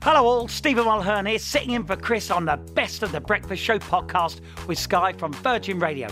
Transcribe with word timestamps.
Hello, 0.00 0.24
all. 0.24 0.46
Stephen 0.46 0.84
Mulhern 0.84 1.28
here, 1.28 1.40
sitting 1.40 1.72
in 1.72 1.82
for 1.82 1.96
Chris 1.96 2.30
on 2.30 2.44
the 2.44 2.56
Best 2.56 3.02
of 3.02 3.10
the 3.10 3.20
Breakfast 3.20 3.60
Show 3.60 3.80
podcast 3.80 4.40
with 4.68 4.78
Sky 4.78 5.12
from 5.12 5.32
Virgin 5.32 5.80
Radio. 5.80 6.08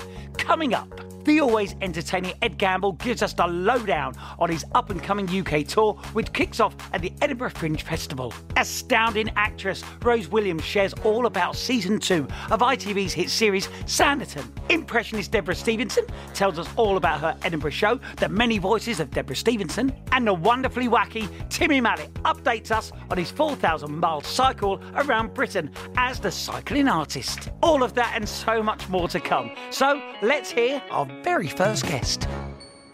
Coming 0.46 0.74
up, 0.74 0.88
the 1.24 1.40
always 1.40 1.74
entertaining 1.80 2.34
Ed 2.40 2.56
Gamble 2.56 2.92
gives 2.92 3.20
us 3.20 3.32
the 3.32 3.48
lowdown 3.48 4.14
on 4.38 4.48
his 4.48 4.64
up 4.76 4.90
and 4.90 5.02
coming 5.02 5.28
UK 5.28 5.66
tour, 5.66 5.94
which 6.12 6.32
kicks 6.32 6.60
off 6.60 6.76
at 6.92 7.02
the 7.02 7.12
Edinburgh 7.20 7.50
Fringe 7.50 7.82
Festival. 7.82 8.32
Astounding 8.56 9.28
actress 9.34 9.82
Rose 10.02 10.28
Williams 10.28 10.62
shares 10.62 10.94
all 11.02 11.26
about 11.26 11.56
season 11.56 11.98
two 11.98 12.28
of 12.52 12.60
ITV's 12.60 13.12
hit 13.12 13.28
series 13.28 13.66
Sanditon. 13.86 14.46
Impressionist 14.70 15.32
Debra 15.32 15.56
Stephenson 15.56 16.04
tells 16.32 16.60
us 16.60 16.68
all 16.76 16.96
about 16.96 17.18
her 17.22 17.36
Edinburgh 17.42 17.72
show, 17.72 17.98
The 18.18 18.28
Many 18.28 18.58
Voices 18.58 19.00
of 19.00 19.10
Debra 19.10 19.34
Stephenson, 19.34 19.92
and 20.12 20.28
the 20.28 20.34
wonderfully 20.34 20.86
wacky 20.86 21.28
Timmy 21.48 21.80
Mallett 21.80 22.14
updates 22.22 22.70
us 22.70 22.92
on 23.10 23.18
his 23.18 23.32
4,000 23.32 23.98
mile 23.98 24.20
cycle 24.20 24.80
around 24.94 25.34
Britain 25.34 25.72
as 25.96 26.20
the 26.20 26.30
cycling 26.30 26.86
artist. 26.86 27.48
All 27.64 27.82
of 27.82 27.94
that 27.94 28.12
and 28.14 28.28
so 28.28 28.62
much 28.62 28.88
more 28.88 29.08
to 29.08 29.18
come. 29.18 29.50
So 29.70 30.00
let's 30.22 30.35
hear 30.44 30.82
our 30.90 31.06
very 31.22 31.48
first 31.48 31.84
guest. 31.86 32.28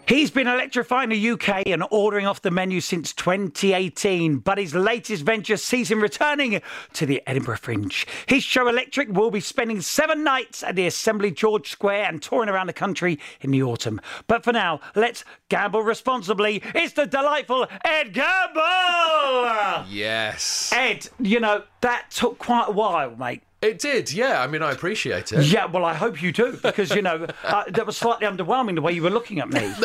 He's 0.05 0.31
been 0.31 0.47
electrifying 0.47 1.09
the 1.09 1.29
UK 1.31 1.67
and 1.67 1.83
ordering 1.89 2.27
off 2.27 2.41
the 2.41 2.51
menu 2.51 2.81
since 2.81 3.13
2018, 3.13 4.39
but 4.39 4.57
his 4.57 4.75
latest 4.75 5.23
venture 5.23 5.55
sees 5.55 5.89
him 5.89 6.01
returning 6.01 6.61
to 6.93 7.05
the 7.05 7.21
Edinburgh 7.25 7.57
Fringe. 7.57 8.05
His 8.25 8.43
show 8.43 8.67
Electric 8.67 9.09
will 9.09 9.31
be 9.31 9.39
spending 9.39 9.79
seven 9.79 10.23
nights 10.23 10.61
at 10.61 10.75
the 10.75 10.87
Assembly 10.87 11.31
George 11.31 11.69
Square 11.69 12.05
and 12.05 12.21
touring 12.21 12.49
around 12.49 12.67
the 12.67 12.73
country 12.73 13.17
in 13.39 13.51
the 13.51 13.63
autumn. 13.63 14.01
But 14.27 14.43
for 14.43 14.51
now, 14.51 14.81
let's 14.93 15.23
gamble 15.47 15.83
responsibly. 15.83 16.61
It's 16.75 16.93
the 16.93 17.05
delightful 17.05 17.67
Ed 17.85 18.13
Gamble! 18.13 19.85
Yes. 19.89 20.71
Ed, 20.73 21.07
you 21.19 21.39
know, 21.39 21.63
that 21.79 22.11
took 22.11 22.39
quite 22.39 22.67
a 22.67 22.71
while, 22.71 23.15
mate. 23.15 23.43
It 23.63 23.79
did, 23.79 24.11
yeah. 24.11 24.41
I 24.41 24.47
mean, 24.47 24.61
I 24.61 24.71
appreciate 24.71 25.31
it. 25.31 25.45
Yeah, 25.45 25.65
well, 25.65 25.85
I 25.85 25.93
hope 25.93 26.21
you 26.21 26.31
do, 26.31 26.51
because, 26.61 26.93
you 26.93 27.01
know, 27.01 27.27
uh, 27.43 27.63
that 27.69 27.85
was 27.85 27.95
slightly 27.97 28.27
underwhelming 28.27 28.75
the 28.75 28.81
way 28.81 28.91
you 28.91 29.01
were 29.01 29.09
looking 29.09 29.39
at 29.39 29.49
me. 29.49 29.61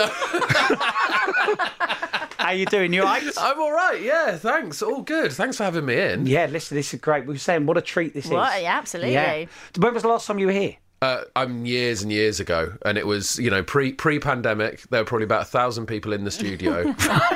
How 2.39 2.49
are 2.49 2.55
you 2.55 2.67
doing? 2.67 2.93
You 2.93 3.03
all 3.03 3.09
right? 3.09 3.23
I'm 3.39 3.61
all 3.61 3.73
right, 3.73 4.01
yeah, 4.01 4.37
thanks. 4.37 4.81
All 4.83 5.03
good. 5.03 5.33
Thanks 5.33 5.57
for 5.59 5.65
having 5.65 5.85
me 5.85 6.01
in. 6.01 6.27
Yeah, 6.27 6.47
listen, 6.47 6.77
this 6.77 6.93
is 6.95 7.01
great. 7.01 7.27
We 7.27 7.35
were 7.35 7.39
saying 7.39 7.67
what 7.67 7.77
a 7.77 7.81
treat 7.83 8.15
this 8.15 8.27
What? 8.27 8.57
is. 8.57 8.63
Yeah, 8.63 8.79
absolutely. 8.79 9.13
Yeah. 9.13 9.45
When 9.79 9.95
was 9.95 10.03
the 10.03 10.09
last 10.09 10.27
time 10.27 10.39
you 10.39 10.47
were 10.47 10.53
here? 10.53 10.77
Uh, 11.01 11.23
I'm 11.37 11.65
years 11.65 12.03
and 12.03 12.11
years 12.11 12.41
ago, 12.41 12.73
and 12.85 12.99
it 12.99 13.07
was, 13.07 13.39
you 13.39 13.51
know, 13.51 13.63
pre 13.63 13.93
pre 13.93 14.19
pandemic. 14.19 14.83
There 14.91 15.01
were 15.01 15.05
probably 15.05 15.25
about 15.27 15.43
a 15.43 15.45
thousand 15.45 15.87
people 15.87 16.13
in 16.13 16.25
the 16.25 16.31
studio 16.33 16.93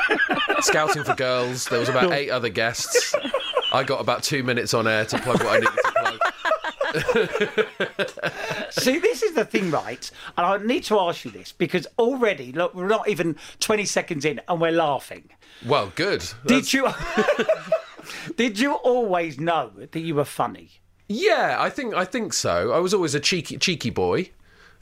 scouting 0.61 1.05
for 1.05 1.15
girls. 1.15 1.67
There 1.67 1.79
was 1.79 1.89
about 1.89 2.11
eight 2.13 2.31
other 2.31 2.49
guests. 2.49 3.15
I 3.73 3.85
got 3.85 4.01
about 4.01 4.23
two 4.25 4.43
minutes 4.43 4.75
on 4.75 4.89
air 4.89 5.05
to 5.05 5.19
plug 5.19 5.39
what 5.45 5.47
I 5.53 5.59
needed 5.61 5.71
to 5.85 5.93
plug. 5.93 6.19
See, 8.71 8.99
this 8.99 9.23
is 9.23 9.35
the 9.35 9.47
thing, 9.49 9.71
right? 9.71 10.11
And 10.37 10.47
I 10.47 10.59
need 10.59 10.85
to 10.85 10.99
ask 11.01 11.25
you 11.25 11.31
this 11.31 11.53
because 11.53 11.87
already, 11.99 12.53
look, 12.53 12.75
we're 12.75 12.89
not 12.89 13.09
even 13.09 13.37
20 13.61 13.85
seconds 13.85 14.25
in 14.25 14.41
and 14.49 14.61
we're 14.61 14.73
laughing. 14.73 15.31
Well, 15.65 15.93
good. 15.95 16.25
Did 16.47 16.73
you? 16.73 16.89
did 18.37 18.59
you 18.59 18.75
always 18.75 19.39
know 19.39 19.71
that 19.77 20.01
you 20.01 20.15
were 20.15 20.25
funny? 20.25 20.71
Yeah, 21.09 21.57
I 21.59 21.71
think 21.71 21.95
I 21.95 22.05
think 22.05 22.33
so. 22.33 22.73
I 22.73 22.79
was 22.79 22.95
always 22.95 23.15
a 23.15 23.21
cheeky 23.21 23.59
cheeky 23.59 23.91
boy, 23.91 24.31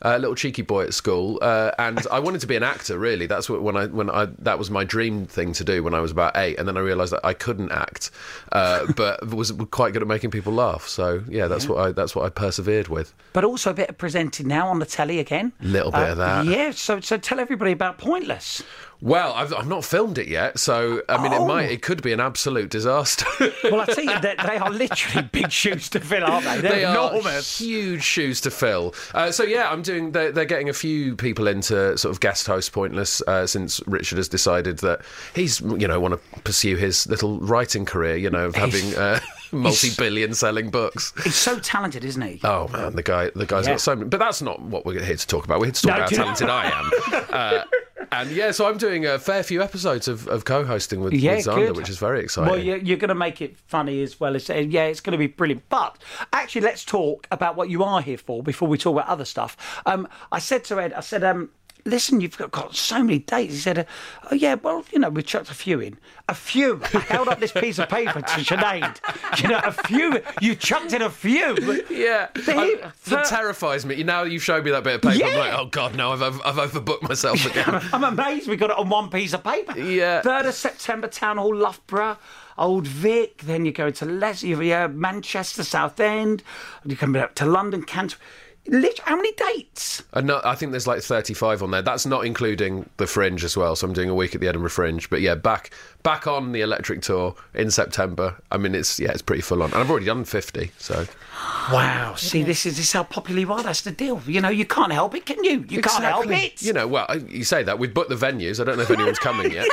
a 0.02 0.18
little 0.18 0.34
cheeky 0.34 0.62
boy 0.62 0.84
at 0.84 0.94
school, 0.94 1.38
uh, 1.42 1.72
and 1.78 2.06
I 2.10 2.18
wanted 2.20 2.40
to 2.42 2.46
be 2.46 2.56
an 2.56 2.62
actor. 2.62 2.98
Really, 2.98 3.26
that's 3.26 3.48
what 3.48 3.62
when 3.62 3.76
I 3.76 3.86
when 3.86 4.10
I 4.10 4.26
that 4.38 4.58
was 4.58 4.70
my 4.70 4.84
dream 4.84 5.26
thing 5.26 5.52
to 5.54 5.64
do 5.64 5.82
when 5.82 5.94
I 5.94 6.00
was 6.00 6.10
about 6.10 6.36
eight, 6.36 6.58
and 6.58 6.66
then 6.66 6.76
I 6.76 6.80
realised 6.80 7.12
that 7.12 7.24
I 7.24 7.34
couldn't 7.34 7.72
act, 7.72 8.10
uh, 8.52 8.90
but 8.96 9.32
was 9.32 9.52
quite 9.70 9.92
good 9.92 10.02
at 10.02 10.08
making 10.08 10.30
people 10.30 10.52
laugh. 10.52 10.86
So 10.86 11.22
yeah, 11.28 11.48
that's 11.48 11.68
what 11.68 11.78
I 11.78 11.92
that's 11.92 12.14
what 12.14 12.24
I 12.24 12.28
persevered 12.30 12.88
with. 12.88 13.12
But 13.32 13.44
also 13.44 13.70
a 13.70 13.74
bit 13.74 13.90
of 13.90 13.98
presenting 13.98 14.48
now 14.48 14.68
on 14.68 14.78
the 14.78 14.86
telly 14.86 15.18
again. 15.18 15.52
Little 15.60 15.92
bit 15.92 16.10
of 16.10 16.16
that. 16.18 16.46
Yeah, 16.46 16.70
so 16.70 17.00
so 17.00 17.16
tell 17.16 17.40
everybody 17.40 17.72
about 17.72 17.98
Pointless. 17.98 18.62
Well, 19.02 19.32
I've, 19.32 19.54
I've 19.54 19.66
not 19.66 19.84
filmed 19.84 20.18
it 20.18 20.28
yet, 20.28 20.58
so 20.58 21.02
I 21.08 21.22
mean, 21.22 21.32
Oh. 21.32 21.42
it 21.44 21.48
might 21.48 21.70
it 21.70 21.80
could 21.82 22.02
be 22.02 22.12
an 22.12 22.20
absolute 22.20 22.68
disaster. 22.70 23.24
Well, 23.64 23.80
I 23.80 23.86
tell 23.86 24.04
you, 24.04 24.20
they, 24.20 24.34
they 24.46 24.58
are 24.58 24.70
literally 24.70 25.26
big 25.32 25.50
shoes 25.50 25.88
to 25.90 26.00
fill, 26.00 26.24
aren't 26.24 26.44
they? 26.44 26.60
They're 26.60 26.70
they 26.72 26.84
are 26.84 27.40
huge 27.40 28.02
shoes 28.02 28.40
to 28.42 28.50
fill. 28.50 28.94
Uh, 29.14 29.30
so 29.30 29.42
yeah, 29.44 29.70
I'm 29.70 29.82
doing. 29.82 30.12
They're, 30.12 30.32
they're 30.32 30.44
getting 30.44 30.68
a 30.68 30.74
few 30.74 31.16
people 31.16 31.46
into 31.46 31.96
sort 31.96 32.12
of 32.14 32.20
guest 32.20 32.46
host 32.46 32.72
pointless 32.72 33.22
uh, 33.26 33.46
since 33.46 33.80
Richard 33.86 34.18
has 34.18 34.28
decided 34.28 34.78
that 34.78 35.00
he's 35.34 35.60
you 35.60 35.88
know 35.88 35.98
want 36.00 36.14
to 36.14 36.40
pursue 36.40 36.76
his 36.76 37.06
little 37.06 37.38
writing 37.40 37.84
career. 37.86 38.16
You 38.16 38.28
know, 38.30 38.46
of 38.46 38.54
having 38.54 38.94
uh, 38.96 39.20
multi-billion 39.52 40.34
selling 40.34 40.70
books. 40.70 41.12
He's 41.24 41.34
so 41.36 41.58
talented, 41.58 42.04
isn't 42.04 42.22
he? 42.22 42.40
Oh 42.44 42.68
man, 42.68 42.94
the 42.96 43.02
guy, 43.02 43.30
the 43.34 43.46
guy's 43.46 43.66
Yeah. 43.66 43.72
got 43.74 43.80
so 43.80 43.96
many. 43.96 44.08
But 44.08 44.18
that's 44.20 44.42
not 44.42 44.60
what 44.60 44.84
we're 44.84 45.02
here 45.02 45.16
to 45.16 45.26
talk 45.26 45.44
about. 45.44 45.58
We're 45.60 45.66
here 45.66 45.72
to 45.72 45.82
talk 45.82 45.90
No, 45.90 45.96
about 46.04 46.10
how 46.10 46.16
talented 46.34 46.48
I 46.50 46.64
am. 46.70 46.90
Uh, 47.30 47.62
and 48.12 48.30
yeah, 48.30 48.50
so 48.50 48.68
I'm 48.68 48.78
doing 48.78 49.06
a 49.06 49.18
fair 49.18 49.42
few 49.42 49.62
episodes 49.62 50.08
of, 50.08 50.26
of 50.28 50.44
co-hosting 50.44 51.00
with, 51.00 51.12
Yeah, 51.12 51.36
with 51.36 51.46
Xander, 51.46 51.66
good. 51.68 51.76
which 51.76 51.88
is 51.88 51.98
very 51.98 52.20
exciting. 52.20 52.50
Well, 52.50 52.62
you're, 52.62 52.78
you're 52.78 52.96
going 52.96 53.08
to 53.10 53.14
make 53.14 53.40
it 53.40 53.56
funny 53.56 54.02
as 54.02 54.18
well 54.18 54.34
as 54.36 54.48
yeah, 54.48 54.84
it's 54.84 55.00
going 55.00 55.12
to 55.12 55.18
be 55.18 55.26
brilliant. 55.26 55.68
But 55.68 55.98
actually, 56.32 56.62
let's 56.62 56.84
talk 56.84 57.26
about 57.30 57.56
what 57.56 57.70
you 57.70 57.84
are 57.84 58.00
here 58.02 58.18
for 58.18 58.42
before 58.42 58.68
we 58.68 58.78
talk 58.78 58.94
about 58.94 59.08
other 59.08 59.24
stuff. 59.24 59.56
Um, 59.86 60.08
I 60.32 60.38
said 60.38 60.64
to 60.64 60.80
Ed, 60.80 60.92
I 60.92 61.00
said, 61.00 61.24
um, 61.24 61.50
listen, 61.84 62.20
you've 62.20 62.36
got, 62.38 62.50
got 62.50 62.74
so 62.74 63.02
many 63.02 63.18
dates. 63.20 63.54
He 63.54 63.58
said, 63.60 63.78
uh, 63.78 63.84
oh 64.30 64.34
yeah, 64.34 64.54
well, 64.54 64.84
you 64.92 64.98
know, 64.98 65.08
we 65.10 65.22
chucked 65.22 65.50
a 65.50 65.54
few 65.54 65.80
in. 65.80 65.98
A 66.28 66.34
few. 66.34 66.80
I 66.94 66.98
held 67.00 67.28
up 67.28 67.40
this 67.40 67.50
piece 67.52 67.78
of 67.78 67.88
paper 67.88 68.20
to 68.20 68.26
Sinead. 68.44 68.98
You 69.42 69.48
know, 69.48 69.60
a 69.64 69.72
few. 69.72 70.20
You 70.40 70.54
chucked 70.54 70.92
in 70.92 71.02
a 71.02 71.10
few. 71.10 71.56
Yeah, 71.90 72.28
The- 72.34 72.54
I- 72.56 72.74
that 72.80 72.94
the- 73.04 73.22
terrifies 73.28 73.84
me. 73.84 74.02
Now 74.02 74.22
you've 74.22 74.42
showed 74.44 74.64
me 74.64 74.70
that 74.70 74.84
bit 74.84 74.94
of 74.96 75.02
paper. 75.02 75.24
I'm 75.24 75.32
Yeah. 75.32 75.38
like, 75.38 75.52
oh 75.58 75.66
god, 75.66 75.96
no, 75.96 76.12
I've, 76.12 76.22
I've, 76.22 76.40
I've 76.44 76.70
overbooked 76.70 77.02
myself 77.08 77.44
again. 77.46 77.80
I'm 77.92 78.04
amazed 78.04 78.48
we 78.48 78.56
got 78.56 78.70
it 78.70 78.78
on 78.78 78.88
one 78.88 79.10
piece 79.10 79.32
of 79.32 79.42
paper. 79.42 79.78
Yeah. 79.78 80.22
3rd 80.22 80.48
of 80.48 80.54
September, 80.54 81.08
Town 81.08 81.36
Hall, 81.36 81.54
Loughborough, 81.54 82.16
Old 82.58 82.86
Vic, 82.86 83.38
then 83.38 83.64
you 83.64 83.72
go 83.72 83.90
to 83.90 84.04
Les- 84.04 84.42
you 84.42 84.60
yeah, 84.60 84.86
Manchester, 84.86 85.64
Southend, 85.64 86.42
you 86.84 86.96
come 86.96 87.12
back 87.12 87.34
to 87.36 87.46
London, 87.46 87.82
Canterbury. 87.82 88.20
Lit- 88.66 88.98
How 89.00 89.16
many 89.16 89.32
dates? 89.32 90.02
Uh, 90.12 90.20
no, 90.20 90.40
I 90.44 90.54
think 90.54 90.72
there's 90.72 90.86
like 90.86 91.02
35 91.02 91.62
on 91.62 91.70
there. 91.70 91.82
That's 91.82 92.04
not 92.06 92.24
including 92.26 92.88
the 92.98 93.06
Fringe 93.06 93.42
as 93.42 93.56
well. 93.56 93.74
So 93.74 93.86
I'm 93.86 93.92
doing 93.94 94.10
a 94.10 94.14
week 94.14 94.34
at 94.34 94.40
the 94.40 94.48
Edinburgh 94.48 94.70
Fringe. 94.70 95.08
But 95.08 95.22
yeah, 95.22 95.34
back 95.34 95.70
back 96.02 96.26
on 96.26 96.52
the 96.52 96.60
Electric 96.60 97.02
Tour 97.02 97.34
in 97.54 97.70
September. 97.70 98.36
I 98.50 98.58
mean, 98.58 98.74
it's 98.74 98.98
yeah, 99.00 99.10
it's 99.12 99.22
pretty 99.22 99.42
full 99.42 99.62
on, 99.62 99.70
and 99.72 99.80
I've 99.80 99.90
already 99.90 100.06
done 100.06 100.24
50. 100.24 100.72
So 100.78 101.06
Wow. 101.72 102.14
See, 102.16 102.42
this 102.42 102.66
is 102.66 102.76
this 102.76 102.86
is 102.86 102.92
how 102.92 103.04
popular 103.04 103.40
you 103.40 103.52
are. 103.52 103.62
That's 103.62 103.80
the 103.82 103.92
deal. 103.92 104.20
You 104.26 104.40
know, 104.40 104.50
you 104.50 104.66
can't 104.66 104.92
help 104.92 105.14
it, 105.14 105.26
can 105.26 105.42
you? 105.42 105.64
You 105.68 105.80
can't 105.80 106.04
help 106.04 106.26
it. 106.30 106.62
You 106.62 106.72
know, 106.72 106.86
well, 106.86 107.06
you 107.28 107.44
say 107.44 107.62
that 107.62 107.78
we've 107.78 107.92
booked 107.92 108.10
the 108.10 108.16
venues. 108.16 108.60
I 108.60 108.64
don't 108.64 108.76
know 108.76 108.82
if 108.82 108.90
anyone's 108.90 109.18
coming 109.18 109.52
yet. 109.52 109.66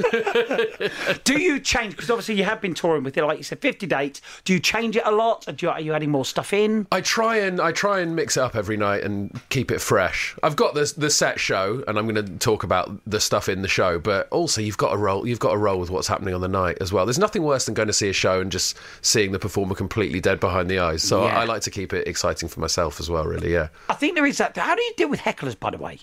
Do 1.24 1.40
you 1.40 1.60
change? 1.60 1.94
Because 1.94 2.10
obviously 2.10 2.36
you 2.36 2.44
have 2.44 2.60
been 2.60 2.74
touring 2.74 3.04
with 3.04 3.16
it, 3.16 3.24
like 3.24 3.38
you 3.38 3.44
said, 3.44 3.60
50 3.60 3.86
dates. 3.86 4.20
Do 4.44 4.52
you 4.52 4.60
change 4.60 4.96
it 4.96 5.02
a 5.04 5.10
lot? 5.10 5.46
Or 5.48 5.52
do 5.52 5.66
you, 5.66 5.70
are 5.70 5.80
you 5.80 5.92
adding 5.92 6.10
more 6.10 6.24
stuff 6.24 6.52
in? 6.52 6.86
I 6.90 7.00
try 7.00 7.36
and 7.36 7.60
I 7.60 7.72
try 7.72 8.00
and 8.00 8.16
mix 8.16 8.36
it 8.36 8.41
up 8.42 8.54
every 8.54 8.76
night 8.76 9.04
and 9.04 9.40
keep 9.48 9.70
it 9.70 9.80
fresh. 9.80 10.36
I've 10.42 10.56
got 10.56 10.74
the 10.74 10.92
the 10.96 11.08
set 11.10 11.40
show, 11.40 11.82
and 11.88 11.98
I'm 11.98 12.06
going 12.06 12.26
to 12.26 12.38
talk 12.38 12.64
about 12.64 12.90
the 13.06 13.20
stuff 13.20 13.48
in 13.48 13.62
the 13.62 13.68
show. 13.68 13.98
But 13.98 14.28
also, 14.30 14.60
you've 14.60 14.76
got 14.76 14.90
to 14.90 14.98
roll. 14.98 15.26
You've 15.26 15.38
got 15.38 15.52
to 15.52 15.58
roll 15.58 15.78
with 15.78 15.88
what's 15.90 16.08
happening 16.08 16.34
on 16.34 16.40
the 16.40 16.48
night 16.48 16.78
as 16.80 16.92
well. 16.92 17.06
There's 17.06 17.18
nothing 17.18 17.42
worse 17.42 17.64
than 17.64 17.74
going 17.74 17.88
to 17.88 17.94
see 17.94 18.08
a 18.10 18.12
show 18.12 18.40
and 18.40 18.52
just 18.52 18.76
seeing 19.00 19.32
the 19.32 19.38
performer 19.38 19.74
completely 19.74 20.20
dead 20.20 20.40
behind 20.40 20.68
the 20.68 20.78
eyes. 20.80 21.02
So 21.02 21.24
Yeah. 21.24 21.38
I, 21.38 21.42
I 21.42 21.44
like 21.44 21.62
to 21.62 21.70
keep 21.70 21.92
it 21.92 22.06
exciting 22.06 22.48
for 22.48 22.60
myself 22.60 23.00
as 23.00 23.08
well. 23.08 23.24
Really, 23.24 23.52
yeah. 23.52 23.68
I 23.88 23.94
think 23.94 24.16
there 24.16 24.26
is 24.26 24.38
that. 24.38 24.56
How 24.56 24.74
do 24.74 24.82
you 24.82 24.92
deal 24.96 25.08
with 25.08 25.20
hecklers, 25.20 25.58
by 25.58 25.70
the 25.70 25.78
way? 25.78 26.00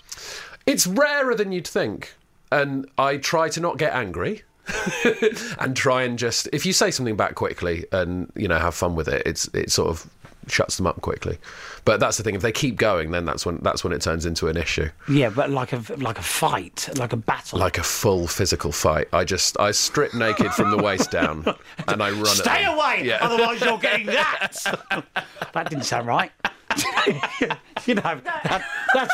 It's 0.66 0.86
rarer 0.86 1.34
than 1.34 1.52
you'd 1.52 1.66
think, 1.68 2.14
and 2.50 2.88
I 2.98 3.16
try 3.18 3.48
to 3.50 3.60
not 3.60 3.78
get 3.78 3.92
angry. 3.94 4.42
and 5.58 5.74
try 5.76 6.02
and 6.02 6.16
just 6.18 6.48
if 6.52 6.64
you 6.64 6.72
say 6.72 6.92
something 6.92 7.16
back 7.16 7.34
quickly 7.34 7.84
and 7.90 8.30
you 8.36 8.46
know 8.46 8.58
have 8.58 8.74
fun 8.74 8.94
with 8.94 9.08
it 9.08 9.20
it's 9.26 9.48
it 9.48 9.72
sort 9.72 9.88
of 9.88 10.08
shuts 10.50 10.76
them 10.76 10.86
up 10.86 11.00
quickly. 11.00 11.38
But 11.84 12.00
that's 12.00 12.16
the 12.16 12.22
thing. 12.22 12.34
If 12.34 12.42
they 12.42 12.52
keep 12.52 12.76
going, 12.76 13.10
then 13.10 13.24
that's 13.24 13.46
when 13.46 13.58
that's 13.62 13.82
when 13.84 13.92
it 13.92 14.02
turns 14.02 14.26
into 14.26 14.48
an 14.48 14.56
issue, 14.56 14.88
Yeah, 15.08 15.30
but 15.30 15.50
like 15.50 15.72
a 15.72 15.82
like 15.96 16.18
a 16.18 16.22
fight, 16.22 16.88
like 16.96 17.12
a 17.12 17.16
battle. 17.16 17.58
like 17.58 17.78
a 17.78 17.82
full 17.82 18.26
physical 18.26 18.72
fight. 18.72 19.08
I 19.12 19.24
just 19.24 19.58
I 19.58 19.70
strip 19.70 20.14
naked 20.14 20.52
from 20.52 20.70
the 20.70 20.78
waist 20.82 21.10
down 21.10 21.44
and 21.88 22.02
I 22.02 22.10
run. 22.10 22.26
Stay 22.26 22.64
away, 22.64 23.02
Yeah. 23.04 23.18
otherwise 23.20 23.60
you're 23.60 23.78
getting 23.78 24.06
that. 24.06 24.56
that 25.54 25.70
didn't 25.70 25.84
sound 25.84 26.06
right. 26.06 26.30
you 27.86 27.94
know, 27.94 28.20
that, 28.24 28.62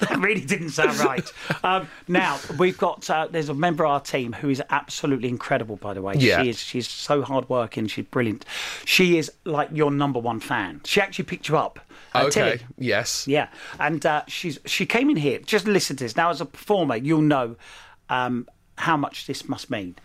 that 0.00 0.18
really 0.18 0.40
didn't 0.40 0.70
sound 0.70 0.98
right. 1.00 1.32
Um, 1.64 1.88
now 2.06 2.38
we've 2.58 2.78
got 2.78 3.08
uh, 3.10 3.28
there's 3.30 3.48
a 3.48 3.54
member 3.54 3.84
of 3.84 3.90
our 3.90 4.00
team 4.00 4.32
who 4.32 4.48
is 4.50 4.62
absolutely 4.70 5.28
incredible. 5.28 5.76
By 5.76 5.94
the 5.94 6.02
way, 6.02 6.14
Yeah. 6.16 6.42
she 6.42 6.50
is 6.50 6.58
she's 6.60 6.88
so 6.88 7.22
hardworking. 7.22 7.86
She's 7.86 8.04
brilliant. 8.06 8.44
She 8.84 9.18
is 9.18 9.30
like 9.44 9.68
your 9.72 9.90
number 9.90 10.18
one 10.18 10.40
fan. 10.40 10.80
She 10.84 11.00
actually 11.00 11.24
picked 11.24 11.48
you 11.48 11.56
up. 11.56 11.80
Uh, 12.14 12.24
Okay. 12.26 12.30
Tilly. 12.30 12.60
Yes. 12.78 13.26
Yeah, 13.28 13.48
and 13.78 14.04
uh, 14.04 14.22
she's 14.28 14.58
she 14.66 14.86
came 14.86 15.10
in 15.10 15.16
here. 15.16 15.38
Just 15.40 15.66
listen 15.66 15.96
to 15.96 16.04
this. 16.04 16.16
Now, 16.16 16.30
as 16.30 16.40
a 16.40 16.46
performer, 16.46 16.96
you'll 16.96 17.20
know 17.22 17.56
um, 18.08 18.48
how 18.76 18.96
much 18.96 19.26
this 19.26 19.48
must 19.48 19.70
mean. 19.70 19.96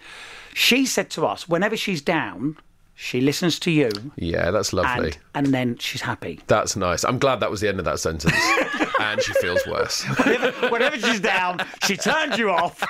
She 0.53 0.85
said 0.85 1.09
to 1.11 1.25
us, 1.25 1.47
whenever 1.49 1.75
she's 1.77 2.01
down, 2.01 2.57
she 2.95 3.21
listens 3.21 3.57
to 3.59 3.71
you, 3.71 3.89
Yeah, 4.15 4.51
that's 4.51 4.71
lovely. 4.71 5.07
and, 5.33 5.45
and 5.45 5.53
then 5.53 5.77
she's 5.77 6.01
happy. 6.01 6.39
That's 6.47 6.75
nice. 6.75 7.03
I'm 7.03 7.17
glad 7.17 7.39
that 7.39 7.49
was 7.49 7.59
the 7.59 7.67
end 7.67 7.79
of 7.79 7.85
that 7.85 7.99
sentence. 7.99 8.35
and 8.99 9.21
she 9.21 9.33
feels 9.33 9.65
worse. 9.65 10.03
Whenever, 10.23 10.69
whenever 10.69 10.99
she's 10.99 11.19
down, 11.19 11.59
she 11.83 11.97
turns 11.97 12.37
you 12.37 12.51
off 12.51 12.83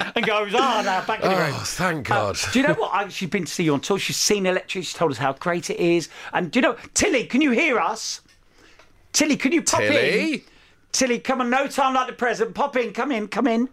and 0.16 0.26
goes, 0.26 0.52
"Oh, 0.54 0.82
now 0.84 1.04
back 1.06 1.22
in 1.22 1.30
the 1.30 1.36
oh, 1.36 1.40
room." 1.40 1.54
Oh, 1.54 1.62
thank 1.64 2.10
uh, 2.10 2.14
God. 2.14 2.38
Do 2.52 2.60
you 2.60 2.66
know 2.66 2.74
what? 2.74 2.92
I, 2.92 3.08
she's 3.08 3.30
been 3.30 3.44
to 3.44 3.52
see 3.52 3.64
you 3.64 3.74
on 3.74 3.80
tour. 3.80 3.98
She's 3.98 4.16
seen 4.16 4.44
Electric. 4.44 4.84
She's 4.84 4.94
told 4.94 5.12
us 5.12 5.18
how 5.18 5.32
great 5.34 5.70
it 5.70 5.78
is. 5.78 6.08
And 6.32 6.50
do 6.50 6.58
you 6.58 6.62
know, 6.62 6.76
Tilly, 6.94 7.24
can 7.24 7.40
you 7.40 7.52
hear 7.52 7.78
us? 7.78 8.20
Tilly, 9.12 9.36
can 9.36 9.52
you 9.52 9.62
pop 9.62 9.80
in? 9.82 9.92
Tilly? 9.92 10.44
Tilly, 10.92 11.18
come 11.20 11.40
on, 11.40 11.50
no 11.50 11.68
time 11.68 11.94
like 11.94 12.08
the 12.08 12.12
present. 12.12 12.54
Pop 12.54 12.76
in, 12.76 12.92
come 12.92 13.12
in, 13.12 13.28
come 13.28 13.46
in. 13.46 13.68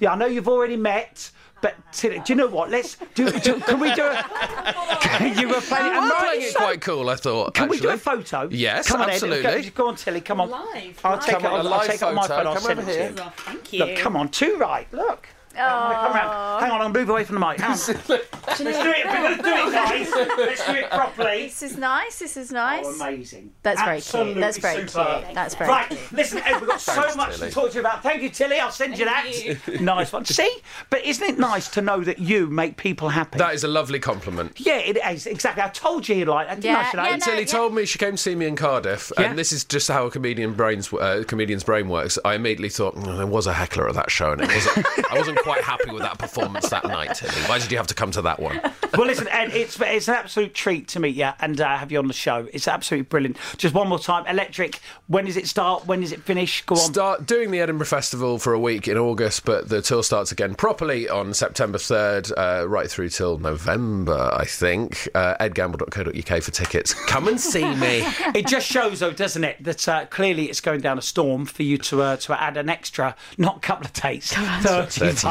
Yeah, 0.00 0.12
I 0.12 0.16
know 0.16 0.26
you've 0.26 0.48
already 0.48 0.76
met, 0.76 1.30
but 1.60 1.74
Tilly, 1.92 2.18
do 2.24 2.32
you 2.32 2.36
know 2.36 2.46
what? 2.46 2.70
Let's 2.70 2.96
do. 3.14 3.30
do 3.30 3.60
can 3.60 3.80
we 3.80 3.92
do 3.94 4.04
a? 4.04 5.34
you 5.36 5.48
were 5.48 5.60
playing. 5.60 5.86
You 5.86 5.92
and 5.98 6.04
were 6.04 6.14
playing 6.18 6.42
it 6.42 6.52
so- 6.52 6.58
quite 6.60 6.80
cool, 6.80 7.08
I 7.10 7.16
thought. 7.16 7.54
Can 7.54 7.68
we 7.68 7.78
do 7.80 7.88
a 7.90 7.96
photo? 7.96 8.48
Yes, 8.50 8.88
come 8.88 9.00
on, 9.02 9.08
Ed. 9.10 9.14
absolutely. 9.14 9.62
Go, 9.70 9.70
go 9.84 9.88
on, 9.88 9.96
Tilly. 9.96 10.20
Come 10.20 10.40
on. 10.40 10.50
Live, 10.50 11.00
I'll 11.04 11.12
live. 11.16 11.24
take 11.24 11.34
it. 11.36 11.42
Come 11.42 11.46
on, 11.46 11.60
on, 11.60 11.66
a 11.66 11.68
I'll 11.68 11.78
live 11.78 11.86
take 11.86 11.96
it 11.96 12.02
on 12.02 12.14
my 12.14 12.22
photo. 12.22 12.34
phone. 12.36 12.46
I'll 12.46 12.54
Come 12.54 12.62
send 12.62 12.78
over 12.80 12.90
it 12.90 12.94
to 12.94 13.00
here. 13.00 13.10
you. 13.10 13.32
Thank 13.36 13.72
you. 13.72 13.78
Look, 13.84 13.96
come 13.96 14.16
on, 14.16 14.28
two 14.28 14.56
right. 14.56 14.86
Look. 14.92 15.28
Come 15.58 16.14
round. 16.14 16.62
Hang 16.62 16.70
on, 16.70 16.80
I'll 16.80 16.88
move 16.88 17.08
away 17.08 17.24
from 17.24 17.34
the 17.34 17.40
mic. 17.46 17.60
Hang 17.60 17.72
on. 17.72 17.78
Let's 17.78 18.56
do 18.58 18.64
it. 18.66 19.06
We're 19.06 19.12
going 19.12 19.36
to 19.36 19.42
do 19.42 19.48
it, 19.50 19.72
guys. 19.72 20.10
Let's 20.38 20.66
do 20.66 20.72
it 20.74 20.90
properly. 20.90 21.42
This 21.44 21.62
is 21.62 21.76
nice. 21.76 22.18
This 22.18 22.36
is 22.36 22.50
nice. 22.50 22.84
Oh, 22.86 22.94
amazing. 22.94 23.52
That's 23.62 23.80
very 23.82 23.96
cute. 24.00 24.06
Absolutely 24.14 24.40
That's 24.40 24.58
very 24.58 24.88
superb. 24.88 25.22
cute. 25.24 25.34
That's 25.34 25.54
very 25.54 25.70
Right, 25.70 25.88
cute. 25.88 26.12
listen, 26.12 26.38
Ed, 26.44 26.60
we've 26.60 26.68
got 26.68 26.80
so 26.80 26.92
Thanks, 26.94 27.16
much 27.16 27.36
Tilly. 27.36 27.48
to 27.48 27.54
talk 27.54 27.68
to 27.70 27.74
you 27.74 27.80
about. 27.80 28.02
Thank 28.02 28.22
you, 28.22 28.30
Tilly. 28.30 28.58
I'll 28.58 28.70
send 28.70 28.98
you 28.98 29.04
that. 29.04 29.80
nice 29.80 30.12
one. 30.12 30.24
See? 30.24 30.50
But 30.90 31.04
isn't 31.04 31.26
it 31.26 31.38
nice 31.38 31.68
to 31.70 31.82
know 31.82 32.02
that 32.04 32.18
you 32.18 32.46
make 32.46 32.76
people 32.76 33.10
happy? 33.10 33.38
That 33.38 33.54
is 33.54 33.64
a 33.64 33.68
lovely 33.68 33.98
compliment. 33.98 34.58
yeah, 34.60 34.78
it 34.78 34.96
is. 35.12 35.26
Exactly. 35.26 35.62
I 35.62 35.68
told 35.68 36.08
you 36.08 36.16
you'd 36.16 36.28
like 36.28 36.48
that, 36.48 36.60
didn't 36.60 36.76
I, 36.76 36.80
Yeah, 36.80 36.90
Sinead? 36.90 37.04
yeah, 37.10 37.16
no, 37.16 37.24
Tilly 37.24 37.38
yeah. 37.40 37.44
told 37.46 37.74
me 37.74 37.84
she 37.84 37.98
came 37.98 38.12
to 38.12 38.16
see 38.16 38.34
me 38.34 38.46
in 38.46 38.56
Cardiff, 38.56 39.12
Yeah. 39.18 39.26
and 39.30 39.38
this 39.38 39.52
is 39.52 39.64
just 39.64 39.88
how 39.88 40.06
a 40.06 40.10
comedian 40.10 40.54
brains, 40.54 40.92
uh, 40.92 41.24
comedian's 41.26 41.64
brain 41.64 41.88
works. 41.88 42.18
I 42.24 42.34
immediately 42.34 42.68
thought 42.70 42.94
"Oh, 42.96 43.16
there 43.16 43.26
was 43.26 43.46
a 43.46 43.52
heckler 43.52 43.88
at 43.88 43.94
that 43.94 44.10
show, 44.10 44.32
and 44.32 44.40
it 44.42 44.48
wasn't, 44.48 44.86
I 45.12 45.18
wasn't 45.18 45.38
quite 45.48 45.64
happy 45.64 45.90
with 45.90 46.02
that 46.02 46.18
performance 46.18 46.68
that 46.68 46.84
night. 46.84 47.14
Tilly, 47.14 47.32
why 47.48 47.58
did 47.58 47.70
you 47.70 47.78
have 47.78 47.86
to 47.86 47.94
come 47.94 48.10
to 48.10 48.22
that 48.22 48.38
one? 48.38 48.60
well, 48.96 49.06
listen, 49.06 49.28
Ed, 49.28 49.50
it's 49.54 49.80
it's 49.80 50.08
an 50.08 50.14
absolute 50.14 50.52
treat 50.52 50.88
to 50.88 51.00
meet 51.00 51.16
you 51.16 51.30
and 51.40 51.58
uh, 51.58 51.78
have 51.78 51.90
you 51.90 51.98
on 51.98 52.06
the 52.06 52.12
show. 52.12 52.46
It's 52.52 52.68
absolutely 52.68 53.04
brilliant. 53.04 53.38
Just 53.56 53.74
one 53.74 53.88
more 53.88 53.98
time, 53.98 54.26
Electric. 54.26 54.80
When 55.06 55.24
does 55.24 55.38
it 55.38 55.46
start? 55.46 55.86
When 55.86 56.02
does 56.02 56.12
it 56.12 56.22
finish? 56.22 56.62
Go 56.66 56.74
on. 56.74 56.80
Start 56.80 57.26
doing 57.26 57.50
the 57.50 57.60
Edinburgh 57.60 57.86
Festival 57.86 58.38
for 58.38 58.52
a 58.52 58.58
week 58.58 58.88
in 58.88 58.98
August, 58.98 59.46
but 59.46 59.70
the 59.70 59.80
tour 59.80 60.02
starts 60.02 60.32
again 60.32 60.54
properly 60.54 61.08
on 61.08 61.32
September 61.32 61.78
3rd, 61.78 62.32
uh, 62.36 62.68
right 62.68 62.90
through 62.90 63.08
till 63.08 63.38
November, 63.38 64.30
I 64.34 64.44
think. 64.44 65.08
Uh, 65.14 65.34
edgamble.co.uk 65.40 66.42
for 66.42 66.50
tickets. 66.50 66.92
Come 67.06 67.28
and 67.28 67.40
see 67.40 67.74
me. 67.76 68.06
It 68.34 68.46
just 68.46 68.66
shows, 68.66 69.00
though, 69.00 69.10
doesn't 69.10 69.42
it, 69.42 69.62
that 69.64 69.88
uh, 69.88 70.04
clearly 70.06 70.50
it's 70.50 70.60
going 70.60 70.80
down 70.80 70.98
a 70.98 71.02
storm 71.02 71.46
for 71.46 71.62
you 71.62 71.78
to 71.78 72.02
uh, 72.02 72.16
to 72.18 72.40
add 72.40 72.56
an 72.56 72.68
extra, 72.68 73.16
not 73.38 73.56
a 73.56 73.60
couple 73.60 73.86
of 73.86 73.92
dates, 73.94 74.34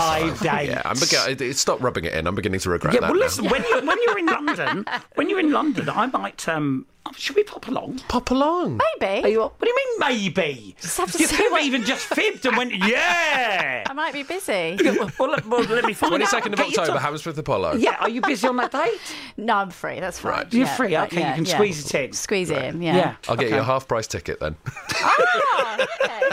thirty-five 0.07 0.39
days. 0.39 0.69
Yeah, 0.69 0.81
I'm 0.85 0.95
begin- 0.99 1.53
stop 1.53 1.81
rubbing 1.81 2.05
it 2.05 2.13
in. 2.13 2.27
I'm 2.27 2.35
beginning 2.35 2.59
to 2.61 2.69
regret 2.69 2.93
Yeah, 2.93 3.01
that 3.01 3.11
well, 3.11 3.19
listen. 3.19 3.45
When 3.49 3.63
you 3.63 3.81
when 3.85 3.97
you're 4.05 4.17
in 4.19 4.25
London, 4.25 4.85
when 5.15 5.29
you're 5.29 5.39
in 5.39 5.51
London, 5.51 5.89
I 5.89 6.05
might. 6.07 6.47
Um, 6.47 6.85
should 7.15 7.35
we 7.35 7.43
pop 7.43 7.67
along? 7.67 7.99
Pop 8.07 8.31
along. 8.31 8.79
Maybe. 8.99 9.23
Are 9.23 9.29
you, 9.29 9.41
what 9.41 9.59
do 9.61 9.67
you 9.67 9.75
mean, 9.75 9.99
maybe? 9.99 10.75
have 10.97 11.11
to 11.11 11.19
you 11.19 11.27
see 11.27 11.35
could 11.35 11.51
have 11.51 11.61
even 11.61 11.83
just 11.83 12.05
fibbed 12.05 12.45
and 12.45 12.57
went, 12.57 12.73
yeah. 12.73 13.83
I 13.89 13.93
might 13.93 14.13
be 14.13 14.23
busy. 14.23 14.77
Yeah, 14.81 14.91
well, 14.99 15.11
well, 15.19 15.29
let, 15.31 15.45
well, 15.45 15.63
let 15.63 15.85
me 15.85 15.93
find 15.93 16.13
out. 16.13 16.21
22nd 16.21 16.35
of 16.35 16.43
Get 16.43 16.57
your 16.57 16.65
October, 16.67 16.87
time. 16.87 16.97
Hammersmith 16.97 17.37
Apollo. 17.37 17.73
Yeah, 17.75 17.95
are 17.99 18.09
you 18.09 18.21
busy 18.21 18.47
on 18.47 18.57
that 18.57 18.71
date? 18.71 18.99
No, 19.37 19.55
I'm 19.55 19.69
free. 19.69 19.99
That's 19.99 20.19
fine. 20.19 20.31
Right. 20.31 20.53
You're 20.53 20.65
Yeah, 20.65 20.75
free, 20.75 20.91
but 20.91 21.13
okay, 21.13 21.27
you 21.29 21.35
can 21.35 21.45
yeah. 21.45 21.53
squeeze 21.55 21.85
it 21.85 21.95
in. 21.95 22.13
Squeeze 22.13 22.49
it 22.49 22.61
in. 22.63 22.81
Yeah. 22.81 22.95
Yeah. 22.95 23.15
I'll 23.29 23.35
get 23.37 23.49
you 23.49 23.57
a 23.57 23.63
half 23.63 23.87
price 23.87 24.07
ticket 24.07 24.39
then. 24.39 24.55
Oh, 24.95 25.85
okay. 26.03 26.21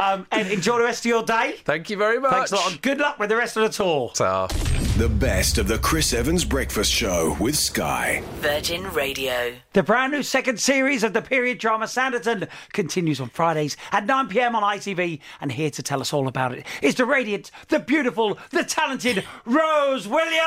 Um, 0.00 0.26
and 0.30 0.46
enjoy 0.48 0.78
the 0.78 0.84
rest 0.84 1.04
of 1.04 1.08
your 1.08 1.24
day. 1.24 1.56
Thank 1.64 1.90
you 1.90 1.96
very 1.96 2.20
much. 2.20 2.30
Thanks 2.32 2.52
a 2.52 2.56
lot. 2.56 2.70
and 2.70 2.82
Good 2.82 2.98
luck 2.98 3.18
with 3.18 3.30
the 3.30 3.36
rest 3.36 3.56
of 3.56 3.64
the 3.64 3.68
tour. 3.68 4.12
Ta. 4.14 4.46
The 4.98 5.08
best 5.08 5.58
of 5.58 5.68
the 5.68 5.78
Chris 5.78 6.12
Evans 6.12 6.44
Breakfast 6.44 6.90
Show 6.90 7.36
with 7.38 7.56
Sky. 7.56 8.20
Virgin 8.40 8.82
Radio. 8.92 9.54
The 9.72 9.84
brand 9.84 10.12
new 10.12 10.24
second 10.24 10.58
series 10.58 11.04
of 11.04 11.12
the 11.12 11.22
period 11.22 11.58
drama 11.58 11.84
Sanditon 11.84 12.48
continues 12.72 13.20
on 13.20 13.28
Fridays 13.28 13.76
at 13.92 14.06
9 14.06 14.26
pm 14.26 14.56
on 14.56 14.64
ITV. 14.64 15.20
And 15.40 15.52
here 15.52 15.70
to 15.70 15.84
tell 15.84 16.00
us 16.00 16.12
all 16.12 16.26
about 16.26 16.52
it 16.52 16.66
is 16.82 16.96
the 16.96 17.06
radiant, 17.06 17.52
the 17.68 17.78
beautiful, 17.78 18.38
the 18.50 18.64
talented 18.64 19.24
Rose 19.44 20.08
Williams. 20.08 20.42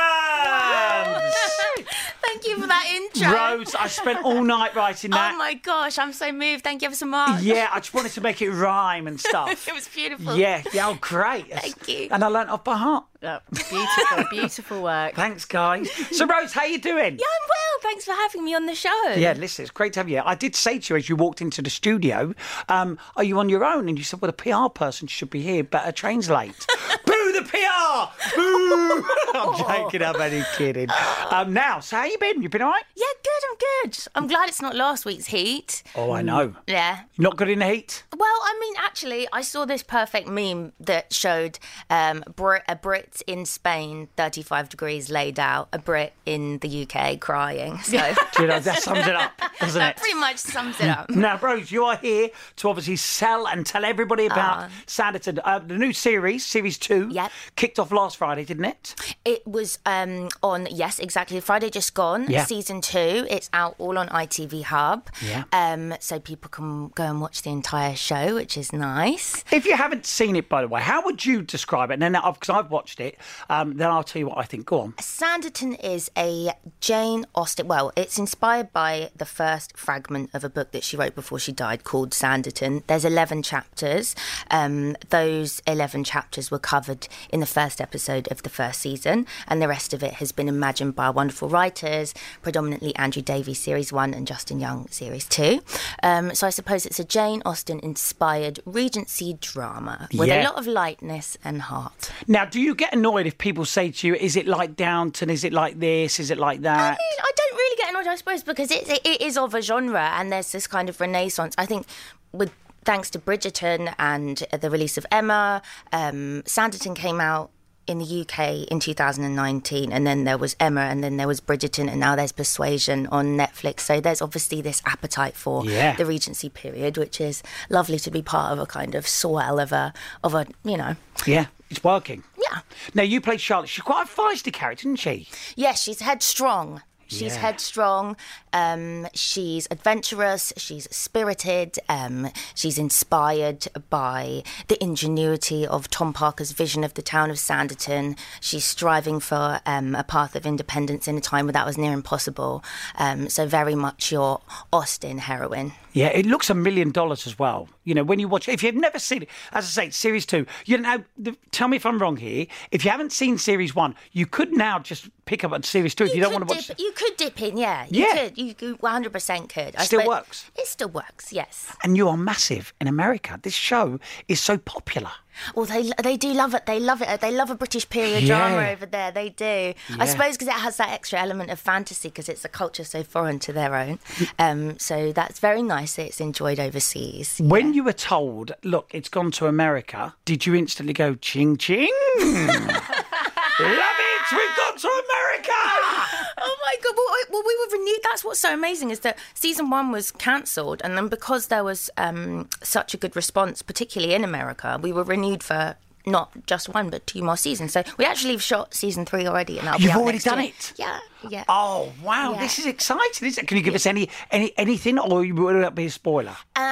Thank 2.21 2.45
you 2.45 2.59
for 2.59 2.68
that 2.68 2.92
intro. 2.94 3.31
Rose, 3.31 3.74
I 3.74 3.88
spent 3.88 4.25
all 4.25 4.44
night 4.44 4.75
writing 4.75 5.13
oh 5.13 5.15
that. 5.15 5.31
Oh 5.33 5.38
my 5.38 5.53
gosh, 5.53 5.98
I'm 5.98 6.12
so 6.12 6.30
moved. 6.33 6.65
Thank 6.65 6.81
you 6.81 6.88
ever 6.88 6.95
so 6.95 7.06
much. 7.06 7.42
Yeah, 7.42 7.69
I 7.71 7.80
just 7.80 7.94
wanted 7.94 8.12
to 8.12 8.21
make 8.21 8.42
it 8.42 8.51
rhyme 8.51 9.07
and 9.07 9.18
stuff. 9.30 9.65
It 9.65 9.74
was 9.74 9.88
beautiful. 9.88 10.36
Yeah, 10.36 10.62
yeah, 10.74 10.89
oh, 10.89 10.98
great. 11.00 11.50
Thank 11.50 11.88
you. 11.88 12.09
And 12.12 12.21
I 12.21 12.27
learnt 12.27 12.50
off 12.50 12.65
by 12.65 12.75
heart. 12.75 13.06
Oh, 13.24 13.40
beautiful, 13.52 14.24
beautiful 14.32 14.84
work. 14.84 15.14
Thanks, 15.14 15.46
guys. 15.46 15.92
So, 16.12 16.26
Rose, 16.26 16.54
how 16.54 16.64
you 16.64 16.80
doing? 16.80 16.96
Yeah, 17.20 17.26
I'm 17.26 17.50
well. 17.50 17.82
Thanks 17.82 18.06
for 18.06 18.14
having 18.14 18.44
me 18.44 18.56
on 18.56 18.66
the 18.66 18.74
show. 18.74 19.14
Yeah, 19.16 19.34
listen, 19.34 19.64
it's 19.64 19.72
great 19.72 19.94
to 19.94 20.00
have 20.00 20.10
you. 20.10 20.22
I 20.26 20.34
did 20.34 20.56
say 20.56 20.80
to 20.80 20.94
you 20.94 20.98
as 20.98 21.08
you 21.08 21.16
walked 21.16 21.40
into 21.42 21.62
the 21.62 21.70
studio, 21.70 22.34
um, 22.68 22.98
"Are 23.16 23.24
you 23.24 23.38
on 23.40 23.48
your 23.50 23.64
own?" 23.64 23.90
And 23.90 23.98
you 23.98 24.04
said, 24.04 24.22
"Well, 24.22 24.32
the 24.32 24.34
PR 24.52 24.70
person 24.70 25.08
should 25.08 25.30
be 25.30 25.42
here, 25.42 25.64
but 25.64 25.84
her 25.84 25.92
train's 25.92 26.30
late." 26.30 26.66
Boo 27.31 27.39
the 27.39 27.48
PR! 27.48 28.36
Boo! 28.36 29.06
I'm 29.33 29.57
joking. 29.57 30.03
I'm 30.03 30.15
only 30.20 30.44
kidding. 30.58 30.89
Um, 31.29 31.53
now, 31.53 31.79
so 31.79 31.98
how 31.98 32.06
you 32.06 32.17
been? 32.17 32.41
You 32.41 32.50
been 32.50 32.62
all 32.62 32.72
right? 32.72 32.84
Yeah, 32.96 33.06
good. 33.24 33.50
I'm 33.50 33.58
good. 33.58 33.98
I'm 34.15 34.27
glad 34.27 34.50
it's 34.50 34.62
not 34.62 34.75
last 34.75 35.06
week's 35.06 35.27
heat. 35.27 35.84
Oh, 35.96 36.12
I 36.12 36.22
know. 36.22 36.56
Yeah. 36.67 37.01
Not 37.17 37.38
good 37.38 37.50
in 37.50 37.60
the 37.60 37.67
heat. 37.67 38.03
Well, 38.15 38.27
I 38.44 38.58
mean, 38.60 38.74
actually, 38.79 39.27
I 39.32 39.41
saw 39.41 39.65
this 39.65 39.84
perfect 39.84 40.27
meme 40.27 40.74
that 40.82 41.13
showed 41.13 41.60
um, 41.89 42.24
Brit, 42.36 42.63
a 42.67 42.75
Brit 42.75 43.22
in 43.27 43.46
Spain, 43.46 44.10
35 44.17 44.70
degrees 44.70 45.10
laid 45.10 45.39
out, 45.39 45.70
a 45.74 45.79
Brit 45.79 46.13
in 46.25 46.60
the 46.60 46.84
UK 46.88 47.20
crying. 47.20 47.77
So 47.79 47.98
Do 48.36 48.44
you 48.44 48.48
know, 48.48 48.60
that 48.60 48.84
sums 48.84 49.08
it 49.08 49.15
up, 49.15 49.32
doesn't 49.60 49.79
that 49.79 49.98
it? 49.98 50.01
pretty 50.01 50.20
much 50.20 50.38
sums 50.38 50.79
it 50.79 50.88
up. 50.88 51.10
Now, 51.10 51.39
Rose, 51.41 51.72
you 51.72 51.86
are 51.86 51.96
here 51.98 52.29
to 52.58 52.70
obviously 52.70 52.98
sell 52.98 53.48
and 53.48 53.65
tell 53.65 53.86
everybody 53.86 54.25
about 54.25 54.70
Sanditon. 54.86 55.39
Uh, 55.44 55.60
the 55.60 55.77
new 55.77 55.94
series, 55.94 56.46
Series 56.46 56.77
2, 56.77 57.10
Yep. 57.24 57.32
kicked 57.56 57.80
off 57.80 57.92
last 57.92 58.18
Friday, 58.18 58.46
didn't 58.46 58.66
it? 58.66 58.96
It 59.25 59.46
was 59.48 59.80
um, 59.86 60.30
on, 60.42 60.68
yes, 60.72 61.00
exactly. 61.00 61.40
Friday 61.40 61.70
just 61.70 61.94
gone, 61.94 62.30
Yeah. 62.30 62.46
season 62.46 62.82
two. 62.82 63.25
It's 63.30 63.50
out 63.54 63.75
all 63.78 63.98
on 63.98 64.08
ITV 64.10 64.63
Hub. 64.63 65.10
Yeah. 65.25 65.44
Um, 65.54 65.94
so 66.00 66.20
people 66.20 66.50
can 66.50 66.90
go 66.90 67.04
and 67.04 67.22
watch 67.22 67.42
the 67.42 67.50
entire 67.51 67.96
show, 67.96 68.36
which 68.36 68.58
is 68.58 68.74
nice. 68.74 69.44
If 69.51 69.66
you 69.66 69.75
haven't 69.75 70.06
seen 70.06 70.36
it, 70.36 70.50
by 70.50 70.62
the 70.62 70.68
way, 70.68 70.82
how 70.82 71.04
would 71.06 71.25
you 71.25 71.42
describe 71.42 71.92
it? 71.92 72.01
And 72.01 72.01
then, 72.01 72.13
because 72.34 72.50
I've 72.50 72.72
watched 72.72 73.00
it, 73.00 73.18
um, 73.50 73.78
then 73.78 73.90
I'll 73.90 74.04
tell 74.04 74.20
you 74.20 74.28
what 74.28 74.38
I 74.38 74.44
think. 74.44 74.66
Go 74.66 74.82
on. 74.82 74.94
Sanditon 74.94 75.78
is 75.84 76.10
a 76.18 76.51
Jane 76.80 77.25
Austen. 77.36 77.68
Well, 77.68 77.92
it's 77.96 78.18
inspired 78.18 78.72
by 78.74 79.12
the 79.16 79.25
first 79.25 79.78
fragment 79.78 80.30
of 80.34 80.44
a 80.44 80.50
book 80.50 80.72
that 80.72 80.84
she 80.84 80.98
wrote 80.98 81.16
before 81.16 81.40
she 81.40 81.51
died 81.51 81.84
called 81.84 82.12
Sanditon. 82.12 82.84
There's 82.88 83.06
11 83.06 83.44
chapters. 83.44 84.16
Um, 84.50 84.96
those 85.10 85.62
11 85.68 86.04
chapters 86.04 86.50
were 86.51 86.60
covered 86.60 87.08
in 87.30 87.39
the 87.39 87.46
first 87.46 87.80
episode 87.82 88.32
of 88.32 88.44
the 88.44 88.50
first 88.50 88.82
season, 88.82 89.25
and 89.48 89.62
the 89.62 89.68
rest 89.68 89.94
of 89.94 90.03
it 90.03 90.13
has 90.15 90.32
been 90.32 90.48
imagined 90.48 90.96
by 90.96 91.10
wonderful 91.10 91.50
writers, 91.50 92.13
predominantly 92.41 92.96
Andrew 92.96 93.22
Davies, 93.22 93.60
Series 93.60 93.91
1, 93.94 94.13
and 94.13 94.27
Justin 94.27 94.60
Young, 94.60 94.88
Series 94.89 95.25
2. 95.27 95.62
Um, 96.03 96.34
so 96.36 96.48
I 96.48 96.50
suppose 96.50 96.86
it's 96.86 97.00
a 97.00 97.03
Jane 97.06 97.41
Austen 97.46 97.80
inspired 97.80 98.60
Regency 98.65 99.38
drama 99.41 100.08
with 100.13 100.27
Yeah. 100.30 100.44
a 100.44 100.46
lot 100.50 100.58
of 100.58 100.68
lightness 100.68 101.38
and 101.44 101.62
heart. 101.63 102.12
Now, 102.27 102.46
do 102.46 102.60
you 102.60 102.75
get 102.75 102.94
annoyed 102.94 103.25
if 103.27 103.38
people 103.38 103.65
say 103.65 103.91
to 103.91 104.08
you, 104.08 104.15
"Is 104.15 104.36
it 104.36 104.48
like 104.48 104.75
Downton? 104.75 105.30
Is 105.30 105.44
it 105.44 105.53
like 105.53 105.80
this? 105.80 106.20
Is 106.20 106.32
it 106.32 106.38
like 106.38 106.62
that? 106.62 106.80
I 106.80 106.84
that?" 106.84 106.98
mean, 107.00 107.20
I 107.22 107.32
don't 107.36 107.56
really 107.58 107.77
get 107.77 107.89
annoyed, 107.89 108.08
I 108.08 108.15
suppose, 108.15 108.44
because 108.44 108.72
it, 108.72 108.89
it, 108.89 109.01
it 109.06 109.22
is 109.22 109.38
of 109.38 109.53
a 109.53 109.62
genre 109.62 110.12
and 110.18 110.32
there's 110.32 110.51
this 110.51 110.68
kind 110.68 110.89
of 110.89 111.00
renaissance. 111.00 111.56
I 111.58 111.65
think 111.65 111.86
with 112.32 112.51
thanks 112.84 113.10
to 113.12 113.20
Bridgerton 113.20 113.94
and 114.00 114.44
the 114.60 114.70
release 114.70 114.98
of 114.98 115.06
Emma, 115.12 115.62
um, 115.92 116.44
Sanditon 116.46 116.96
came 116.96 117.20
out 117.22 117.52
in 117.88 117.98
the 117.98 118.22
UK 118.22 118.68
in 118.72 118.80
2019, 118.80 119.92
and 119.92 120.06
then 120.06 120.24
there 120.24 120.38
was 120.38 120.56
Emma, 120.60 120.82
and 120.82 121.04
then 121.04 121.18
there 121.18 121.28
was 121.28 121.42
Bridgerton, 121.42 121.90
and 121.90 122.00
now 122.00 122.16
there's 122.16 122.32
Persuasion 122.32 123.08
on 123.08 123.36
Netflix. 123.38 123.82
So 123.82 124.00
there's 124.00 124.22
obviously 124.22 124.62
this 124.62 124.82
appetite 124.86 125.36
for 125.36 125.66
Yeah. 125.66 125.96
the 125.96 126.06
Regency 126.06 126.48
period, 126.50 126.98
which 126.98 127.20
is 127.20 127.42
lovely 127.70 127.98
to 128.00 128.12
be 128.12 128.22
part 128.22 128.54
of 128.54 128.60
a 128.60 128.66
kind 128.68 128.94
of 128.96 129.08
swell 129.08 129.60
of 129.60 129.72
a 129.72 129.94
of 130.24 130.36
a 130.36 130.46
you 130.64 130.78
know 130.78 130.96
Yeah, 131.26 131.48
it's 131.72 131.84
working. 131.84 132.24
yeah 132.38 132.60
Now 132.94 133.04
you 133.04 133.20
played 133.20 133.42
Charlotte. 133.42 133.70
She's 133.70 133.84
quite 133.84 134.06
a 134.06 134.10
feisty 134.10 134.54
character, 134.54 134.88
isn't 134.88 134.98
she? 134.98 135.28
Yes, 135.56 135.82
she's 135.82 136.02
headstrong. 136.02 136.84
She's 137.12 137.34
Yeah. 137.36 137.41
headstrong. 137.41 138.15
Um, 138.53 139.08
she's 139.13 139.68
adventurous. 139.70 140.53
She's 140.58 140.88
spirited. 140.96 141.77
Um, 141.89 142.30
she's 142.56 142.77
inspired 142.77 143.68
by 143.89 144.44
the 144.70 144.82
ingenuity 144.82 145.68
of 145.68 145.89
Tom 145.89 146.13
Parker's 146.13 146.53
vision 146.53 146.84
of 146.84 146.94
the 146.94 147.01
town 147.01 147.30
of 147.30 147.38
Sanditon. 147.38 148.18
She's 148.39 148.63
striving 148.63 149.20
for 149.20 149.60
um, 149.65 149.94
a 149.96 150.03
path 150.03 150.36
of 150.36 150.46
independence 150.46 151.08
in 151.08 151.18
a 151.18 151.22
time 151.22 151.48
where 151.48 151.53
that 151.53 151.65
was 151.65 151.77
near 151.77 151.91
impossible. 151.91 152.63
Um, 152.98 153.27
so 153.30 153.46
very 153.46 153.75
much 153.75 154.12
your 154.12 154.41
Austen 154.72 155.18
heroine. 155.18 155.74
Yeah, 155.94 156.08
it 156.08 156.25
looks 156.25 156.50
a 156.50 156.53
million 156.53 156.91
dollars 156.91 157.27
as 157.27 157.38
well. 157.38 157.68
You 157.84 157.94
know, 157.96 158.03
when 158.03 158.20
you 158.20 158.30
watch 158.30 158.48
if 158.48 158.63
you've 158.63 158.75
never 158.75 159.00
seen 159.00 159.24
it, 159.24 159.30
as 159.51 159.65
I 159.65 159.86
say, 159.86 159.89
series 159.89 160.25
two, 160.25 160.46
you 160.65 160.77
know, 160.77 161.03
the, 161.18 161.36
tell 161.51 161.68
me 161.68 161.75
if 161.75 161.86
I'm 161.86 162.00
wrong 162.00 162.15
here. 162.15 162.46
If 162.72 162.86
you 162.86 162.91
haven't 162.91 163.12
seen 163.12 163.38
series 163.38 163.75
one, 163.75 163.96
you 164.13 164.25
could 164.25 164.53
now 164.56 164.80
just 164.80 165.10
pick 165.25 165.44
up 165.44 165.51
on 165.51 165.63
series 165.63 165.96
two 165.96 166.06
if 166.06 166.16
you, 166.16 166.22
don't 166.22 166.34
want 166.34 166.48
to 166.48 166.54
watch 166.54 166.68
dip, 166.68 166.80
You 166.80 166.92
could 166.96 167.16
dip 167.18 167.42
in, 167.42 167.58
yeah. 167.58 167.86
You 167.90 168.06
Yeah. 168.06 168.30
could. 168.30 168.38
You 168.38 168.54
100% 168.78 169.50
could. 169.50 169.75
I 169.75 169.86
Still 169.86 170.06
works? 170.08 170.50
It 170.56 170.68
still 170.68 170.90
works, 170.90 171.32
yes. 171.32 171.75
And 171.84 171.96
you 171.98 172.08
are 172.10 172.18
massive 172.18 172.74
in 172.82 172.88
America. 172.88 173.40
This 173.42 173.54
show 173.54 174.00
is 174.28 174.40
so 174.40 174.58
popular. 174.58 175.12
Well, 175.56 175.66
they 175.66 175.90
they 176.04 176.18
do 176.18 176.34
love 176.34 176.54
it. 176.54 176.66
They 176.66 176.80
love 176.80 177.01
it. 177.01 177.22
They 177.22 177.32
love 177.32 177.50
a 177.50 177.56
British 177.56 177.90
period 177.90 178.24
Yeah. 178.24 178.38
drama 178.38 178.70
over 178.70 178.86
there. 178.86 179.12
They 179.12 179.30
do. 179.30 179.74
I 179.98 180.06
suppose 180.06 180.34
because 180.38 180.50
it 180.50 180.60
has 180.60 180.75
that 180.78 180.90
extra 180.90 181.20
element 181.20 181.50
of 181.51 181.60
fantasy 181.60 182.10
because 182.10 182.28
it's 182.28 182.44
a 182.44 182.50
culture 182.50 182.84
so 182.84 183.01
foreign 183.01 183.40
to 183.40 183.54
their 183.54 183.74
own. 183.74 184.00
Um, 184.38 184.78
so 184.78 185.13
that's 185.13 185.40
very 185.40 185.62
nice 185.63 185.96
that 185.96 186.06
it's 186.08 186.20
enjoyed 186.20 186.60
overseas. 186.60 187.38
When 187.40 187.74
you 187.74 187.84
were 187.86 187.94
told, 187.94 188.51
look, 188.63 188.90
it's 188.94 189.08
gone 189.10 189.32
to 189.32 189.48
America, 189.48 190.13
did 190.25 190.46
you 190.46 190.54
instantly 190.54 190.94
go, 190.94 191.16
ching 191.16 191.56
ching? 191.56 191.90
Love 192.20 194.00
it! 194.00 194.11
We've 194.32 194.58
gone 194.58 194.78
to 194.78 194.88
America! 194.88 195.52
Oh 196.44 196.58
my 196.64 196.76
god! 196.84 196.94
Well, 196.98 197.06
I- 197.08 197.24
well, 197.30 197.44
we 197.46 197.56
were 197.58 197.78
renewed. 197.78 198.00
That's 198.04 198.24
what's 198.26 198.40
so 198.40 198.52
amazing 198.54 198.90
is 198.90 199.02
that 199.02 199.18
season 199.36 199.70
one 199.70 199.92
was 199.92 200.10
cancelled, 200.12 200.82
and 200.84 200.98
then 200.98 201.08
because 201.08 201.48
there 201.48 201.64
was 201.64 201.90
um, 201.98 202.50
such 202.64 202.94
a 202.96 202.98
good 202.98 203.16
response, 203.16 203.62
particularly 203.62 204.16
in 204.16 204.24
America, 204.24 204.80
we 204.82 204.92
were 204.92 205.04
renewed 205.04 205.44
for 205.44 205.76
not 206.08 206.32
just 206.48 206.68
one 206.70 206.90
but 206.90 207.06
two 207.06 207.22
more 207.22 207.38
seasons. 207.38 207.74
So 207.74 207.84
we 208.00 208.06
actually 208.06 208.32
have 208.32 208.42
shot 208.42 208.74
season 208.74 209.06
three 209.06 209.28
already, 209.28 209.60
and 209.60 209.68
that'll 209.68 209.82
You've 209.82 209.96
already 209.96 210.18
done 210.18 210.40
year. 210.40 210.48
it? 210.50 210.74
Yeah, 210.78 211.00
yeah. 211.30 211.44
Oh 211.48 211.92
wow, 212.04 212.34
Yeah. 212.34 212.40
this 212.42 212.58
is 212.58 212.66
exciting, 212.66 213.28
isn't 213.28 213.44
it? 213.44 213.48
Can 213.48 213.58
you 213.58 213.64
give 213.64 213.76
us 213.76 213.86
any 213.86 214.10
any 214.32 214.52
anything, 214.58 214.98
or 214.98 215.20
would 215.24 215.62
that 215.64 215.76
be 215.76 215.86
a 215.86 215.92
spoiler? 215.92 216.36
Um, 216.56 216.64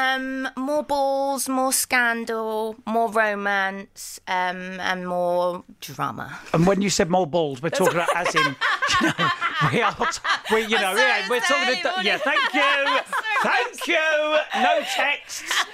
more 0.56 0.84
balls, 0.84 1.48
more 1.50 1.74
scandal, 1.74 2.76
more 2.86 3.10
romance, 3.12 4.20
um, 4.28 4.80
and 4.80 5.08
more 5.08 5.64
drama. 5.82 6.40
And 6.54 6.66
when 6.68 6.82
you 6.82 6.90
said 6.90 7.10
more 7.10 7.28
balls, 7.28 7.62
we're 7.62 7.70
talking 7.70 7.96
about 7.96 8.16
as 8.16 8.34
in, 8.36 8.42
you 9.02 9.08
know, 9.08 9.30
we 9.72 9.82
are, 9.82 9.94
t- 9.94 10.20
we, 10.54 10.62
you 10.62 10.78
know, 10.80 10.96
yeah, 10.96 11.28
we're 11.30 11.42
sorry, 11.44 11.76
talking. 11.78 11.84
Morning. 11.84 12.06
yeah, 12.06 12.18
thank 12.18 12.54
you, 12.54 13.00
thank 13.42 13.88
you. 13.88 14.38
No 14.62 14.80
texts. 14.96 15.66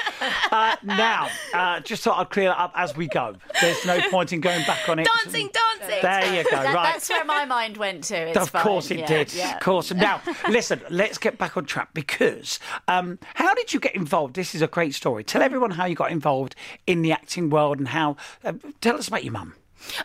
Uh, 0.51 0.75
now, 0.83 1.27
uh, 1.53 1.79
just 1.81 2.03
thought 2.03 2.19
I'd 2.19 2.29
clear 2.29 2.49
that 2.49 2.57
up 2.59 2.71
as 2.75 2.95
we 2.95 3.07
go. 3.07 3.35
There's 3.61 3.85
no 3.85 3.99
point 4.09 4.33
in 4.33 4.41
going 4.41 4.65
back 4.65 4.87
on 4.89 4.99
it. 4.99 5.07
Dancing, 5.23 5.49
dancing. 5.53 5.99
There 6.01 6.35
you 6.35 6.43
go. 6.43 6.49
That- 6.51 6.73
right. 6.73 6.93
That's 6.93 7.09
where 7.09 7.25
my 7.25 7.45
mind 7.45 7.77
went 7.77 8.03
to. 8.05 8.15
It's 8.29 8.37
of 8.37 8.49
fine. 8.49 8.63
course 8.63 8.91
it 8.91 8.99
Yeah, 8.99 9.07
did. 9.07 9.33
yeah. 9.33 9.55
Of 9.55 9.61
course. 9.61 9.93
Now, 9.93 10.21
listen, 10.49 10.81
let's 10.89 11.17
get 11.17 11.37
back 11.37 11.57
on 11.57 11.65
track 11.65 11.89
because 11.93 12.59
um, 12.87 13.19
how 13.35 13.53
did 13.53 13.73
you 13.73 13.79
get 13.79 13.95
involved? 13.95 14.35
This 14.35 14.55
is 14.55 14.61
a 14.61 14.67
great 14.67 14.93
story. 14.93 15.23
Tell 15.23 15.41
everyone 15.41 15.71
how 15.71 15.85
you 15.85 15.95
got 15.95 16.11
involved 16.11 16.55
in 16.87 17.01
the 17.01 17.11
acting 17.11 17.49
world 17.49 17.77
and 17.79 17.89
how. 17.89 18.17
Uh, 18.43 18.53
tell 18.81 18.97
us 18.97 19.07
about 19.07 19.23
your 19.23 19.33
mum. 19.33 19.53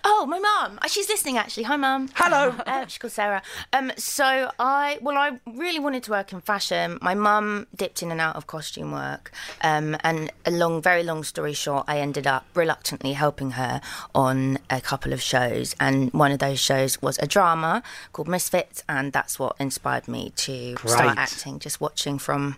Oh, 0.04 0.26
my 0.26 0.38
mum. 0.38 0.78
Uh, 0.82 0.88
She's 0.88 1.08
listening, 1.08 1.36
actually. 1.38 1.64
Hi, 1.64 1.76
mum. 1.76 2.08
Hello. 2.14 2.54
Uh, 2.70 2.86
she's 2.86 2.98
called 2.98 3.12
Sarah. 3.12 3.42
Um, 3.72 3.90
so 3.96 4.50
I, 4.58 4.98
well, 5.00 5.16
I 5.16 5.40
really 5.46 5.78
wanted 5.80 6.02
to 6.04 6.10
work 6.12 6.32
in 6.32 6.40
fashion. 6.40 6.98
My 7.02 7.14
mum 7.14 7.66
dipped 7.74 8.02
in 8.02 8.12
and 8.12 8.20
out 8.20 8.36
of 8.36 8.46
costume 8.46 8.92
work, 8.92 9.32
um, 9.62 9.96
and 10.04 10.30
a 10.46 10.50
long, 10.52 10.80
very 10.82 11.02
long 11.02 11.24
story 11.24 11.52
short, 11.52 11.84
I 11.88 11.98
ended 11.98 12.26
up 12.26 12.44
reluctantly 12.54 13.14
helping 13.14 13.52
her 13.52 13.80
on 14.14 14.58
a 14.68 14.80
couple 14.80 15.12
of 15.12 15.20
shows, 15.20 15.74
and 15.80 16.12
one 16.12 16.30
of 16.32 16.38
those 16.38 16.60
shows 16.60 17.00
was 17.02 17.18
a 17.18 17.26
drama 17.26 17.82
called 18.12 18.28
Misfits, 18.28 18.84
and 18.88 19.12
that's 19.12 19.38
what 19.38 19.56
inspired 19.58 20.06
me 20.06 20.32
to 20.36 20.74
Great. 20.74 20.90
start 20.92 21.18
acting. 21.18 21.58
Just 21.58 21.80
watching 21.80 22.18
from. 22.18 22.56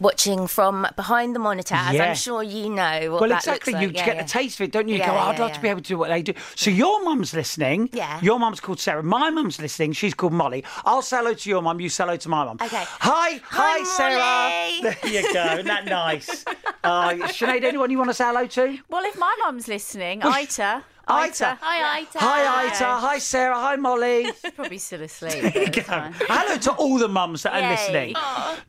Watching 0.00 0.46
from 0.46 0.86
behind 0.96 1.34
the 1.34 1.38
monitor, 1.40 1.74
as 1.74 1.94
Yeah. 1.94 2.04
I'm 2.10 2.14
sure 2.16 2.42
you 2.42 2.68
know. 2.70 3.12
What 3.12 3.20
Well, 3.22 3.30
that 3.30 3.38
exactly. 3.38 3.72
Looks 3.72 3.82
You. 3.82 3.90
Yeah, 3.94 4.06
get 4.06 4.16
yeah. 4.16 4.22
the 4.22 4.28
taste 4.28 4.60
of 4.60 4.64
it, 4.64 4.72
don't 4.72 4.88
you? 4.88 4.94
You 4.94 5.00
Yeah, 5.00 5.06
go, 5.10 5.14
oh, 5.16 5.18
I'd 5.18 5.38
yeah, 5.38 5.44
love 5.44 5.52
to 5.52 5.60
be 5.60 5.68
able 5.68 5.80
to 5.80 5.88
do 5.88 5.98
what 5.98 6.08
they 6.10 6.22
do. 6.22 6.32
So 6.54 6.70
your 6.70 7.02
mum's 7.04 7.32
listening. 7.34 7.90
Yeah. 7.92 8.20
Your 8.22 8.38
mum's 8.38 8.60
called 8.60 8.80
Sarah. 8.80 9.02
My 9.02 9.30
mum's 9.30 9.60
listening. 9.60 9.92
She's 9.92 10.14
called 10.14 10.32
Molly. 10.32 10.64
I'll 10.84 11.02
say 11.02 11.16
hello 11.18 11.34
to 11.34 11.50
your 11.50 11.62
mum. 11.62 11.80
You 11.80 11.88
say 11.88 12.04
hello 12.04 12.16
to 12.16 12.28
my 12.28 12.44
mum. 12.44 12.58
Okay. 12.62 12.84
Hi, 12.86 13.40
hi, 13.44 13.78
Hi, 13.78 13.84
Sarah. 13.84 14.94
There 15.02 15.12
you 15.12 15.32
go. 15.32 15.44
Isn't 15.54 15.66
that 15.66 15.84
nice? 15.86 16.44
Uh, 16.84 17.14
Sinead, 17.26 17.64
anyone 17.64 17.90
you 17.90 17.98
want 17.98 18.10
to 18.10 18.14
say 18.14 18.22
hello 18.26 18.46
to? 18.46 18.78
Well, 18.88 19.04
if 19.04 19.18
my 19.18 19.34
mum's 19.40 19.66
listening, 19.66 20.20
Well, 20.20 20.32
Ita. 20.32 20.84
Ita. 21.08 21.56
Hi, 21.60 22.00
Ita. 22.00 22.18
Hi, 22.18 22.66
Ita. 22.66 22.84
Hi, 22.84 23.18
Sarah. 23.18 23.54
Hi, 23.54 23.76
Molly. 23.76 24.24
She's 24.42 24.50
probably 24.52 24.78
still 24.78 25.02
asleep. 25.02 25.40
but 25.42 25.56
it's 25.56 25.78
fine. 25.86 26.12
Hello 26.18 26.56
to 26.58 26.72
all 26.72 26.98
the 26.98 27.06
mums 27.08 27.44
that 27.44 27.54
are 27.54 27.60
Yay. 27.60 27.70
listening. 27.70 28.14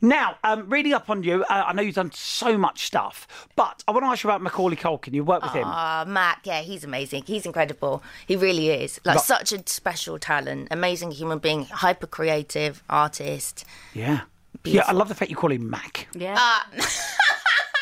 Now, 0.00 0.36
um, 0.44 0.68
reading 0.70 0.92
up 0.92 1.10
on 1.10 1.24
you, 1.24 1.42
uh, 1.50 1.64
I 1.66 1.72
know 1.72 1.82
you've 1.82 1.96
done 1.96 2.12
so 2.12 2.56
much 2.56 2.86
stuff, 2.86 3.26
but 3.56 3.82
I 3.88 3.90
want 3.90 4.04
to 4.04 4.08
ask 4.08 4.22
you 4.22 4.30
about 4.30 4.40
Macaulay 4.42 4.76
Culkin. 4.76 5.14
You 5.14 5.24
worked 5.24 5.44
with 5.44 5.52
him. 5.54 5.64
Ah, 5.66 6.04
Mac, 6.06 6.40
yeah, 6.44 6.60
he's 6.60 6.84
amazing. 6.84 7.24
He's 7.26 7.44
incredible. 7.44 8.04
He 8.26 8.36
really 8.36 8.70
is. 8.70 9.00
Like 9.04 9.16
But- 9.16 9.24
such 9.24 9.52
a 9.52 9.62
special 9.66 10.18
talent, 10.20 10.68
amazing 10.70 11.10
human 11.10 11.38
being, 11.40 11.64
hyper 11.64 12.06
creative 12.06 12.84
artist. 12.88 13.64
Yeah. 13.94 14.20
Yeah, 14.64 14.82
I 14.86 14.92
love 14.92 15.08
the 15.08 15.14
fact 15.14 15.30
you 15.30 15.36
call 15.36 15.52
him 15.52 15.68
Mac. 15.70 16.08
Yeah. 16.14 16.36
yeah. 16.76 16.84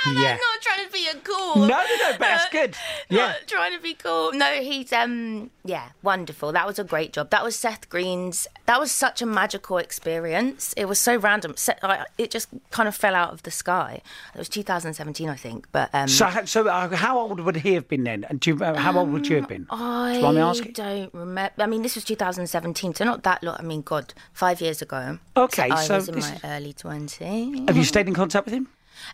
I'm 0.08 0.14
not 0.14 0.60
trying 0.62 0.86
to 0.86 0.92
be 0.92 1.06
a 1.08 1.14
cool. 1.22 1.56
No, 1.56 1.66
no, 1.66 1.76
no, 1.76 2.10
but 2.12 2.18
that's 2.20 2.48
good. 2.50 2.74
Yeah. 3.08 3.18
Not 3.28 3.36
trying 3.46 3.74
to 3.76 3.80
be 3.82 3.94
cool. 3.94 4.32
No, 4.32 4.46
he's 4.60 4.92
um 4.92 5.50
yeah, 5.64 5.88
wonderful. 6.02 6.52
That 6.52 6.66
was 6.66 6.78
a 6.78 6.84
great 6.84 7.12
job. 7.12 7.30
That 7.30 7.42
was 7.44 7.56
Seth 7.56 7.88
Green's. 7.88 8.46
That 8.66 8.78
was 8.80 8.92
such 8.92 9.20
a 9.22 9.26
magical 9.26 9.78
experience. 9.78 10.72
It 10.76 10.86
was 10.86 10.98
so 10.98 11.16
random. 11.16 11.54
I, 11.82 12.04
it 12.18 12.30
just 12.30 12.48
kind 12.70 12.88
of 12.88 12.94
fell 12.94 13.14
out 13.14 13.32
of 13.32 13.42
the 13.42 13.50
sky. 13.50 14.00
It 14.34 14.38
was 14.38 14.48
2017, 14.48 15.28
I 15.28 15.34
think. 15.36 15.66
But 15.72 15.90
um, 15.92 16.08
So, 16.08 16.26
how- 16.26 16.44
so 16.44 16.68
uh, 16.68 16.88
how 16.94 17.18
old 17.18 17.40
would 17.40 17.56
he 17.56 17.74
have 17.74 17.88
been 17.88 18.04
then? 18.04 18.24
And 18.28 18.38
do 18.40 18.50
you, 18.50 18.64
uh, 18.64 18.74
how 18.76 18.96
old 18.98 19.10
would 19.12 19.26
you 19.26 19.36
have 19.36 19.48
been? 19.48 19.66
I 19.70 20.18
Do 20.20 20.26
you 20.26 20.32
me 20.32 20.40
asking? 20.40 20.72
don't 20.72 21.12
remember. 21.14 21.52
I 21.58 21.66
mean, 21.66 21.82
this 21.82 21.94
was 21.96 22.04
2017, 22.04 22.94
so 22.94 23.04
not 23.04 23.22
that 23.24 23.42
long. 23.42 23.56
I 23.58 23.62
mean, 23.62 23.82
God, 23.82 24.14
five 24.32 24.60
years 24.60 24.82
ago. 24.82 25.18
Okay, 25.36 25.68
I 25.70 25.84
so 25.84 25.96
was 25.96 26.08
in 26.08 26.18
my 26.18 26.34
is- 26.34 26.40
early 26.44 26.72
20s. 26.74 27.66
Have 27.68 27.76
you 27.76 27.84
stayed 27.84 28.06
in 28.08 28.14
contact 28.14 28.44
with 28.46 28.54
him? 28.54 28.68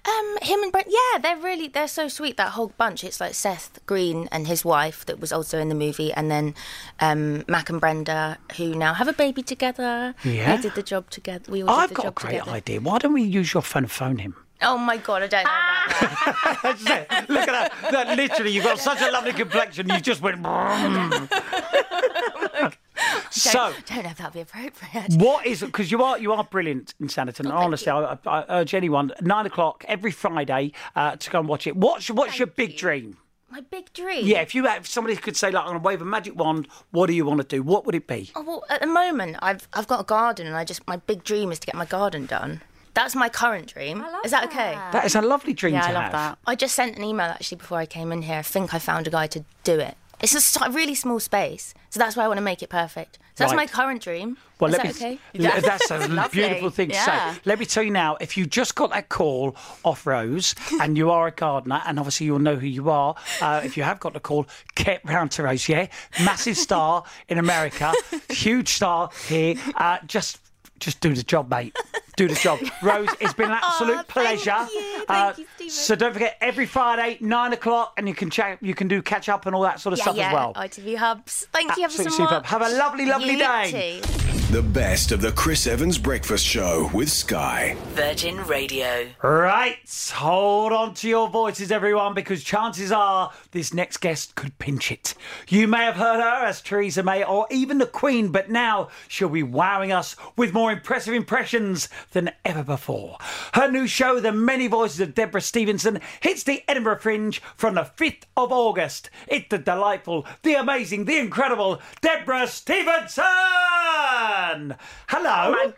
Um, 0.07 0.39
him 0.43 0.62
and 0.62 0.73
Brent, 0.73 0.89
yeah, 0.91 1.19
they're 1.21 1.37
really 1.37 1.69
they're 1.69 1.89
so 1.89 2.09
sweet. 2.09 2.37
That 2.37 2.51
whole 2.51 2.73
bunch. 2.77 3.05
It's 3.05 3.21
like 3.21 3.35
Seth 3.35 3.79
Green 3.87 4.29
and 4.33 4.47
his 4.47 4.65
wife 4.65 5.05
that 5.07 5.21
was 5.21 5.33
also 5.33 5.59
in 5.59 5.69
the 5.69 5.75
movie, 5.75 6.12
and 6.12 6.31
then 6.31 6.55
um, 7.01 7.45
Mac 7.49 7.71
and 7.71 7.81
Brenda, 7.81 8.39
who 8.57 8.75
now 8.75 8.95
have 8.95 9.09
a 9.09 9.12
baby 9.12 9.43
together. 9.43 10.15
Yeah. 10.25 10.57
they 10.57 10.62
did 10.62 10.75
the 10.75 10.83
job 10.83 11.11
together. 11.11 11.51
We 11.51 11.62
all 11.62 11.71
I've 11.71 11.89
the 11.91 11.95
got 11.97 12.07
a 12.07 12.11
great 12.12 12.33
together. 12.39 12.51
idea. 12.51 12.81
Why 12.81 12.99
don't 12.99 13.12
we 13.12 13.23
use 13.23 13.53
your 13.55 13.62
phone 13.62 13.85
and 13.85 13.91
phone 13.91 14.19
him? 14.19 14.37
Oh 14.65 14.79
my 14.79 14.97
god, 14.97 15.25
I 15.25 15.27
don't 15.27 15.45
know 15.45 15.51
about 16.61 16.79
that. 17.09 17.27
Look 17.29 17.49
at 17.49 17.73
that. 17.83 17.91
that. 17.91 18.17
Literally, 18.17 18.53
you've 18.53 18.62
got 18.65 18.79
such 18.79 19.01
a 19.01 19.11
lovely 19.11 19.33
complexion. 19.33 19.89
You 19.89 20.01
just 20.01 20.23
went. 20.23 20.37
"Brum." 23.13 23.23
so, 23.31 23.53
Don't, 23.53 23.87
don't 23.87 24.03
know 24.05 24.11
if 24.11 24.19
that'd 24.19 24.33
be 24.33 24.41
appropriate. 24.41 25.15
what 25.15 25.47
is 25.47 25.61
because 25.61 25.91
you 25.91 26.03
are 26.03 26.19
you 26.19 26.33
are 26.33 26.45
brilliant 26.45 26.95
in 27.01 27.09
Sanditon. 27.09 27.51
Honestly, 27.53 27.91
I, 27.91 28.19
I 28.27 28.45
urge 28.49 28.75
anyone 28.75 29.13
nine 29.21 29.47
o'clock 29.47 29.85
every 29.89 30.11
Friday 30.11 30.73
uh, 30.97 31.17
to 31.17 31.31
go 31.31 31.39
and 31.41 31.49
watch 31.49 31.67
it. 31.67 31.77
What's 31.77 32.11
what's 32.11 32.39
your 32.39 32.47
big 32.49 32.77
dream? 32.77 33.17
My 33.51 33.61
big 33.61 33.93
dream. 33.93 34.27
Yeah, 34.27 34.41
if 34.41 34.55
you 34.55 34.67
if 34.67 34.87
somebody 34.87 35.15
could 35.17 35.37
say 35.37 35.51
like, 35.51 35.63
I'm 35.65 35.73
gonna 35.73 35.79
wave 35.81 36.01
a 36.01 36.07
magic 36.07 36.37
wand, 36.39 36.69
what 36.91 37.07
do 37.09 37.13
you 37.13 37.27
want 37.27 37.41
to 37.43 37.47
do? 37.47 37.63
What 37.63 37.85
would 37.85 37.95
it 37.95 38.07
be? 38.07 38.31
Oh, 38.35 38.43
well, 38.43 38.65
at 38.71 38.81
the 38.81 38.87
moment, 38.87 39.37
I've 39.43 39.69
I've 39.75 39.87
got 39.87 40.01
a 40.01 40.05
garden, 40.05 40.47
and 40.47 40.57
I 40.57 40.65
just 40.65 40.87
my 40.89 40.97
big 40.97 41.23
dream 41.23 41.53
is 41.53 41.59
to 41.59 41.67
get 41.67 41.75
my 41.75 41.85
garden 41.85 42.25
done. 42.25 42.63
That's 42.95 43.15
my 43.15 43.29
current 43.31 43.73
dream. 43.73 44.01
love 44.01 44.25
is 44.25 44.33
that, 44.33 44.45
okay? 44.45 44.73
that. 44.75 44.93
That 44.93 45.05
is 45.07 45.15
a 45.15 45.23
lovely 45.23 45.55
dream 45.55 45.73
Yeah, 45.75 45.81
to 45.83 45.89
I 45.89 45.93
love 45.93 46.03
have. 46.05 46.13
that. 46.13 46.39
I 46.47 46.55
just 46.55 46.75
sent 46.75 46.97
an 46.99 47.05
email 47.05 47.27
actually 47.27 47.57
before 47.57 47.79
I 47.79 47.87
came 47.87 48.13
in 48.13 48.21
here. 48.23 48.37
I 48.37 48.43
think 48.43 48.75
I 48.75 48.79
found 48.79 49.07
a 49.07 49.11
guy 49.11 49.27
to 49.29 49.45
do 49.65 49.79
it. 49.81 49.97
It's 50.23 50.57
a 50.57 50.71
really 50.71 50.95
small 50.95 51.19
space, 51.19 51.75
so 51.91 51.99
that's 51.99 52.17
why 52.17 52.25
I 52.25 52.29
want 52.29 52.38
to 52.38 52.43
make 52.45 52.62
it 52.62 52.69
perfect. 52.71 53.19
So 53.35 53.45
that's 53.45 53.52
Right. 53.52 53.57
my 53.57 53.67
current 53.67 54.00
dream. 54.02 54.37
Well, 54.61 54.71
Is 54.71 54.79
let 54.79 54.87
that 54.95 55.00
me. 55.00 55.19
okay? 55.35 55.61
That's 55.61 55.91
a 55.91 56.29
beautiful 56.33 56.71
thing 56.71 56.88
to 56.91 56.95
Yeah. 56.95 57.33
say. 57.35 57.41
Let 57.45 57.59
me 57.59 57.67
tell 57.67 57.83
you 57.83 57.91
now. 57.91 58.17
If 58.21 58.37
you 58.37 58.47
just 58.47 58.75
got 58.76 58.91
that 58.91 59.09
call 59.09 59.57
off 59.85 60.07
Rose, 60.07 60.55
and 60.81 60.97
you 60.97 61.11
are 61.11 61.26
a 61.26 61.31
gardener, 61.33 61.83
and 61.87 61.99
obviously 61.99 62.26
you'll 62.26 62.38
know 62.38 62.55
who 62.57 62.67
you 62.69 62.88
are. 62.91 63.17
Uh, 63.41 63.62
if 63.64 63.76
you 63.76 63.83
have 63.83 63.99
got 64.00 64.12
the 64.12 64.21
call, 64.21 64.47
get 64.76 65.00
round 65.05 65.33
to 65.33 65.43
Rose. 65.43 65.69
Yeah, 65.69 65.88
massive 66.21 66.57
star 66.57 67.02
in 67.29 67.38
America, 67.38 67.93
huge 68.31 68.69
star 68.69 69.11
here. 69.26 69.57
Uh, 69.76 69.99
just, 70.07 70.38
just 70.79 71.00
do 71.00 71.14
the 71.14 71.23
job, 71.25 71.50
mate. 71.50 71.76
Do 72.16 72.28
the 72.28 72.35
job, 72.35 72.61
Rose. 72.83 73.09
It's 73.21 73.33
been 73.33 73.50
an 73.50 73.59
absolute 73.62 73.92
Aw, 73.99 74.02
thank 74.02 74.09
pleasure. 74.09 74.66
you. 74.73 75.04
Uh, 75.09 75.33
Thank 75.33 75.38
you, 75.38 75.47
Stephen. 75.57 75.71
so 75.71 75.95
don't 75.97 76.12
forget 76.12 76.37
every 76.40 76.66
Friday 76.66 77.16
nine 77.21 77.52
o'clock, 77.52 77.95
and 77.97 78.07
you 78.09 78.14
can 78.14 78.28
chat. 78.31 78.59
You 78.61 78.75
can 78.75 78.88
do 78.88 79.00
catch 79.02 79.28
up 79.28 79.47
and 79.47 79.54
all 79.54 79.62
that 79.62 79.81
sort 79.81 79.92
of 79.95 79.99
Yeah, 79.99 80.04
stuff 80.04 80.16
yeah. 80.16 80.28
as 80.28 80.35
well. 80.35 80.54
ITV 80.54 80.97
Hubs. 80.97 81.47
Thank 81.52 81.76
you 81.76 81.85
ever 81.85 81.92
so 81.92 82.02
Absolutely 82.04 82.25
much. 82.25 82.31
superb. 82.31 82.47
Have 82.47 82.62
a 82.62 82.76
lovely, 82.76 83.07
lovely 83.07 83.33
You 83.33 83.38
day. 83.38 84.00
too. 84.02 84.09
The 84.52 84.62
best 84.62 85.12
of 85.12 85.23
the 85.23 85.33
Chris 85.33 85.66
Evans 85.66 85.97
Breakfast 85.97 86.45
Show 86.45 86.90
with 86.92 87.11
Sky. 87.11 87.75
Virgin 87.95 88.37
Radio. 88.45 89.09
Right, 89.23 89.78
hold 90.12 90.75
on 90.75 90.92
to 90.97 91.09
your 91.09 91.31
voices, 91.31 91.73
everyone, 91.73 92.12
because 92.12 92.45
chances 92.45 92.92
are 92.92 93.33
this 93.52 93.73
next 93.73 93.97
guest 94.02 94.35
could 94.35 94.59
pinch 94.59 94.92
it. 94.92 95.14
You 95.49 95.66
may 95.69 95.85
have 95.87 95.95
heard 95.95 96.21
her 96.21 96.45
as 96.47 96.61
Theresa 96.61 97.02
May 97.02 97.25
or 97.25 97.47
even 97.50 97.78
the 97.78 97.87
Queen, 97.87 98.28
but 98.28 98.50
now 98.50 98.88
she'll 99.09 99.31
be 99.31 99.42
wowing 99.42 99.90
us 99.90 100.16
with 100.37 100.52
more 100.52 100.71
impressive 100.71 101.14
impressions 101.14 101.88
than 102.11 102.33
ever 102.45 102.63
before. 102.63 103.19
Her 103.55 103.71
new 103.71 103.87
show, 103.87 104.21
The 104.21 104.33
Many 104.33 104.67
Voices 104.67 105.01
of 105.01 105.15
Debra 105.15 105.41
Stephenson, 105.41 106.01
hits 106.21 106.43
the 106.43 106.63
Edinburgh 106.69 106.99
Fringe 106.99 107.41
from 107.57 107.75
the 107.75 107.91
5th 107.97 108.25
of 108.37 108.53
August. 108.53 109.11
It's 109.29 109.49
the 109.49 109.59
delightful, 109.59 110.27
the 110.43 110.55
amazing, 110.55 111.05
the 111.05 111.19
incredible 111.19 111.81
Debra 112.01 112.47
Stephenson! 112.49 113.25
Hello! 115.09 115.55
Oh 115.57 115.73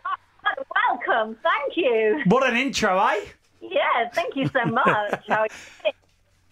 Welcome, 0.75 1.37
thank 1.43 1.75
you. 1.77 2.21
What 2.27 2.47
an 2.47 2.55
intro, 2.55 2.99
eh? 2.99 3.25
Yeah, 3.61 4.09
thank 4.13 4.35
you 4.35 4.47
so 4.47 4.65
much. 4.65 4.85
How 5.27 5.41
are 5.41 5.47
you? 5.85 5.91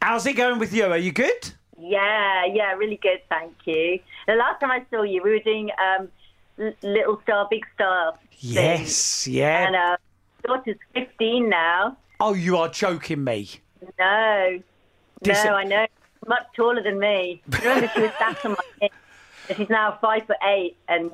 How's 0.01 0.25
it 0.25 0.33
going 0.33 0.59
with 0.59 0.73
you? 0.73 0.85
Are 0.85 0.97
you 0.97 1.11
good? 1.11 1.53
Yeah, 1.79 2.45
yeah, 2.45 2.73
really 2.73 2.99
good, 3.01 3.21
thank 3.29 3.53
you. 3.65 3.99
The 4.27 4.35
last 4.35 4.59
time 4.59 4.71
I 4.71 4.85
saw 4.89 5.03
you, 5.03 5.21
we 5.23 5.31
were 5.31 5.39
doing 5.39 5.69
um, 5.79 6.09
Little 6.57 7.19
Star, 7.23 7.47
Big 7.49 7.63
Star. 7.75 8.13
thing. 8.13 8.19
Yes, 8.39 9.27
yeah. 9.27 9.67
And 9.67 9.75
uh, 9.75 9.97
daughter's 10.45 10.77
15 10.93 11.49
now. 11.49 11.97
Oh, 12.19 12.33
you 12.33 12.57
are 12.57 12.69
joking 12.69 13.23
me. 13.23 13.49
No, 13.99 14.59
Dis- 15.23 15.43
no, 15.43 15.53
I 15.55 15.63
know. 15.63 15.85
Much 16.27 16.43
taller 16.55 16.81
than 16.81 16.99
me. 16.99 17.41
Remember, 17.61 17.91
she 17.93 18.01
was 18.01 18.11
sat 18.17 18.45
on 18.45 18.51
my 18.51 18.57
hip. 18.81 18.91
And 19.49 19.57
She's 19.57 19.69
now 19.69 19.97
five 20.01 20.25
foot 20.25 20.37
eight, 20.47 20.77
and 20.87 21.11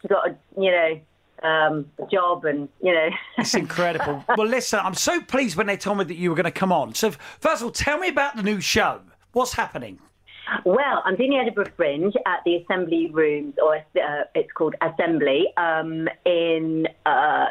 she's 0.00 0.08
got 0.08 0.30
a, 0.30 0.36
you 0.58 0.70
know, 0.70 1.00
um, 1.46 1.84
job, 2.10 2.46
and 2.46 2.68
you 2.82 2.94
know. 2.94 3.10
It's 3.38 3.54
incredible. 3.54 4.24
well, 4.36 4.46
listen, 4.46 4.80
I'm 4.82 4.94
so 4.94 5.20
pleased 5.20 5.56
when 5.56 5.66
they 5.66 5.76
told 5.76 5.98
me 5.98 6.04
that 6.04 6.14
you 6.16 6.30
were 6.30 6.36
going 6.36 6.44
to 6.44 6.50
come 6.50 6.72
on. 6.72 6.94
So, 6.94 7.10
first 7.40 7.60
of 7.60 7.64
all, 7.64 7.70
tell 7.70 7.98
me 7.98 8.08
about 8.08 8.36
the 8.36 8.42
new 8.42 8.60
show. 8.62 9.00
What's 9.32 9.52
happening? 9.52 9.98
Well, 10.64 11.02
I'm 11.04 11.16
doing 11.16 11.30
the 11.30 11.38
Edinburgh 11.38 11.72
Fringe 11.76 12.14
at 12.24 12.40
the 12.44 12.56
Assembly 12.56 13.10
Rooms, 13.12 13.54
or 13.62 13.76
uh, 13.76 14.24
it's 14.34 14.50
called 14.52 14.74
Assembly, 14.80 15.46
um, 15.56 16.08
in 16.24 16.86
uh, 17.04 17.46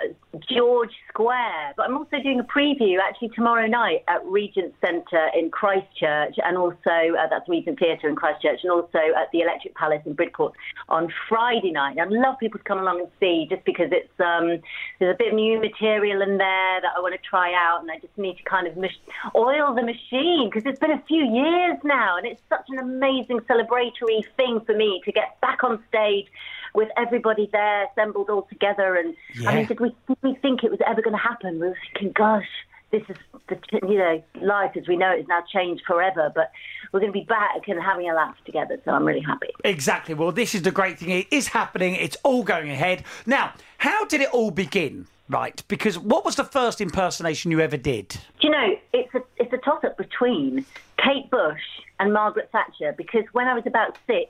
George 0.50 0.94
Square. 1.10 1.74
But 1.76 1.88
I'm 1.88 1.98
also 1.98 2.18
doing 2.24 2.40
a 2.40 2.44
preview 2.44 2.98
actually 3.06 3.30
tomorrow 3.30 3.68
night 3.68 4.04
at 4.08 4.26
Regent 4.26 4.74
Centre 4.80 5.30
in 5.38 5.50
Christchurch, 5.52 6.36
and 6.44 6.58
also 6.58 7.16
uh, 7.20 7.28
that's 7.30 7.48
Regent 7.50 7.80
Theatre 7.80 8.08
in 8.08 8.16
Christchurch, 8.16 8.60
and 8.64 8.72
also 8.72 9.00
at 9.18 9.30
the 9.34 9.42
Electric 9.42 9.76
Palace 9.76 10.02
in 10.06 10.14
Bridport 10.14 10.54
on 10.88 11.12
Friday 11.28 11.72
night. 11.72 11.98
I'd 12.00 12.12
love 12.12 12.36
people 12.40 12.60
to 12.60 12.64
come 12.64 12.80
along 12.80 13.02
and 13.02 13.10
see, 13.20 13.46
just 13.50 13.66
because 13.66 13.90
it's 13.92 14.20
um, 14.20 14.62
there's 15.00 15.14
a 15.14 15.18
bit 15.18 15.30
of 15.30 15.34
new 15.34 15.60
material 15.60 16.22
in 16.22 16.38
there 16.38 16.82
that 16.82 16.92
I 16.96 17.02
want 17.02 17.14
to 17.14 17.30
try 17.30 17.54
out, 17.54 17.82
and 17.82 17.92
I 17.92 18.00
just 18.00 18.18
need 18.18 18.38
to 18.38 18.44
kind 18.44 18.68
of 18.68 18.78
mach- 18.78 19.36
oil 19.36 19.76
the 19.76 19.84
machine 19.84 20.50
because 20.50 20.64
it's 20.66 20.80
been 20.80 20.92
a 20.92 21.04
few 21.08 21.26
years 21.26 21.78
now, 21.84 22.18
and 22.18 22.26
it's 22.26 22.42
such 22.50 22.66
an 22.70 22.85
amazing 22.86 23.40
celebratory 23.42 24.24
thing 24.38 24.62
for 24.66 24.76
me 24.76 25.02
to 25.06 25.12
get 25.12 25.40
back 25.42 25.64
on 25.64 25.84
stage 25.90 26.28
with 26.74 26.90
everybody 26.98 27.50
there 27.52 27.88
assembled 27.92 28.30
all 28.30 28.44
together. 28.44 28.96
And 28.96 29.16
I 29.48 29.56
mean, 29.56 29.66
did 29.66 29.80
we 29.80 29.96
did 30.08 30.18
we 30.22 30.36
think 30.36 30.64
it 30.64 30.72
was 30.72 30.80
ever 30.86 31.02
going 31.02 31.16
to 31.16 31.22
happen? 31.22 31.60
We 31.60 31.68
were 31.70 31.78
thinking, 31.94 32.14
gosh. 32.14 32.48
This 32.92 33.02
is 33.10 33.18
the 33.50 33.58
you 33.90 33.98
know 33.98 34.24
life 34.42 34.72
as 34.78 34.88
we 34.88 34.96
know 34.96 35.12
it 35.12 35.22
is 35.22 35.28
now 35.28 35.44
changed 35.52 35.84
forever, 35.86 36.32
but 36.34 36.52
we're 36.94 37.00
going 37.00 37.12
to 37.12 37.20
be 37.20 37.26
back 37.26 37.68
and 37.68 37.82
having 37.82 38.10
a 38.10 38.14
laugh 38.14 38.36
together. 38.46 38.78
So 38.86 38.92
I'm 38.92 39.04
really 39.04 39.22
happy. 39.22 39.50
Exactly. 39.66 40.14
Well, 40.14 40.32
this 40.32 40.56
is 40.56 40.62
the 40.62 40.72
great 40.72 41.00
thing. 41.00 41.10
It 41.10 41.28
is 41.32 41.48
happening. 41.48 41.96
It's 41.96 42.16
all 42.24 42.44
going 42.44 42.70
ahead. 42.70 43.04
Now, 43.26 43.54
how 43.80 44.06
did 44.06 44.22
it 44.22 44.30
all 44.30 44.52
begin? 44.52 45.08
Right. 45.28 45.62
Because 45.68 45.98
what 45.98 46.24
was 46.24 46.36
the 46.36 46.44
first 46.44 46.80
impersonation 46.80 47.52
you 47.52 47.60
ever 47.60 47.78
did? 47.78 48.10
Do 48.40 48.48
you 48.48 48.52
know, 48.52 48.76
it's 48.94 49.14
a 49.16 49.24
it's 49.38 49.52
a 49.52 49.58
toss 49.58 49.84
up 49.84 49.98
between 49.98 50.66
Kate 51.06 51.30
Bush 51.30 51.62
and 52.00 52.14
Margaret 52.14 52.50
Thatcher 52.52 52.94
because 52.98 53.24
when 53.32 53.48
I 53.48 53.54
was 53.54 53.64
about 53.66 53.98
six, 54.08 54.30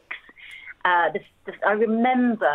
uh, 0.84 1.12
the, 1.12 1.20
the, 1.46 1.54
I 1.66 1.72
remember 1.72 2.54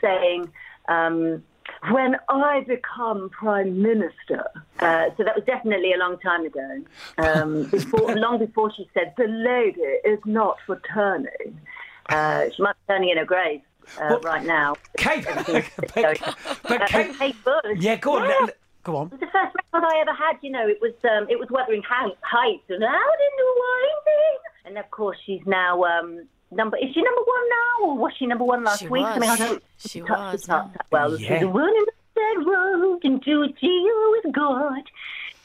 saying, 0.00 0.50
um, 0.88 1.42
"When 1.90 2.16
I 2.28 2.64
become 2.66 3.30
prime 3.30 3.82
minister," 3.82 4.44
uh, 4.80 5.10
so 5.16 5.24
that 5.24 5.36
was 5.36 5.44
definitely 5.46 5.92
a 5.92 5.98
long 5.98 6.18
time 6.18 6.46
ago. 6.46 6.82
Um, 7.18 7.64
before, 7.70 8.14
long 8.16 8.38
before 8.38 8.72
she 8.76 8.88
said, 8.94 9.14
"The 9.16 9.26
lady 9.26 9.80
is 10.04 10.20
not 10.24 10.56
for 10.66 10.80
turning." 10.92 11.60
Uh, 12.08 12.46
she 12.54 12.62
might 12.62 12.72
be 12.72 12.92
turning 12.92 13.10
in 13.10 13.18
her 13.18 13.24
grave 13.24 13.60
uh, 13.98 14.06
Well, 14.10 14.20
right 14.20 14.44
now. 14.44 14.74
Kate, 14.96 15.24
but, 15.94 16.18
but 16.62 16.86
Kate, 16.88 17.16
Kate 17.18 17.44
Bush. 17.44 17.78
yeah, 17.78 17.96
go 17.96 18.18
on. 18.18 18.28
Yeah. 18.28 18.46
Let- 18.80 18.84
Go 18.84 18.96
on. 18.96 19.06
It 19.06 19.12
was 19.12 19.20
the 19.20 19.26
first 19.26 19.54
record 19.54 19.86
I 19.86 20.00
ever 20.00 20.12
had. 20.14 20.36
You 20.42 20.50
know, 20.52 20.66
it 20.66 20.78
was 20.80 20.92
um, 21.04 21.26
it 21.28 21.38
was 21.38 21.48
Wuthering 21.50 21.82
Hei- 21.88 22.16
Heights 22.22 22.64
and 22.68 22.82
out 22.82 22.90
in 23.26 23.32
the 23.36 23.48
winding. 23.62 24.38
And 24.66 24.78
of 24.78 24.90
course, 24.90 25.18
she's 25.24 25.42
now 25.46 25.84
um, 25.84 26.26
number. 26.50 26.76
Is 26.78 26.92
she 26.94 27.02
number 27.02 27.22
one 27.22 27.48
now, 27.48 27.86
or 27.86 27.98
was 27.98 28.12
she 28.18 28.26
number 28.26 28.44
one 28.44 28.64
last 28.64 28.80
She 28.80 28.88
week? 28.88 29.04
I 29.04 29.18
mean, 29.18 29.28
I 29.30 29.32
was. 29.32 29.38
don't 29.38 29.62
She 29.78 30.00
touch 30.00 30.32
was, 30.32 30.40
the 30.42 30.46
charts 30.46 30.70
yeah. 30.74 30.82
well. 30.90 31.18
Yeah. 31.18 31.28
She's 31.28 31.40
the 31.40 31.48
one 31.48 31.68
in 31.68 31.84
the 32.14 32.50
road 32.50 33.00
into 33.04 33.42
a 33.42 33.48
deal 33.48 34.10
with 34.12 34.34
God. 34.34 34.82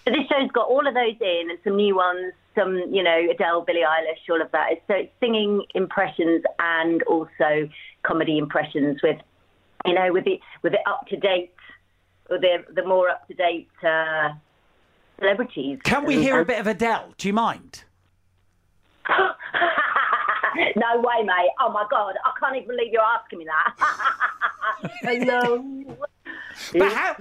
So 0.05 0.11
this 0.11 0.27
show's 0.29 0.51
got 0.51 0.67
all 0.67 0.87
of 0.87 0.93
those 0.93 1.15
in 1.19 1.49
and 1.49 1.59
some 1.63 1.77
new 1.77 1.95
ones. 1.95 2.33
Some, 2.53 2.77
you 2.91 3.03
know, 3.03 3.27
Adele, 3.31 3.61
Billie 3.61 3.81
Eilish, 3.81 4.29
all 4.29 4.41
of 4.41 4.51
that. 4.51 4.69
So 4.87 4.93
it's 4.93 5.11
singing 5.19 5.63
impressions 5.73 6.43
and 6.59 7.01
also 7.03 7.67
comedy 8.03 8.37
impressions 8.37 9.01
with, 9.03 9.17
you 9.83 9.93
know, 9.93 10.13
with 10.13 10.23
the 10.25 10.39
with 10.61 10.71
the 10.73 10.79
up 10.89 11.07
to 11.07 11.17
date, 11.17 11.51
with 11.54 11.54
the 12.29 12.63
the 12.73 12.83
more 12.83 13.09
up 13.09 13.27
to 13.27 13.33
date 13.33 13.69
uh, 13.83 14.29
celebrities. 15.19 15.79
Can 15.83 16.05
we 16.05 16.21
hear 16.21 16.39
a 16.39 16.45
bit 16.45 16.59
of 16.59 16.67
Adele? 16.67 17.13
Do 17.17 17.27
you 17.27 17.33
mind? 17.33 17.83
no 19.09 21.01
way, 21.01 21.23
mate. 21.23 21.51
Oh 21.59 21.71
my 21.71 21.85
God, 21.89 22.15
I 22.25 22.31
can't 22.39 22.55
even 22.55 22.67
believe 22.67 22.91
you're 22.91 23.01
asking 23.01 23.39
me 23.39 23.45
that. 23.45 23.73
Hello. 25.01 25.63
But 26.73 26.91
how? 26.91 27.15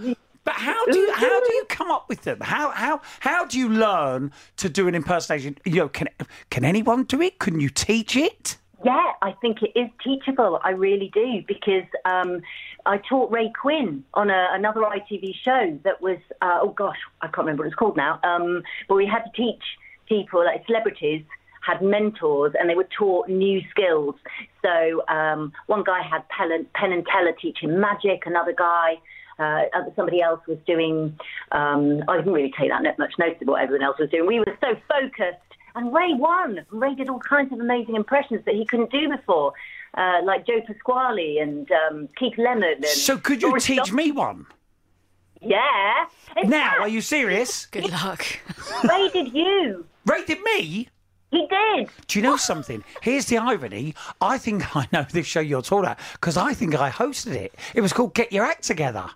But 0.44 0.54
how 0.54 0.84
do 0.86 0.98
you 0.98 1.12
how 1.12 1.40
do 1.40 1.54
you 1.54 1.64
come 1.68 1.90
up 1.90 2.08
with 2.08 2.22
them? 2.22 2.38
How 2.40 2.70
how 2.70 3.00
how 3.20 3.46
do 3.46 3.58
you 3.58 3.68
learn 3.68 4.30
to 4.58 4.68
do 4.68 4.86
an 4.88 4.94
impersonation? 4.94 5.56
You 5.64 5.76
know, 5.76 5.88
can 5.88 6.08
can 6.50 6.64
anyone 6.64 7.04
do 7.04 7.20
it? 7.22 7.38
Can 7.38 7.60
you 7.60 7.70
teach 7.70 8.14
it? 8.14 8.58
Yeah, 8.84 9.12
I 9.22 9.32
think 9.40 9.58
it 9.62 9.78
is 9.78 9.88
teachable. 10.02 10.60
I 10.62 10.70
really 10.70 11.10
do 11.14 11.42
because 11.48 11.88
um, 12.04 12.42
I 12.84 12.98
taught 12.98 13.30
Ray 13.30 13.50
Quinn 13.58 14.04
on 14.12 14.28
a, 14.28 14.48
another 14.52 14.82
ITV 14.82 15.34
show 15.42 15.78
that 15.84 16.02
was 16.02 16.18
uh, 16.42 16.58
oh 16.60 16.68
gosh, 16.68 16.98
I 17.22 17.26
can't 17.28 17.38
remember 17.38 17.62
what 17.62 17.68
it's 17.68 17.76
called 17.76 17.96
now. 17.96 18.20
Um, 18.22 18.62
but 18.88 18.96
we 18.96 19.06
had 19.06 19.22
to 19.22 19.30
teach 19.34 19.62
people, 20.06 20.44
like 20.44 20.66
celebrities, 20.66 21.24
had 21.66 21.80
mentors, 21.80 22.52
and 22.58 22.68
they 22.68 22.74
were 22.74 22.88
taught 22.96 23.28
new 23.28 23.62
skills. 23.70 24.16
So 24.60 25.02
um, 25.08 25.52
one 25.66 25.82
guy 25.82 26.02
had 26.02 26.28
Penn 26.28 26.66
Penn 26.74 26.92
and 26.92 27.06
Teller 27.06 27.32
teaching 27.40 27.80
magic. 27.80 28.24
Another 28.26 28.54
guy. 28.56 28.96
Uh, 29.36 29.62
somebody 29.96 30.20
else 30.20 30.40
was 30.46 30.58
doing. 30.64 31.18
Um, 31.50 32.04
I 32.06 32.18
didn't 32.18 32.32
really 32.32 32.52
take 32.56 32.70
that 32.70 32.82
much 32.98 33.14
notice 33.18 33.40
of 33.40 33.48
what 33.48 33.62
everyone 33.62 33.84
else 33.84 33.98
was 33.98 34.10
doing. 34.10 34.26
We 34.26 34.38
were 34.38 34.56
so 34.60 34.76
focused 34.88 35.53
and 35.74 35.92
Ray 35.94 36.12
won. 36.14 36.64
Ray 36.70 36.94
did 36.94 37.08
all 37.08 37.18
kinds 37.18 37.52
of 37.52 37.60
amazing 37.60 37.96
impressions 37.96 38.44
that 38.44 38.54
he 38.54 38.64
couldn't 38.66 38.90
do 38.90 39.08
before, 39.08 39.52
uh, 39.96 40.20
like 40.24 40.46
Joe 40.46 40.60
Pasquale 40.66 41.38
and 41.38 41.68
um, 41.72 42.08
Keith 42.18 42.38
Lemon. 42.38 42.74
And 42.76 42.86
So 42.86 43.16
could 43.18 43.42
you 43.42 43.48
Doris 43.50 43.64
teach 43.66 43.78
Dawson. 43.78 43.96
me 43.96 44.10
one? 44.12 44.46
Yeah. 45.40 46.06
In 46.36 46.48
Now, 46.50 46.70
fact, 46.70 46.80
are 46.80 46.88
you 46.88 47.00
serious? 47.00 47.66
Good 47.66 47.90
luck. 47.90 48.24
Ray 48.88 49.08
did 49.10 49.34
you. 49.34 49.84
Ray 50.06 50.24
did 50.24 50.40
me? 50.42 50.88
He 51.30 51.46
did. 51.48 51.88
Do 52.06 52.18
you 52.18 52.22
know 52.22 52.36
something? 52.36 52.84
Here's 53.02 53.26
the 53.26 53.38
irony. 53.38 53.94
I 54.20 54.38
think 54.38 54.76
I 54.76 54.86
know 54.92 55.04
this 55.10 55.26
show 55.26 55.40
you're 55.40 55.62
talking 55.62 55.86
about 55.86 55.98
because 56.12 56.36
I 56.36 56.54
think 56.54 56.74
I 56.76 56.90
hosted 56.90 57.34
it. 57.34 57.54
It 57.74 57.80
was 57.80 57.92
called 57.92 58.14
Get 58.14 58.32
Your 58.32 58.44
Act 58.44 58.62
Together. 58.62 59.06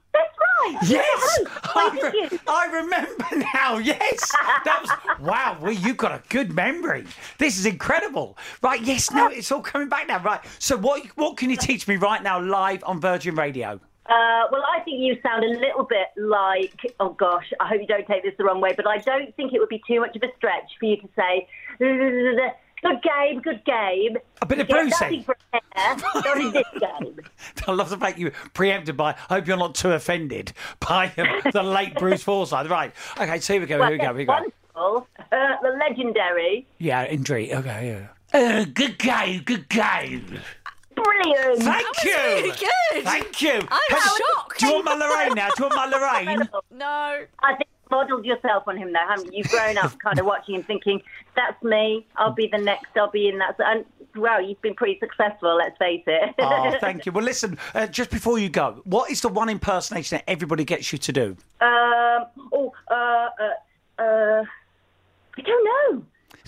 Yes, 0.87 1.39
I, 1.63 1.99
re- 2.31 2.39
I 2.47 2.67
remember 2.67 3.49
now. 3.55 3.79
Yes, 3.79 4.33
that 4.65 4.81
was 4.83 5.19
wow. 5.21 5.57
Well, 5.61 5.73
you've 5.73 5.97
got 5.97 6.13
a 6.13 6.23
good 6.29 6.55
memory. 6.55 7.05
This 7.39 7.59
is 7.59 7.67
incredible. 7.67 8.37
Right? 8.63 8.81
Yes. 8.83 9.11
No, 9.11 9.29
it's 9.29 9.51
all 9.53 9.63
coming 9.63 9.89
back 9.89 10.09
now. 10.09 10.23
Right. 10.23 10.41
So, 10.59 10.77
what 10.77 11.05
what 11.17 11.37
can 11.37 11.51
you 11.51 11.57
teach 11.57 11.87
me 11.89 11.97
right 11.97 12.23
now, 12.23 12.41
live 12.41 12.83
on 12.85 13.01
Virgin 13.01 13.35
Radio? 13.35 13.81
Uh, 14.09 14.49
well, 14.51 14.65
I 14.75 14.81
think 14.81 15.01
you 15.01 15.19
sound 15.23 15.45
a 15.45 15.49
little 15.49 15.85
bit 15.85 16.07
like, 16.17 16.95
oh 16.99 17.11
gosh, 17.11 17.53
I 17.61 17.69
hope 17.69 17.83
you 17.83 17.87
don't 17.87 18.07
take 18.07 18.23
this 18.23 18.33
the 18.39 18.45
wrong 18.45 18.59
way, 18.59 18.73
but 18.75 18.87
I 18.87 18.97
don't 18.99 19.37
think 19.37 19.53
it 19.53 19.59
would 19.59 19.69
be 19.69 19.83
too 19.87 20.01
much 20.01 20.17
of 20.17 20.23
a 20.23 20.35
stretch 20.39 20.71
for 20.81 20.87
you 20.87 20.97
to 20.97 21.09
say, 21.15 21.47
good 22.83 23.03
game, 23.03 23.41
good 23.41 23.65
game. 23.65 24.17
A 24.43 24.47
bit 24.47 24.61
of 24.61 24.69
Get 24.69 24.75
Brucey. 24.77 24.91
nothing 24.91 25.23
from 25.25 25.35
there, 25.53 25.97
not 25.97 26.37
in 26.39 26.53
this 26.53 26.65
game. 26.81 27.21
I 27.67 27.73
love 27.73 27.91
the 27.91 27.97
fact 27.99 28.19
you 28.19 28.31
preempted 28.55 28.97
by. 28.97 29.11
I 29.29 29.35
hope 29.35 29.47
you're 29.47 29.57
not 29.57 29.75
too 29.75 29.93
offended 29.93 30.53
by 30.81 31.13
um, 31.19 31.27
the 31.53 31.63
late 31.63 31.95
Bruce 31.97 32.23
Forsyth. 32.23 32.69
Right. 32.69 32.93
Okay. 33.21 33.41
So 33.41 33.55
here 33.55 33.61
we 33.63 33.67
go. 33.67 33.79
Here 33.83 33.91
we 33.93 33.99
go. 33.99 34.05
Here 34.05 34.15
we 34.15 34.25
go. 34.25 34.33
Wonderful. 34.33 35.07
Uh, 35.33 35.57
the 35.63 35.77
legendary. 35.89 36.67
Yeah. 36.79 37.05
injury. 37.07 37.53
Okay. 37.55 37.99
Yeah. 38.33 38.41
Uh, 38.61 38.65
good 38.65 38.99
game. 38.99 39.43
Good 39.45 39.69
game. 39.69 40.39
Brilliant. 40.95 41.63
Thank 41.63 42.05
you. 42.05 42.17
really 42.17 42.51
good. 42.51 43.05
Thank 43.05 43.41
you. 43.43 43.53
I'm 43.71 43.81
Have- 43.97 44.03
shocked. 44.35 44.59
Do 44.59 44.67
you 44.67 44.73
want 44.75 44.85
my 44.87 44.95
Lorraine 44.95 45.35
now? 45.35 45.49
Do 45.57 45.65
you 45.65 45.71
want 45.71 45.77
my 45.77 45.99
Lorraine? 45.99 46.49
No. 46.73 47.25
I 47.43 47.55
think 47.55 47.69
you 47.91 47.97
modelled 47.97 48.25
yourself 48.25 48.65
on 48.67 48.77
him, 48.77 48.93
though, 48.93 49.07
haven't 49.09 49.33
you? 49.33 49.39
You've 49.39 49.51
grown 49.51 49.79
up 49.79 49.99
kind 49.99 50.19
of 50.19 50.27
watching 50.27 50.57
him 50.57 50.63
thinking, 50.63 51.01
that's 51.37 51.63
me, 51.63 52.07
I'll 52.17 52.33
be 52.33 52.49
the 52.51 52.59
next, 52.59 52.97
I'll 52.97 53.11
be 53.11 53.29
in 53.29 53.39
that. 53.39 53.57
And, 53.59 53.85
well, 54.17 54.43
you've 54.43 54.61
been 54.63 54.75
pretty 54.75 54.99
successful, 54.99 55.57
let's 55.57 55.77
face 55.79 56.03
it. 56.07 56.35
Oh, 56.39 56.77
thank 56.81 57.07
you. 57.07 57.13
Well, 57.13 57.25
listen, 57.25 57.59
uh, 57.75 57.87
just 57.87 58.11
before 58.11 58.39
you 58.39 58.49
go, 58.49 58.81
what 58.85 59.11
is 59.11 59.21
the 59.21 59.29
one 59.29 59.49
impersonation 59.49 60.17
that 60.17 60.31
everybody 60.31 60.65
gets 60.65 60.93
you 60.93 60.99
to 60.99 61.13
do? 61.13 61.37
Um, 61.61 62.27
oh, 62.53 62.73
uh, 62.91 62.95
uh, 62.95 64.03
uh, 64.03 64.45
I 65.37 65.41
don't 65.43 65.95
know. 65.95 66.05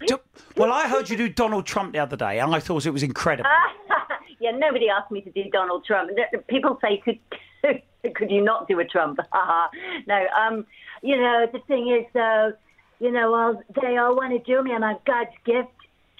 Do- 0.06 0.20
well, 0.56 0.72
I 0.72 0.88
heard 0.88 1.10
you 1.10 1.16
do 1.16 1.28
Donald 1.28 1.66
Trump 1.66 1.92
the 1.92 1.98
other 1.98 2.16
day, 2.16 2.40
and 2.40 2.54
I 2.54 2.60
thought 2.60 2.86
it 2.86 2.90
was 2.90 3.02
incredible. 3.02 3.50
yeah, 4.40 4.50
nobody 4.52 4.88
asked 4.88 5.10
me 5.10 5.20
to 5.20 5.30
do 5.30 5.44
Donald 5.50 5.84
Trump. 5.84 6.10
People 6.48 6.78
say, 6.80 6.98
could 7.04 7.18
could 8.14 8.30
you 8.30 8.42
not 8.42 8.68
do 8.68 8.78
a 8.80 8.84
Trump? 8.84 9.18
no, 10.06 10.26
um, 10.38 10.66
you 11.02 11.16
know, 11.16 11.46
the 11.52 11.60
thing 11.60 11.90
is, 11.90 12.06
though, 12.12 12.52
you 12.98 13.10
know, 13.10 13.34
all, 13.34 13.62
they 13.80 13.96
all 13.96 14.16
want 14.16 14.32
to 14.32 14.38
do 14.38 14.62
me, 14.62 14.72
and 14.72 14.84
I'm 14.84 14.98
God's 15.06 15.30
gift 15.44 15.68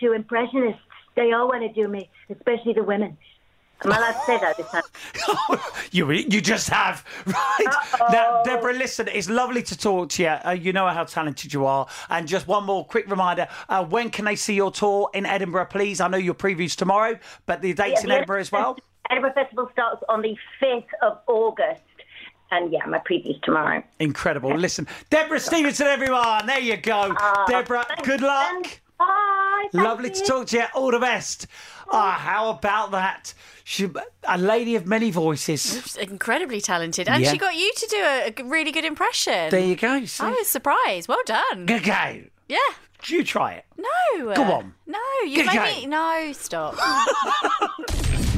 to 0.01 0.13
impressionists. 0.13 0.81
They 1.17 1.33
all 1.33 1.49
want 1.49 1.63
to 1.63 1.73
do 1.73 1.89
me, 1.89 2.09
especially 2.31 2.73
the 2.73 2.83
women. 2.83 3.17
Am 3.83 3.93
I 3.93 3.97
allowed 3.97 4.13
to 4.13 4.21
say 4.27 4.39
that 4.39 4.57
this 4.57 4.67
time? 4.71 5.59
you 5.91 6.11
you 6.11 6.41
just 6.41 6.69
have 6.69 7.05
right 7.27 7.77
now, 8.13 8.43
Debra. 8.45 8.75
Listen, 8.75 9.09
it's 9.09 9.29
lovely 9.31 9.63
to 9.63 9.77
talk 9.77 10.11
to 10.11 10.23
you. 10.23 10.29
Uh, 10.29 10.51
you 10.51 10.73
know 10.73 10.87
how 10.89 11.05
talented 11.05 11.53
you 11.55 11.65
are. 11.65 11.87
And 12.11 12.29
just 12.29 12.47
one 12.47 12.65
more 12.65 12.85
quick 12.85 13.09
reminder: 13.09 13.49
uh, 13.69 13.85
when 13.85 14.11
can 14.11 14.27
they 14.27 14.37
see 14.37 14.55
your 14.55 14.71
tour 14.71 15.09
in 15.15 15.25
Edinburgh? 15.25 15.67
Please, 15.67 16.01
I 16.01 16.09
know 16.09 16.19
your 16.19 16.35
preview's 16.35 16.77
tomorrow, 16.77 17.19
but 17.47 17.63
the 17.63 17.73
dates 17.73 18.05
in 18.05 18.11
Yeah, 18.11 18.17
Edinburgh 18.17 18.41
as 18.41 18.53
well. 18.53 18.77
Edinburgh 19.11 19.33
Festival 19.35 19.69
starts 19.73 20.03
on 20.09 20.23
the 20.23 20.37
5th 20.63 20.87
of 21.03 21.19
August. 21.27 21.83
And 22.53 22.73
yeah, 22.73 22.85
my 22.87 22.99
preview's 22.99 23.41
tomorrow. 23.43 23.83
Incredible. 24.01 24.55
Listen, 24.57 24.87
Debra 25.11 25.39
Stephenson, 25.39 25.87
everyone. 25.87 26.47
There 26.47 26.59
you 26.59 26.77
go, 26.77 27.15
Debra. 27.47 27.85
thanks, 27.87 28.07
Good 28.09 28.21
luck. 28.23 28.51
and 28.53 28.65
Bye. 28.99 29.69
thank 29.73 29.85
Lovely 29.85 30.11
to 30.11 30.21
talk 30.25 30.47
to 30.49 30.57
you. 30.57 30.65
All 30.75 30.91
the 30.91 30.99
best. 30.99 31.47
Ah, 31.93 32.13
how 32.21 32.51
about 32.51 32.91
that? 32.91 33.35
She, 33.63 33.89
a 34.25 34.37
lady 34.39 34.75
of 34.75 34.85
many 34.87 35.13
voices. 35.13 35.97
Incredibly 35.97 36.61
talented. 36.61 37.09
And 37.09 37.23
Yeah. 37.23 37.31
she 37.31 37.39
got 37.39 37.55
you 37.55 37.73
to 37.73 37.87
do 37.87 37.97
a 38.43 38.49
really 38.49 38.73
good 38.73 38.85
impression. 38.85 39.51
There 39.51 39.61
you 39.61 39.77
go. 39.77 40.05
See? 40.05 40.25
I 40.25 40.31
was 40.31 40.49
surprised. 40.49 41.07
Well 41.09 41.23
done. 41.27 41.67
Go, 41.67 41.79
go. 41.79 42.21
Yeah. 42.49 42.59
You 43.07 43.23
try 43.25 43.53
it. 43.55 43.65
No. 43.79 44.35
Go 44.35 44.43
on. 44.43 44.75
No, 44.87 44.99
you 45.25 45.45
Go, 45.45 45.53
made 45.53 45.55
go. 45.55 45.65
me. 45.65 45.87
No, 45.87 46.33
stop. 46.33 46.75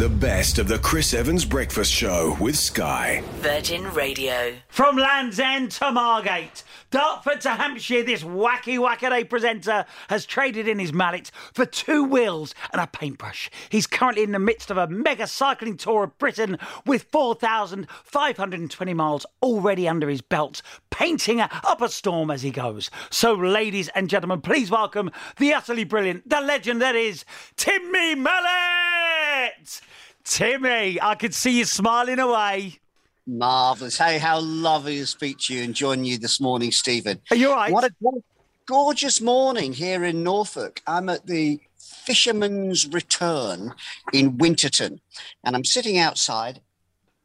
The 0.02 0.08
best 0.08 0.58
of 0.58 0.66
the 0.66 0.80
Chris 0.80 1.14
Evans 1.14 1.44
Breakfast 1.44 1.92
Show 1.92 2.36
with 2.40 2.56
Sky. 2.56 3.22
Virgin 3.36 3.84
Radio. 3.94 4.56
From 4.66 4.96
Land's 4.96 5.38
End 5.38 5.70
to 5.70 5.92
Margate, 5.92 6.64
Dartford 6.90 7.40
to 7.42 7.50
Hampshire, 7.50 8.02
this 8.02 8.24
wacky 8.24 8.80
wackaday 8.80 9.30
presenter 9.30 9.86
has 10.08 10.26
traded 10.26 10.66
in 10.66 10.80
his 10.80 10.92
mallet 10.92 11.30
for 11.54 11.64
two 11.64 12.02
wheels 12.02 12.52
and 12.72 12.82
a 12.82 12.88
paintbrush. 12.88 13.48
He's 13.68 13.86
currently 13.86 14.24
in 14.24 14.32
the 14.32 14.40
midst 14.40 14.72
of 14.72 14.76
a 14.76 14.88
mega 14.88 15.28
cycling 15.28 15.76
tour 15.76 16.02
of 16.02 16.18
Britain 16.18 16.58
with 16.84 17.04
4,520 17.12 18.94
miles 18.94 19.24
already 19.40 19.86
under 19.86 20.08
his 20.08 20.20
belt, 20.20 20.62
painting 20.90 21.40
up 21.40 21.80
a 21.80 21.88
storm 21.88 22.32
as 22.32 22.42
he 22.42 22.50
goes. 22.50 22.90
So, 23.10 23.34
ladies 23.34 23.86
and 23.94 24.10
gentlemen, 24.10 24.40
please 24.40 24.68
welcome 24.68 25.12
the 25.36 25.54
utterly 25.54 25.84
brilliant, 25.84 26.28
the 26.28 26.40
legend 26.40 26.82
that 26.82 26.96
is 26.96 27.24
Timmy 27.54 28.16
Mallett! 28.16 29.80
Timmy, 30.24 31.00
I 31.00 31.14
can 31.14 31.32
see 31.32 31.58
you 31.58 31.64
smiling 31.64 32.18
away. 32.18 32.78
Marvellous. 33.26 33.98
Hey, 33.98 34.18
how 34.18 34.40
lovely 34.40 34.98
to 34.98 35.06
speak 35.06 35.38
to 35.40 35.54
you 35.54 35.62
and 35.62 35.74
join 35.74 36.04
you 36.04 36.18
this 36.18 36.40
morning, 36.40 36.72
Stephen. 36.72 37.20
Are 37.30 37.36
you 37.36 37.50
all 37.50 37.56
right? 37.56 37.72
What 37.72 37.84
a, 37.84 37.90
what 38.00 38.16
a 38.16 38.22
gorgeous 38.66 39.20
morning 39.20 39.72
here 39.72 40.04
in 40.04 40.22
Norfolk. 40.22 40.80
I'm 40.86 41.08
at 41.08 41.26
the 41.26 41.60
Fisherman's 41.78 42.88
Return 42.88 43.74
in 44.12 44.38
Winterton, 44.38 45.00
and 45.44 45.54
I'm 45.54 45.64
sitting 45.64 45.98
outside. 45.98 46.60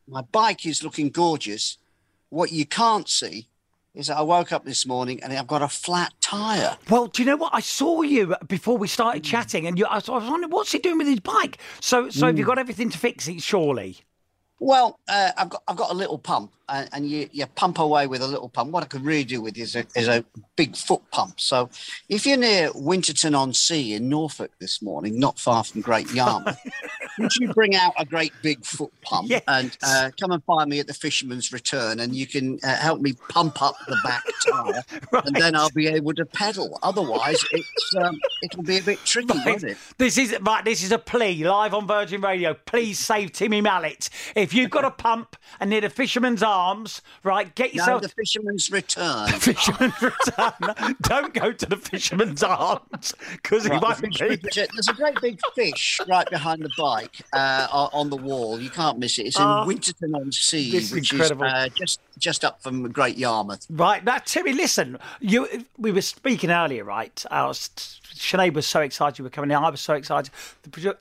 My 0.08 0.22
bike 0.22 0.66
is 0.66 0.84
looking 0.84 1.10
gorgeous. 1.10 1.78
What 2.30 2.52
you 2.52 2.66
can't 2.66 3.10
see 3.10 3.48
is 3.98 4.08
that 4.08 4.18
I 4.18 4.22
woke 4.22 4.52
up 4.52 4.64
this 4.64 4.86
morning 4.86 5.22
and 5.24 5.34
I've 5.34 5.48
got 5.48 5.64
a 5.64 5.68
flat 5.68 6.14
tyre. 6.22 6.78
Well, 6.90 7.08
do 7.08 7.24
you 7.24 7.26
know 7.26 7.36
what? 7.36 7.54
I 7.54 7.62
saw 7.62 8.04
you 8.04 8.36
before 8.48 8.78
we 8.78 8.88
started 8.88 9.24
chatting, 9.24 9.66
and 9.66 9.78
you, 9.78 9.86
I 9.88 9.96
was 9.96 10.08
I 10.08 10.14
was 10.14 10.30
wondering 10.30 10.52
what's 10.52 10.72
he 10.72 10.78
doing 10.78 11.00
with 11.00 11.08
his 11.08 11.20
bike. 11.20 11.58
So, 11.82 12.10
so 12.10 12.28
have 12.28 12.38
you 12.38 12.44
hmm. 12.44 12.50
got 12.50 12.60
everything 12.60 12.92
to 12.92 12.98
fix 12.98 13.28
it? 13.28 13.42
Surely. 13.42 13.98
Well, 14.60 15.00
uh, 15.08 15.32
I've 15.38 15.50
got 15.50 15.64
I've 15.68 15.78
got 15.78 15.92
a 15.92 15.94
little 15.94 16.18
pump, 16.18 16.52
and, 16.68 16.90
and 16.92 17.08
you, 17.10 17.30
you 17.32 17.46
pump 17.46 17.78
away 17.78 18.08
with 18.08 18.22
a 18.24 18.28
little 18.28 18.50
pump. 18.50 18.72
What 18.72 18.84
I 18.84 18.88
could 18.88 19.04
really 19.06 19.24
do 19.24 19.40
with 19.42 19.56
is 19.58 19.76
a, 19.76 19.86
is 19.96 20.08
a 20.08 20.26
big 20.56 20.76
foot 20.76 21.02
pump. 21.12 21.40
So, 21.40 21.70
if 22.10 22.26
you're 22.26 22.38
near 22.38 22.72
Winterton 22.74 23.36
on 23.36 23.54
Sea 23.54 23.94
in 23.94 24.10
Norfolk 24.10 24.52
this 24.60 24.82
morning, 24.82 25.20
not 25.20 25.38
far 25.38 25.64
from 25.64 25.82
Great 25.82 26.12
Yarmouth, 26.12 26.58
would 27.20 27.36
you 27.36 27.54
bring 27.54 27.76
out 27.76 27.94
a 28.00 28.06
great 28.06 28.34
big 28.42 28.66
foot 28.66 28.92
pump 29.04 29.30
Yes. 29.30 29.44
and 29.48 29.78
uh, 29.84 30.10
come 30.20 30.32
and 30.32 30.44
find 30.46 30.70
me 30.72 30.80
at 30.80 30.88
the 30.88 30.94
Fisherman's 30.96 31.54
Return, 31.54 32.00
and 32.00 32.16
you 32.16 32.26
can 32.26 32.58
uh, 32.64 32.76
help 32.78 33.00
me 33.00 33.14
pump 33.30 33.62
up 33.62 33.76
the 33.88 33.98
back 34.04 34.24
tyre, 34.50 34.84
and 35.24 35.36
then 35.36 35.56
I'll 35.56 35.70
be 35.70 35.88
able 35.88 36.16
to 36.16 36.26
pedal. 36.26 36.80
Otherwise, 36.82 37.46
it's 37.52 37.96
um, 38.02 38.20
it'll 38.42 38.64
be 38.64 38.80
a 38.80 38.84
bit 38.84 38.98
tricky, 39.06 39.38
won't 39.46 39.64
it? 39.64 39.78
This 40.00 40.18
is 40.18 40.36
right. 40.42 40.66
This 40.66 40.82
is 40.84 40.92
a 40.92 40.98
plea 40.98 41.44
live 41.44 41.76
on 41.76 41.86
Virgin 41.86 42.22
Radio. 42.22 42.56
Please 42.56 42.98
save 42.98 43.32
Timmy 43.34 43.62
Mallett. 43.62 44.10
If 44.36 44.47
you've 44.54 44.70
got 44.70 44.86
a 44.86 44.92
pump 44.92 45.36
and 45.60 45.70
near 45.70 45.82
the 45.82 45.90
Fisherman's 45.90 46.44
Arms, 46.44 47.02
right, 47.24 47.54
get 47.56 47.74
yourself. 47.74 48.02
No, 48.02 48.08
the 48.08 48.14
Fisherman's 48.14 48.72
Return. 48.72 49.26
The 49.28 49.34
Fisherman's 49.40 50.02
Return. 50.02 50.96
Don't 51.02 51.34
go 51.34 51.52
to 51.52 51.66
the 51.66 51.78
Fisherman's 51.78 52.44
Arms 52.44 53.14
because 53.32 53.64
he 53.64 53.70
Right, 53.70 53.98
the 53.98 54.08
be. 54.08 54.36
There's 54.74 54.88
a 54.90 54.94
great 54.94 55.20
big 55.22 55.40
fish 55.56 56.00
right 56.08 56.30
behind 56.30 56.62
the 56.62 56.70
bike 56.78 57.22
uh, 57.34 57.68
on 57.94 58.10
the 58.10 58.18
wall. 58.18 58.60
You 58.60 58.70
can't 58.70 59.00
miss 59.00 59.18
it. 59.20 59.28
It's 59.28 59.38
in 59.38 59.44
Oh, 59.46 59.66
Winterton 59.66 60.14
on 60.16 60.32
Sea, 60.32 60.72
which 60.94 61.12
incredible. 61.14 61.46
is 61.46 61.54
uh, 61.54 61.70
just 61.76 62.00
just 62.18 62.44
up 62.44 62.62
from 62.62 62.90
Great 62.92 63.18
Yarmouth. 63.18 63.66
Right 63.70 64.04
now, 64.04 64.18
Timmy, 64.20 64.54
listen. 64.54 64.98
You, 65.20 65.48
we 65.78 65.92
were 65.92 66.02
speaking 66.02 66.50
earlier, 66.52 66.84
right? 66.84 67.24
I 67.32 67.46
was, 67.46 67.70
Sinead 68.14 68.54
was 68.54 68.68
so 68.68 68.82
excited 68.82 69.18
you 69.18 69.24
were 69.24 69.30
coming 69.30 69.52
in. 69.52 69.58
I 69.58 69.70
was 69.70 69.82
so 69.82 69.94
excited. 69.94 70.32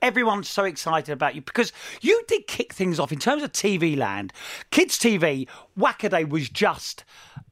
Everyone's 0.01 0.49
so 0.49 0.63
excited 0.63 1.11
about 1.11 1.35
you 1.35 1.41
because 1.41 1.71
you 2.01 2.21
did 2.27 2.47
kick 2.47 2.73
things 2.73 2.99
off 2.99 3.11
in 3.11 3.19
terms 3.19 3.43
of 3.43 3.51
TV 3.51 3.97
land. 3.97 4.33
Kids 4.71 4.97
TV, 4.97 5.47
Wackaday 5.77 6.27
was 6.27 6.49
just, 6.49 7.03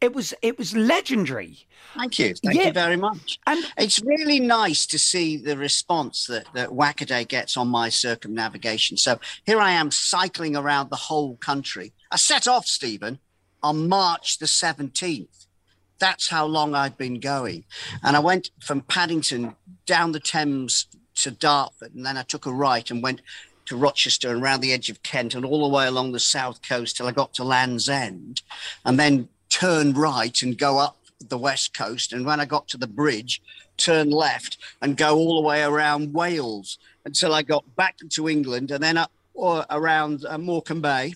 it 0.02 0.14
was, 0.14 0.34
it 0.42 0.58
was 0.58 0.76
legendary. 0.76 1.66
Thank 1.98 2.20
you. 2.20 2.34
Thank 2.44 2.58
Yeah. 2.58 2.68
you 2.68 2.74
very 2.74 2.98
much. 2.98 3.40
And- 3.48 3.64
it's 3.78 4.02
really 4.04 4.40
nice 4.40 4.86
to 4.88 5.00
see 5.00 5.38
the 5.38 5.58
response 5.58 6.28
that, 6.28 6.46
that 6.54 6.70
Wackaday 6.70 7.28
gets 7.28 7.56
on 7.58 7.68
my 7.70 7.90
circumnavigation. 7.90 8.98
So 8.98 9.20
here 9.46 9.60
I 9.60 9.72
am 9.72 9.92
cycling 9.92 10.56
around 10.56 10.90
the 10.90 10.96
whole 10.96 11.38
country. 11.38 11.94
I 12.12 12.18
set 12.18 12.48
off, 12.48 12.66
Stephen, 12.66 13.20
on 13.66 13.90
March 13.90 14.38
the 14.38 14.46
17th. 14.46 15.48
That's 15.98 16.30
how 16.30 16.46
long 16.46 16.76
I'd 16.76 17.00
been 17.00 17.20
going. 17.20 17.64
And 18.04 18.16
I 18.16 18.20
went 18.20 18.52
from 18.62 18.82
Paddington 18.82 19.56
down 19.88 20.12
the 20.12 20.20
Thames 20.20 20.86
to 21.16 21.32
Dartford, 21.32 21.96
and 21.96 22.06
then 22.06 22.16
I 22.16 22.22
took 22.22 22.46
a 22.46 22.54
right 22.54 22.90
and 22.92 23.02
went 23.02 23.22
to 23.66 23.76
Rochester 23.76 24.30
and 24.30 24.44
around 24.44 24.62
the 24.62 24.72
edge 24.72 24.90
of 24.90 25.02
Kent 25.02 25.34
and 25.34 25.44
all 25.44 25.68
the 25.68 25.76
way 25.76 25.88
along 25.88 26.12
the 26.12 26.20
south 26.20 26.62
coast 26.62 26.96
till 26.96 27.08
I 27.08 27.12
got 27.12 27.34
to 27.36 27.44
Land's 27.44 27.90
End, 27.90 28.44
and 28.86 29.00
then 29.00 29.30
turn 29.50 29.94
right 29.94 30.40
and 30.44 30.56
go 30.56 30.78
up 30.78 30.98
the 31.20 31.38
west 31.38 31.74
coast. 31.76 32.14
And 32.14 32.24
when 32.24 32.40
I 32.40 32.46
got 32.46 32.68
to 32.68 32.78
the 32.78 32.86
bridge, 32.86 33.42
turn 33.78 34.12
left 34.12 34.60
and 34.80 34.96
go 34.96 35.16
all 35.16 35.42
the 35.42 35.48
way 35.48 35.64
around 35.64 36.14
Wales 36.14 36.78
until 37.04 37.34
I 37.34 37.42
got 37.42 37.76
back 37.76 37.96
to 38.08 38.30
England 38.30 38.70
and 38.70 38.84
then 38.84 38.98
up 38.98 39.12
or 39.34 39.66
around 39.72 40.24
uh, 40.30 40.38
Morecambe 40.38 40.82
Bay, 40.82 41.16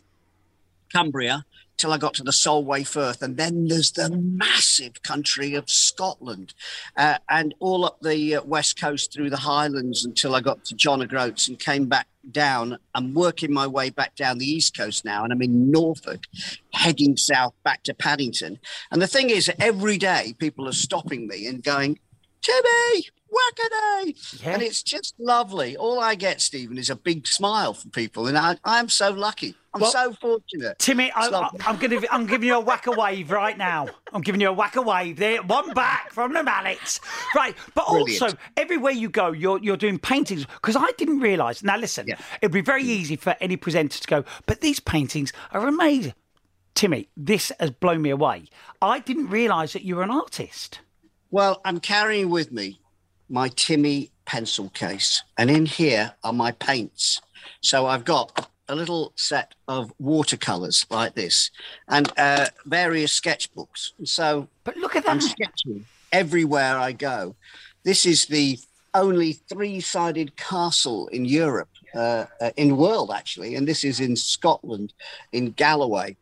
Cumbria, 0.92 1.46
till 1.80 1.94
I 1.94 1.98
got 1.98 2.14
to 2.16 2.24
the 2.24 2.34
Solway 2.34 2.84
Firth, 2.84 3.22
and 3.22 3.38
then 3.38 3.68
there's 3.68 3.92
the 3.92 4.10
massive 4.10 5.02
country 5.02 5.56
of 5.56 5.70
Scotland, 5.70 6.54
uh, 6.96 7.18
and 7.30 7.56
all 7.60 7.86
up 7.86 8.00
the 8.02 8.36
uh, 8.36 8.44
west 8.44 8.80
coast 8.80 9.14
through 9.14 9.30
the 9.30 9.38
Highlands 9.38 10.06
until 10.06 10.36
I 10.36 10.42
got 10.42 10.66
to 10.66 10.76
John 10.76 11.02
O'Groats 11.02 11.48
and 11.48 11.58
came 11.58 11.88
back 11.88 12.08
down. 12.32 12.78
I'm 12.94 13.14
working 13.14 13.52
my 13.54 13.66
way 13.66 13.90
back 13.90 14.16
down 14.16 14.38
the 14.38 14.46
east 14.46 14.78
coast 14.78 15.06
now, 15.06 15.24
and 15.24 15.34
I'm 15.34 15.42
in 15.42 15.72
Norfolk, 15.72 16.26
heading 16.74 17.18
south 17.18 17.54
back 17.64 17.84
to 17.84 17.94
Paddington. 17.94 18.60
And 18.92 19.02
the 19.02 19.08
thing 19.08 19.30
is, 19.30 19.50
every 19.60 19.98
day 19.98 20.36
people 20.38 20.68
are 20.68 20.74
stopping 20.74 21.28
me 21.28 21.48
and 21.48 21.64
going, 21.64 22.00
Timmy, 22.42 23.08
Wackaday! 23.32 24.42
Yeah. 24.44 24.54
And 24.54 24.62
it's 24.62 24.82
just 24.84 25.14
lovely. 25.20 25.78
All 25.78 26.00
I 26.00 26.16
get, 26.16 26.42
Stephen, 26.42 26.78
is 26.78 26.90
a 26.90 26.96
big 26.96 27.28
smile 27.28 27.74
from 27.74 27.92
people, 27.92 28.28
and 28.28 28.38
I, 28.38 28.58
I'm 28.64 28.90
so 28.90 29.12
lucky. 29.12 29.56
I'm 29.74 29.82
Well, 29.82 29.92
so 29.92 30.14
fortunate. 30.14 30.80
Timmy, 30.80 31.12
I, 31.12 31.24
It's 31.26 31.32
lovely. 31.32 31.60
I, 31.66 31.70
am 31.70 31.78
gonna, 31.78 32.02
I'm 32.12 32.26
giving 32.26 32.48
you 32.48 32.56
a 32.56 32.60
whack 32.60 32.88
a 32.88 32.92
wave 32.92 33.30
right 33.30 33.56
now. 33.58 33.88
I'm 34.12 34.22
giving 34.22 34.42
you 34.42 34.50
a 34.50 34.54
whack 34.54 34.76
a 34.76 34.82
wave 34.82 35.18
there, 35.18 35.44
one 35.44 35.74
back 35.74 36.12
from 36.12 36.34
the 36.34 36.42
mallets, 36.44 37.00
right? 37.36 37.56
But 37.76 37.88
Brilliant. 37.88 38.22
also, 38.22 38.38
everywhere 38.58 38.94
you 38.94 39.10
go, 39.10 39.32
you're 39.32 39.60
you're 39.62 39.78
doing 39.78 40.00
paintings 40.00 40.46
because 40.46 40.76
I 40.76 40.92
didn't 40.98 41.20
realise. 41.20 41.62
Now, 41.62 41.78
listen, 41.78 42.08
Yeah. 42.08 42.18
it'd 42.42 42.52
be 42.52 42.62
very 42.62 42.84
easy 42.84 43.16
for 43.16 43.36
any 43.40 43.58
presenter 43.58 44.00
to 44.00 44.08
go, 44.08 44.24
but 44.48 44.62
these 44.62 44.80
paintings 44.80 45.32
are 45.52 45.68
amazing. 45.68 46.14
Timmy, 46.74 47.10
this 47.18 47.52
has 47.60 47.72
blown 47.72 48.02
me 48.02 48.10
away. 48.10 48.46
I 48.82 49.00
didn't 49.00 49.28
realise 49.30 49.74
that 49.74 49.84
you 49.84 49.98
were 49.98 50.04
an 50.04 50.12
artist. 50.12 50.80
Well, 51.30 51.62
I'm 51.66 51.80
carrying 51.80 52.30
with 52.30 52.52
me 52.52 52.80
my 53.30 53.50
Timmy 53.50 54.12
pencil 54.26 54.70
case, 54.70 55.24
and 55.38 55.50
in 55.50 55.66
here 55.66 56.14
are 56.24 56.34
my 56.34 56.52
paints. 56.52 57.22
So 57.62 57.86
I've 57.86 58.06
got 58.06 58.50
a 58.68 58.76
little 58.76 59.12
set 59.16 59.56
of 59.68 59.92
watercolors 60.00 60.86
like 60.90 61.16
this 61.16 61.50
and 61.88 62.12
uh, 62.18 62.46
various 62.66 63.20
sketchbooks. 63.20 63.92
And 63.98 64.08
so 64.08 64.48
But 64.64 64.78
look 64.78 64.96
at 64.96 65.06
that. 65.06 65.12
I'm 65.12 65.22
sketching 65.22 65.86
everywhere 66.12 66.78
I 66.78 66.92
go. 66.92 67.36
This 67.84 68.06
is 68.06 68.28
the 68.28 68.60
only 68.94 69.34
three 69.34 69.80
sided 69.80 70.36
castle 70.36 71.08
in 71.08 71.26
Europe, 71.26 71.70
uh, 71.96 72.26
uh, 72.42 72.52
in 72.58 72.70
the 72.70 72.76
world, 72.76 73.12
actually. 73.12 73.56
And 73.56 73.68
this 73.68 73.84
is 73.84 74.00
in 74.00 74.16
Scotland, 74.16 74.94
in 75.32 75.52
Galloway. 75.52 76.18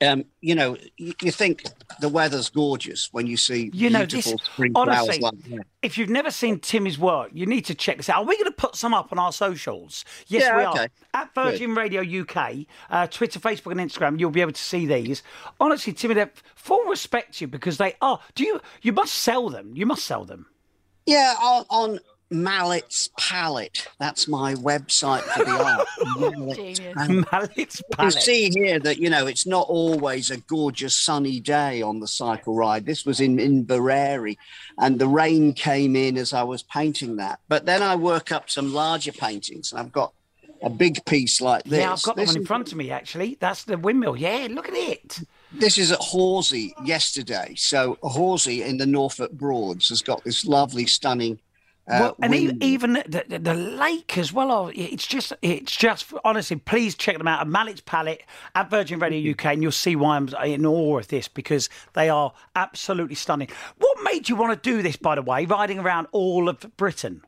Um, 0.00 0.24
you 0.40 0.54
know, 0.54 0.76
you, 0.96 1.12
you 1.22 1.32
think 1.32 1.64
the 2.00 2.08
weather's 2.08 2.48
gorgeous 2.50 3.08
when 3.12 3.26
you 3.26 3.36
see 3.36 3.68
You 3.74 3.90
know, 3.90 4.04
this 4.04 4.26
beautiful 4.26 4.38
spring 4.38 4.72
honestly, 4.76 5.18
flowers 5.18 5.34
like 5.34 5.42
that. 5.50 5.66
if 5.82 5.98
you've 5.98 6.08
never 6.08 6.30
seen 6.30 6.60
Timmy's 6.60 6.98
work, 7.00 7.30
you 7.32 7.46
need 7.46 7.64
to 7.64 7.74
check 7.74 7.96
this 7.96 8.08
out. 8.08 8.18
Are 8.22 8.24
we 8.24 8.36
going 8.36 8.44
to 8.50 8.56
put 8.56 8.76
some 8.76 8.94
up 8.94 9.10
on 9.10 9.18
our 9.18 9.32
socials? 9.32 10.04
Yes, 10.28 10.42
Yeah, 10.44 10.56
we 10.56 10.62
okay. 10.66 10.78
are. 10.84 10.88
At 11.22 11.34
Virgin 11.34 11.74
Radio 11.74 12.02
UK, 12.22 12.66
uh, 12.90 13.08
Twitter, 13.08 13.40
Facebook, 13.40 13.72
and 13.72 13.80
Instagram, 13.80 14.20
you'll 14.20 14.30
be 14.30 14.40
able 14.40 14.52
to 14.52 14.60
see 14.62 14.86
these. 14.86 15.24
Honestly, 15.58 15.92
Timmy, 15.92 16.14
they're 16.14 16.30
full 16.54 16.84
respect 16.84 17.38
to 17.38 17.44
you 17.44 17.48
because 17.48 17.78
they 17.78 17.94
are. 18.00 18.20
Do 18.36 18.44
you? 18.44 18.60
You 18.82 18.92
must 18.92 19.14
sell 19.14 19.48
them. 19.48 19.72
You 19.74 19.84
must 19.86 20.06
sell 20.06 20.24
them. 20.24 20.46
Yeah, 21.06 21.34
on, 21.42 21.64
on 21.70 21.98
Mallett's 22.30 23.08
Palette. 23.18 23.88
That's 23.98 24.28
my 24.28 24.54
website 24.54 25.22
for 25.22 25.44
the 25.44 25.50
art. 25.50 25.86
Mallet 26.18 26.56
Genius. 26.56 27.24
Palette. 27.26 27.30
Mallet's 27.30 27.82
You 27.98 28.10
see 28.10 28.50
here 28.54 28.78
that 28.80 28.98
you 28.98 29.08
know 29.08 29.26
it's 29.26 29.46
not 29.46 29.66
always 29.68 30.30
a 30.30 30.36
gorgeous 30.36 30.94
sunny 30.94 31.40
day 31.40 31.80
on 31.80 32.00
the 32.00 32.06
cycle 32.08 32.54
ride. 32.54 32.84
This 32.84 33.06
was 33.06 33.20
in 33.20 33.38
in 33.38 33.64
Inveraray, 33.64 34.36
and 34.78 34.98
the 34.98 35.08
rain 35.08 35.54
came 35.54 35.96
in 35.96 36.16
as 36.18 36.32
I 36.32 36.42
was 36.42 36.62
painting 36.62 37.16
that. 37.16 37.40
But 37.48 37.66
then 37.66 37.82
I 37.82 37.96
work 37.96 38.30
up 38.30 38.50
some 38.50 38.74
larger 38.74 39.12
paintings, 39.12 39.72
and 39.72 39.80
I've 39.80 39.92
got 39.92 40.12
a 40.62 40.70
big 40.70 41.04
piece 41.04 41.40
like 41.40 41.64
this. 41.64 41.78
Yeah, 41.78 41.92
I've 41.92 42.02
got 42.02 42.16
this 42.16 42.28
one 42.28 42.38
in 42.38 42.46
front 42.46 42.72
of 42.72 42.78
me. 42.78 42.90
Actually, 42.90 43.36
that's 43.40 43.64
the 43.64 43.78
windmill. 43.78 44.16
Yeah, 44.16 44.48
look 44.50 44.68
at 44.68 44.74
it. 44.74 45.20
This 45.52 45.78
is 45.78 45.92
at 45.92 45.98
Horsey 45.98 46.74
yesterday. 46.84 47.54
So 47.56 47.96
Horsey 48.02 48.62
in 48.62 48.76
the 48.76 48.86
Norfolk 48.86 49.32
Broads 49.32 49.88
has 49.88 50.02
got 50.02 50.22
this 50.24 50.44
lovely, 50.44 50.86
stunning. 50.86 51.38
Uh, 51.88 51.98
well, 52.00 52.16
and 52.20 52.34
even 52.62 52.94
the, 53.06 53.38
the, 53.42 53.54
lake 53.54 54.18
as 54.18 54.30
well. 54.30 54.70
It's 54.74 55.06
just, 55.06 55.32
it's 55.40 55.74
just 55.74 56.12
honestly. 56.22 56.56
Please 56.56 56.94
check 56.94 57.16
them 57.16 57.26
out 57.26 57.40
at 57.40 57.48
Mallett's 57.48 57.80
Palette 57.80 58.22
at 58.54 58.68
Virgin 58.68 58.98
Radio 58.98 59.32
UK, 59.32 59.46
and 59.46 59.62
you'll 59.62 59.72
see 59.72 59.96
why 59.96 60.16
I'm 60.16 60.28
in 60.44 60.66
awe 60.66 60.98
of 60.98 61.08
this 61.08 61.28
because 61.28 61.70
they 61.94 62.10
are 62.10 62.34
absolutely 62.54 63.14
stunning. 63.14 63.48
What 63.78 64.02
made 64.02 64.28
you 64.28 64.36
want 64.36 64.62
to 64.62 64.70
do 64.70 64.82
this, 64.82 64.96
by 64.96 65.14
the 65.14 65.22
way, 65.22 65.46
riding 65.46 65.78
around 65.78 66.08
all 66.12 66.48
of 66.48 66.66
Britain? 66.76 67.22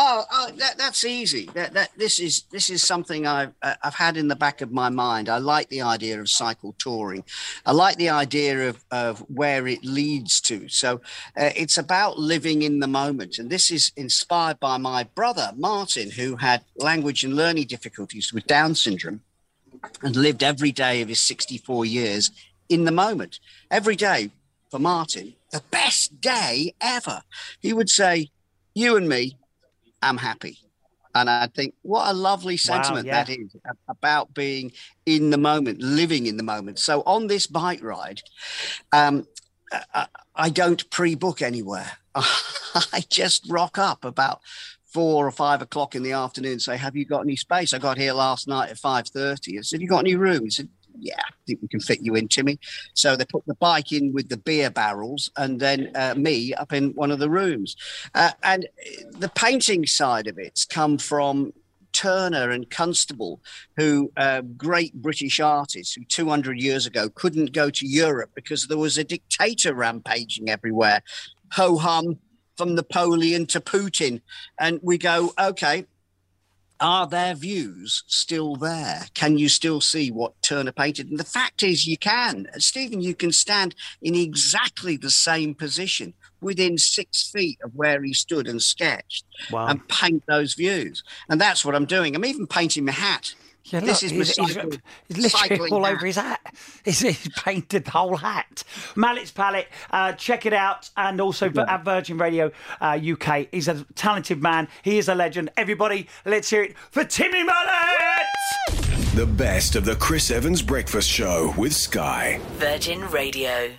Oh, 0.00 0.24
oh 0.30 0.50
that, 0.58 0.78
that's 0.78 1.04
easy. 1.04 1.46
That, 1.54 1.74
that 1.74 1.90
this 1.96 2.20
is 2.20 2.44
this 2.52 2.70
is 2.70 2.86
something 2.86 3.26
I've 3.26 3.52
uh, 3.62 3.74
I've 3.82 3.96
had 3.96 4.16
in 4.16 4.28
the 4.28 4.36
back 4.36 4.60
of 4.60 4.70
my 4.70 4.88
mind. 4.88 5.28
I 5.28 5.38
like 5.38 5.68
the 5.70 5.82
idea 5.82 6.20
of 6.20 6.30
cycle 6.30 6.76
touring. 6.78 7.24
I 7.66 7.72
like 7.72 7.96
the 7.96 8.10
idea 8.10 8.68
of 8.68 8.84
of 8.92 9.18
where 9.28 9.66
it 9.66 9.84
leads 9.84 10.40
to. 10.42 10.68
So 10.68 11.00
uh, 11.36 11.50
it's 11.56 11.76
about 11.76 12.16
living 12.16 12.62
in 12.62 12.78
the 12.78 12.86
moment, 12.86 13.38
and 13.38 13.50
this 13.50 13.72
is 13.72 13.90
inspired 13.96 14.60
by 14.60 14.76
my 14.76 15.02
brother 15.02 15.50
Martin, 15.56 16.12
who 16.12 16.36
had 16.36 16.62
language 16.76 17.24
and 17.24 17.34
learning 17.34 17.66
difficulties 17.66 18.32
with 18.32 18.46
Down 18.46 18.76
syndrome, 18.76 19.22
and 20.02 20.14
lived 20.14 20.44
every 20.44 20.70
day 20.70 21.02
of 21.02 21.08
his 21.08 21.20
64 21.20 21.84
years 21.84 22.30
in 22.68 22.84
the 22.84 22.92
moment. 22.92 23.40
Every 23.68 23.96
day 23.96 24.30
for 24.70 24.78
Martin, 24.78 25.34
the 25.50 25.62
best 25.72 26.20
day 26.20 26.74
ever. 26.80 27.22
He 27.58 27.72
would 27.72 27.90
say, 27.90 28.30
"You 28.74 28.96
and 28.96 29.08
me." 29.08 29.37
I'm 30.02 30.16
happy. 30.16 30.58
And 31.14 31.28
I 31.28 31.46
think 31.48 31.74
what 31.82 32.10
a 32.10 32.12
lovely 32.12 32.56
sentiment 32.56 33.06
yeah. 33.06 33.24
that 33.24 33.30
is 33.30 33.56
about 33.88 34.34
being 34.34 34.72
in 35.06 35.30
the 35.30 35.38
moment, 35.38 35.80
living 35.80 36.26
in 36.26 36.36
the 36.36 36.42
moment. 36.42 36.78
So 36.78 37.02
on 37.06 37.26
this 37.26 37.46
bike 37.46 37.82
ride, 37.82 38.20
um, 38.92 39.26
I, 39.94 40.06
I 40.34 40.50
don't 40.50 40.88
pre-book 40.90 41.42
anywhere. 41.42 41.90
I 42.14 43.02
just 43.08 43.50
rock 43.50 43.78
up 43.78 44.04
about 44.04 44.40
four 44.84 45.26
or 45.26 45.30
five 45.30 45.60
o'clock 45.62 45.94
in 45.94 46.02
the 46.02 46.12
afternoon 46.12 46.52
and 46.52 46.62
say, 46.62 46.76
"Have 46.76 46.96
you 46.96 47.04
got 47.04 47.20
any 47.20 47.36
space?" 47.36 47.72
I 47.72 47.78
got 47.78 47.98
here 47.98 48.12
last 48.12 48.48
night 48.48 48.70
at 48.70 48.78
five 48.78 49.08
thirty. 49.08 49.58
I 49.58 49.62
said, 49.62 49.80
"You 49.80 49.88
got 49.88 50.00
any 50.00 50.14
room?" 50.14 50.44
He 50.44 50.50
said, 50.50 50.68
"Yeah, 50.98 51.18
I 51.18 51.34
think 51.46 51.60
we 51.62 51.68
can 51.68 51.80
fit 51.80 52.00
you 52.02 52.14
in, 52.14 52.28
Timmy." 52.28 52.58
So 52.94 53.16
they 53.16 53.24
put 53.24 53.46
the 53.46 53.54
bike 53.54 53.92
in 53.92 54.12
with 54.12 54.28
the 54.28 54.36
beer 54.36 54.70
barrels, 54.70 55.30
and 55.36 55.60
then 55.60 55.90
uh, 55.94 56.14
me 56.16 56.54
up 56.54 56.72
in 56.72 56.90
one 56.90 57.10
of 57.10 57.18
the 57.18 57.30
rooms. 57.30 57.76
Uh, 58.14 58.32
and 58.42 58.68
the 59.10 59.30
painting 59.30 59.86
side 59.86 60.26
of 60.26 60.38
it's 60.38 60.64
come 60.64 60.98
from 60.98 61.52
Turner 61.92 62.50
and 62.50 62.70
Constable, 62.70 63.40
who 63.76 64.12
uh, 64.16 64.42
great 64.56 64.94
British 64.94 65.40
artists 65.40 65.94
who 65.94 66.04
200 66.04 66.60
years 66.60 66.86
ago 66.86 67.08
couldn't 67.08 67.52
go 67.52 67.70
to 67.70 67.86
Europe 67.86 68.30
because 68.34 68.66
there 68.66 68.78
was 68.78 68.98
a 68.98 69.04
dictator 69.04 69.74
rampaging 69.74 70.48
everywhere. 70.48 71.02
Ho 71.52 71.76
hum 71.76 72.18
from 72.58 72.74
Napoleon 72.74 73.46
to 73.46 73.60
Putin. 73.60 74.20
And 74.60 74.80
we 74.82 74.98
go, 74.98 75.32
okay, 75.38 75.86
are 76.80 77.06
their 77.06 77.34
views 77.34 78.04
still 78.06 78.56
there? 78.56 79.06
Can 79.14 79.38
you 79.38 79.48
still 79.48 79.80
see 79.80 80.10
what 80.10 80.40
Turner 80.42 80.72
painted? 80.72 81.08
And 81.10 81.18
the 81.18 81.24
fact 81.24 81.62
is, 81.62 81.86
you 81.86 81.96
can. 81.96 82.46
Stephen, 82.58 83.00
you 83.00 83.14
can 83.14 83.32
stand 83.32 83.74
in 84.02 84.14
exactly 84.14 84.96
the 84.96 85.10
same 85.10 85.54
position 85.54 86.14
within 86.40 86.78
six 86.78 87.30
feet 87.30 87.58
of 87.64 87.74
where 87.74 88.02
he 88.02 88.14
stood 88.14 88.46
and 88.46 88.62
sketched 88.62 89.24
Wow. 89.50 89.66
and 89.66 89.86
paint 89.88 90.22
those 90.26 90.54
views. 90.54 91.02
And 91.28 91.40
that's 91.40 91.64
what 91.64 91.74
I'm 91.74 91.84
doing. 91.86 92.14
I'm 92.14 92.24
even 92.24 92.46
painting 92.46 92.84
my 92.84 92.92
hat. 92.92 93.34
Yeah, 93.70 93.80
this 93.80 94.02
is 94.02 94.12
my 94.12 94.18
he's, 94.18 94.36
he's- 94.36 94.48
he's 95.08 95.16
literally 95.18 95.28
cycling 95.28 95.72
all 95.72 95.84
hat. 95.84 95.94
over 95.94 96.06
his 96.06 96.16
hat. 96.16 96.40
He's, 96.84 97.00
he's 97.00 97.28
painted 97.42 97.84
the 97.84 97.90
whole 97.90 98.16
hat. 98.16 98.64
Mallett's 98.96 99.30
Palette, 99.30 99.68
uh, 99.90 100.12
check 100.12 100.46
it 100.46 100.52
out. 100.54 100.88
And 100.96 101.20
also 101.20 101.50
at 101.50 101.84
Virgin 101.84 102.16
Radio 102.16 102.50
uh, 102.80 102.98
UK, 103.12 103.48
he's 103.52 103.68
a 103.68 103.84
talented 103.94 104.40
man. 104.42 104.68
He 104.82 104.96
is 104.98 105.08
a 105.08 105.14
legend. 105.14 105.50
Everybody, 105.58 106.08
let's 106.24 106.48
hear 106.48 106.62
it 106.62 106.76
for 106.90 107.04
Timmy 107.04 107.42
Mallett! 107.44 108.26
The 109.14 109.26
best 109.26 109.76
of 109.76 109.84
the 109.84 109.96
Chris 109.96 110.30
Evans 110.30 110.62
Breakfast 110.62 111.08
Show 111.10 111.52
with 111.58 111.74
Sky. 111.74 112.40
Virgin 112.56 113.02
Radio. 113.10 113.72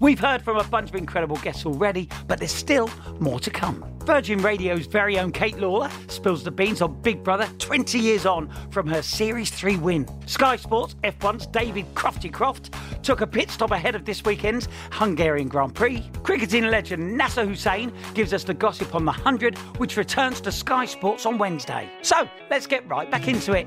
We've 0.00 0.18
heard 0.20 0.42
from 0.42 0.56
a 0.58 0.64
bunch 0.64 0.90
of 0.90 0.96
incredible 0.96 1.36
guests 1.36 1.64
already, 1.64 2.08
but 2.26 2.38
there's 2.40 2.50
still 2.52 2.90
more 3.20 3.38
to 3.40 3.50
come. 3.50 3.84
Virgin 4.04 4.40
Radio's 4.42 4.86
very 4.86 5.18
own 5.18 5.30
Kate 5.30 5.58
Lawler 5.58 5.90
spills 6.08 6.42
the 6.42 6.50
beans 6.50 6.82
on 6.82 7.00
Big 7.02 7.22
Brother 7.22 7.48
20 7.58 7.98
years 7.98 8.26
on 8.26 8.50
from 8.70 8.86
her 8.88 9.00
Series 9.00 9.50
3 9.50 9.76
win. 9.76 10.08
Sky 10.26 10.56
Sports 10.56 10.96
F1's 11.04 11.46
David 11.46 11.86
Crofty 11.94 12.32
Croft 12.32 12.74
took 13.02 13.20
a 13.20 13.26
pit 13.26 13.50
stop 13.50 13.70
ahead 13.70 13.94
of 13.94 14.04
this 14.04 14.24
weekend's 14.24 14.68
Hungarian 14.90 15.48
Grand 15.48 15.74
Prix. 15.74 16.04
Cricketing 16.24 16.64
legend 16.64 17.16
Nasser 17.16 17.46
Hussain 17.46 17.92
gives 18.14 18.32
us 18.32 18.44
the 18.44 18.54
gossip 18.54 18.94
on 18.94 19.04
the 19.04 19.12
100, 19.12 19.56
which 19.78 19.96
returns 19.96 20.40
to 20.40 20.52
Sky 20.52 20.84
Sports 20.84 21.24
on 21.24 21.38
Wednesday. 21.38 21.88
So 22.02 22.28
let's 22.50 22.66
get 22.66 22.88
right 22.88 23.10
back 23.10 23.28
into 23.28 23.52
it. 23.52 23.66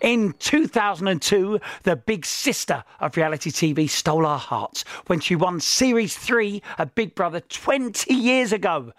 In 0.00 0.34
2002, 0.38 1.58
the 1.84 1.96
big 1.96 2.26
sister 2.26 2.84
of 3.00 3.16
reality 3.16 3.50
TV 3.50 3.88
stole 3.88 4.26
our 4.26 4.38
hearts 4.38 4.84
when 5.06 5.20
she 5.20 5.34
won 5.34 5.58
Series 5.58 6.16
3 6.16 6.62
of 6.78 6.94
Big 6.94 7.14
Brother 7.14 7.40
20 7.40 8.12
years 8.12 8.52
ago. 8.52 8.92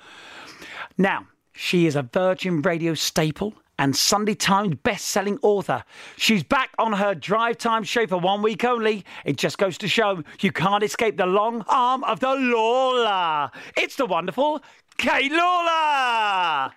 Now, 0.98 1.28
she 1.54 1.86
is 1.86 1.96
a 1.96 2.02
Virgin 2.02 2.62
Radio 2.62 2.96
staple 2.96 3.54
and 3.80 3.96
Sunday 3.96 4.34
Times 4.34 4.76
best-selling 4.82 5.38
author. 5.44 5.84
She's 6.16 6.44
back 6.44 6.72
on 6.80 6.94
her 6.94 7.14
drive 7.14 7.60
time 7.60 7.84
show 7.84 8.08
for 8.08 8.18
one 8.18 8.42
week 8.42 8.66
only. 8.66 9.06
It 9.24 9.38
just 9.38 9.60
goes 9.60 9.78
to 9.80 9.88
show 9.88 10.24
you 10.40 10.52
can't 10.52 10.84
escape 10.84 11.18
the 11.18 11.28
long 11.28 11.64
arm 11.68 12.04
of 12.06 12.20
the 12.20 12.34
Lawler. 12.34 13.52
It's 13.76 13.96
the 13.96 14.08
wonderful 14.08 14.64
Kate 14.98 15.32
Lawler. 15.32 16.72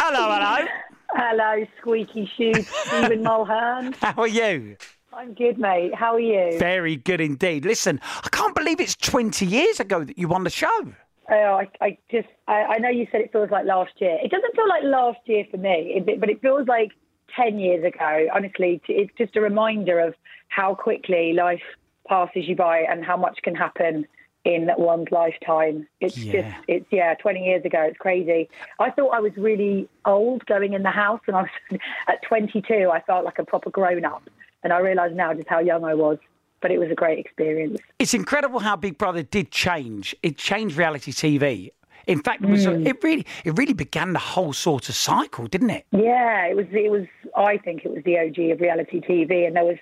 Hello, 0.00 0.32
hello. 0.32 0.66
Hello, 1.14 1.66
squeaky 1.78 2.30
shoes, 2.36 2.66
Stephen 2.68 3.22
Mulhern. 3.24 3.94
How 3.96 4.14
are 4.22 4.28
you? 4.28 4.76
I'm 5.12 5.34
good, 5.34 5.58
mate. 5.58 5.94
How 5.94 6.14
are 6.14 6.20
you? 6.20 6.58
Very 6.58 6.96
good 6.96 7.20
indeed. 7.20 7.66
Listen, 7.66 8.00
I 8.24 8.28
can't 8.30 8.54
believe 8.54 8.80
it's 8.80 8.96
20 8.96 9.44
years 9.44 9.78
ago 9.78 10.04
that 10.04 10.16
you 10.16 10.26
won 10.26 10.44
the 10.44 10.50
show. 10.50 10.94
Oh, 11.30 11.34
I, 11.34 11.68
I 11.82 11.98
just, 12.10 12.28
I, 12.48 12.62
I 12.62 12.78
know 12.78 12.88
you 12.88 13.06
said 13.12 13.20
it 13.20 13.30
feels 13.30 13.50
like 13.50 13.66
last 13.66 13.92
year. 13.98 14.18
It 14.22 14.30
doesn't 14.30 14.56
feel 14.56 14.68
like 14.68 14.84
last 14.84 15.18
year 15.26 15.44
for 15.50 15.58
me, 15.58 16.02
but 16.18 16.30
it 16.30 16.40
feels 16.40 16.66
like 16.66 16.92
10 17.36 17.58
years 17.58 17.84
ago. 17.84 18.26
Honestly, 18.34 18.80
it's 18.88 19.12
just 19.18 19.36
a 19.36 19.40
reminder 19.40 20.00
of 20.00 20.14
how 20.48 20.74
quickly 20.74 21.34
life 21.34 21.62
passes 22.08 22.48
you 22.48 22.56
by 22.56 22.80
and 22.80 23.04
how 23.04 23.16
much 23.16 23.38
can 23.42 23.54
happen 23.54 24.06
in 24.44 24.70
one's 24.76 25.10
lifetime. 25.10 25.86
It's 26.00 26.16
Yeah. 26.18 26.32
just, 26.42 26.64
it's, 26.68 26.86
yeah, 26.90 27.14
20 27.14 27.44
years 27.44 27.64
ago. 27.64 27.80
It's 27.82 27.98
crazy. 27.98 28.48
I 28.80 28.90
thought 28.90 29.10
I 29.10 29.20
was 29.20 29.36
really 29.36 29.88
old 30.04 30.44
going 30.46 30.72
in 30.72 30.82
the 30.82 30.90
house, 30.90 31.20
and 31.26 31.36
I 31.36 31.42
was 31.70 31.80
at 32.08 32.22
22, 32.22 32.90
I 32.92 33.00
felt 33.02 33.24
like 33.24 33.38
a 33.38 33.44
proper 33.44 33.70
grown 33.70 34.04
up. 34.04 34.28
And 34.64 34.72
I 34.72 34.78
realise 34.78 35.12
now 35.14 35.32
just 35.34 35.48
how 35.48 35.58
young 35.60 35.84
I 35.84 35.94
was. 35.94 36.18
But 36.60 36.70
it 36.70 36.78
was 36.78 36.90
a 36.90 36.94
great 36.94 37.18
experience. 37.18 37.80
It's 37.98 38.14
incredible 38.14 38.60
how 38.60 38.76
Big 38.76 38.96
Brother 38.96 39.24
did 39.24 39.50
change. 39.50 40.14
It 40.22 40.38
changed 40.38 40.76
reality 40.76 41.10
TV. 41.10 41.72
In 42.06 42.20
fact, 42.22 42.42
it, 42.44 42.48
was, 42.48 42.66
Mm. 42.66 42.86
it 42.86 43.02
really, 43.02 43.26
it 43.44 43.56
really 43.58 43.72
began 43.72 44.12
the 44.12 44.20
whole 44.20 44.52
sort 44.52 44.88
of 44.88 44.94
cycle, 44.94 45.46
didn't 45.48 45.70
it? 45.70 45.86
Yeah, 45.90 46.46
it 46.46 46.54
was. 46.56 46.66
It 46.70 46.90
was. 46.90 47.06
I 47.36 47.58
think 47.58 47.84
it 47.84 47.92
was 47.92 48.04
the 48.04 48.16
OG 48.18 48.50
of 48.52 48.60
reality 48.60 49.00
TV, 49.00 49.44
and 49.46 49.56
there 49.56 49.64
was 49.64 49.76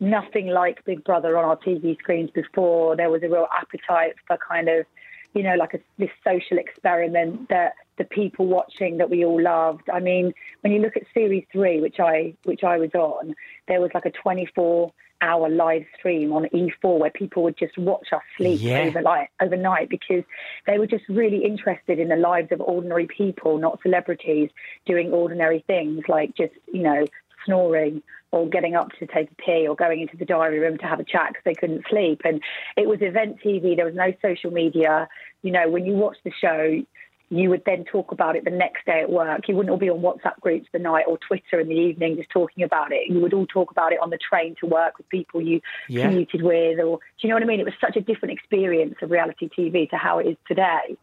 nothing 0.00 0.48
like 0.48 0.84
Big 0.84 1.04
Brother 1.04 1.36
on 1.36 1.44
our 1.44 1.56
TV 1.56 1.98
screens 1.98 2.30
before. 2.30 2.96
There 2.96 3.10
was 3.10 3.22
a 3.22 3.28
real 3.28 3.46
appetite 3.56 4.14
for 4.26 4.36
kind 4.36 4.68
of, 4.68 4.86
you 5.34 5.42
know, 5.42 5.54
like 5.54 5.74
a, 5.74 5.78
this 5.98 6.10
social 6.24 6.58
experiment 6.58 7.48
that 7.48 7.74
the 7.98 8.04
people 8.04 8.46
watching 8.46 8.98
that 8.98 9.10
we 9.10 9.24
all 9.24 9.40
loved. 9.40 9.88
I 9.92 10.00
mean, 10.00 10.32
when 10.60 10.72
you 10.72 10.80
look 10.80 10.96
at 10.96 11.04
Series 11.14 11.44
Three, 11.52 11.80
which 11.80 12.00
I 12.00 12.34
which 12.44 12.62
I 12.64 12.78
was 12.78 12.94
on, 12.94 13.34
there 13.68 13.80
was 13.80 13.90
like 13.94 14.06
a 14.06 14.10
24 14.10 14.92
hour 15.22 15.48
live 15.48 15.84
stream 15.98 16.32
on 16.32 16.44
E4 16.52 16.98
where 16.98 17.10
people 17.10 17.42
would 17.42 17.56
just 17.56 17.76
watch 17.78 18.08
us 18.12 18.20
sleep 18.36 18.60
Yeah. 18.60 18.80
overnight 18.80 19.28
overnight 19.40 19.88
because 19.88 20.24
they 20.66 20.78
were 20.78 20.86
just 20.86 21.08
really 21.08 21.44
interested 21.44 21.98
in 21.98 22.08
the 22.08 22.16
lives 22.16 22.52
of 22.52 22.60
ordinary 22.60 23.06
people, 23.06 23.58
not 23.58 23.80
celebrities, 23.82 24.50
doing 24.84 25.12
ordinary 25.12 25.64
things 25.66 26.04
like 26.08 26.34
just, 26.36 26.52
you 26.72 26.82
know, 26.82 27.06
snoring 27.44 28.02
or 28.32 28.48
getting 28.48 28.74
up 28.74 28.90
to 28.98 29.06
take 29.06 29.30
a 29.30 29.34
pee 29.36 29.66
or 29.68 29.76
going 29.76 30.00
into 30.00 30.16
the 30.16 30.24
diary 30.24 30.58
room 30.58 30.78
to 30.78 30.86
have 30.86 31.00
a 31.00 31.04
chat 31.04 31.28
because 31.28 31.42
they 31.44 31.54
couldn't 31.54 31.84
sleep. 31.88 32.22
And 32.24 32.40
it 32.76 32.88
was 32.88 32.98
event 33.00 33.38
TV. 33.44 33.76
There 33.76 33.86
was 33.86 33.94
no 33.94 34.12
social 34.20 34.50
media. 34.50 35.08
You 35.42 35.52
know, 35.52 35.68
when 35.68 35.86
you 35.86 35.94
watch 35.94 36.16
the 36.24 36.32
show, 36.40 36.82
you 37.28 37.50
would 37.50 37.62
then 37.66 37.84
talk 37.84 38.12
about 38.12 38.36
it 38.36 38.44
the 38.44 38.50
next 38.50 38.86
day 38.86 39.00
at 39.00 39.10
work. 39.10 39.48
You 39.48 39.56
wouldn't 39.56 39.70
all 39.70 39.78
be 39.78 39.90
on 39.90 39.98
WhatsApp 40.00 40.38
groups 40.40 40.68
the 40.72 40.78
night 40.78 41.06
or 41.08 41.18
Twitter 41.18 41.58
in 41.60 41.68
the 41.68 41.74
evening 41.74 42.16
just 42.16 42.30
talking 42.30 42.62
about 42.62 42.92
it. 42.92 43.10
You 43.10 43.20
would 43.20 43.34
all 43.34 43.46
talk 43.46 43.70
about 43.70 43.92
it 43.92 43.98
on 44.00 44.10
the 44.10 44.18
train 44.18 44.54
to 44.60 44.66
work 44.66 44.98
with 44.98 45.08
people 45.08 45.40
you 45.40 45.60
Yeah. 45.88 46.02
commuted 46.06 46.42
with, 46.42 46.78
or 46.78 46.98
do 46.98 47.02
you 47.20 47.28
know 47.28 47.34
what 47.34 47.42
I 47.42 47.46
mean? 47.46 47.60
It 47.60 47.64
was 47.66 47.74
such 47.80 47.96
a 47.96 48.00
different 48.00 48.32
experience 48.32 48.94
of 49.02 49.10
reality 49.10 49.48
TV 49.48 49.90
to 49.90 49.96
how 49.96 50.18
it 50.18 50.26
is 50.26 50.36
today. 50.46 50.96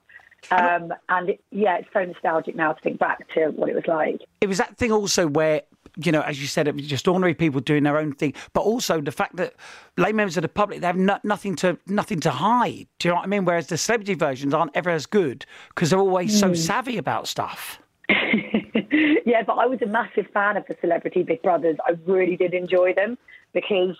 Um, 0.51 0.93
and 1.09 1.29
it, 1.29 1.41
yeah, 1.51 1.77
it's 1.77 1.88
so 1.93 2.03
nostalgic 2.03 2.55
now 2.55 2.73
to 2.73 2.81
think 2.81 2.99
back 2.99 3.27
to 3.33 3.47
what 3.49 3.69
it 3.69 3.75
was 3.75 3.88
like. 3.88 4.21
It 4.41 4.47
was 4.47 4.57
that 4.59 4.77
thing 4.77 4.91
also 4.91 5.27
where, 5.27 5.62
you 5.97 6.12
know, 6.12 6.21
as 6.21 6.41
you 6.41 6.47
said, 6.47 6.67
it 6.67 6.75
was 6.75 6.88
just 6.88 7.08
ordinary 7.08 7.34
people 7.34 7.62
doing 7.62 7.84
their 7.84 7.97
own 7.97 8.13
thing, 8.13 8.34
but 8.53 8.62
also 8.62 8.99
the 9.01 9.12
fact 9.12 9.36
that 9.36 9.53
lay 9.97 10.12
members 10.12 10.38
of 10.38 10.41
the 10.41 10.49
public 10.49 10.82
they 10.82 10.88
have 10.88 10.95
no, 10.97 11.19
nothing 11.23 11.56
to 11.58 11.77
nothing 11.88 12.19
to 12.21 12.32
hide. 12.32 12.88
Do 12.99 13.08
you 13.08 13.12
know 13.12 13.15
what 13.17 13.25
I 13.25 13.27
mean? 13.27 13.45
Whereas 13.45 13.67
the 13.67 13.77
celebrity 13.77 14.15
versions 14.15 14.53
aren't 14.53 14.71
ever 14.75 14.89
as 14.89 15.06
good 15.06 15.45
because 15.69 15.89
they're 15.91 15.99
always 15.99 16.38
so 16.38 16.49
Mm. 16.51 16.58
savvy 16.58 16.97
about 16.97 17.27
stuff. 17.27 17.79
yeah, 19.25 19.43
but 19.45 19.53
I 19.53 19.65
was 19.65 19.82
a 19.82 19.86
massive 19.86 20.27
fan 20.34 20.58
of 20.58 20.65
the 20.67 20.75
Celebrity 20.82 21.23
Big 21.23 21.41
Brothers. 21.41 21.77
I 21.86 21.91
really 22.06 22.36
did 22.36 22.53
enjoy 22.53 22.93
them 22.93 23.17
because 23.53 23.95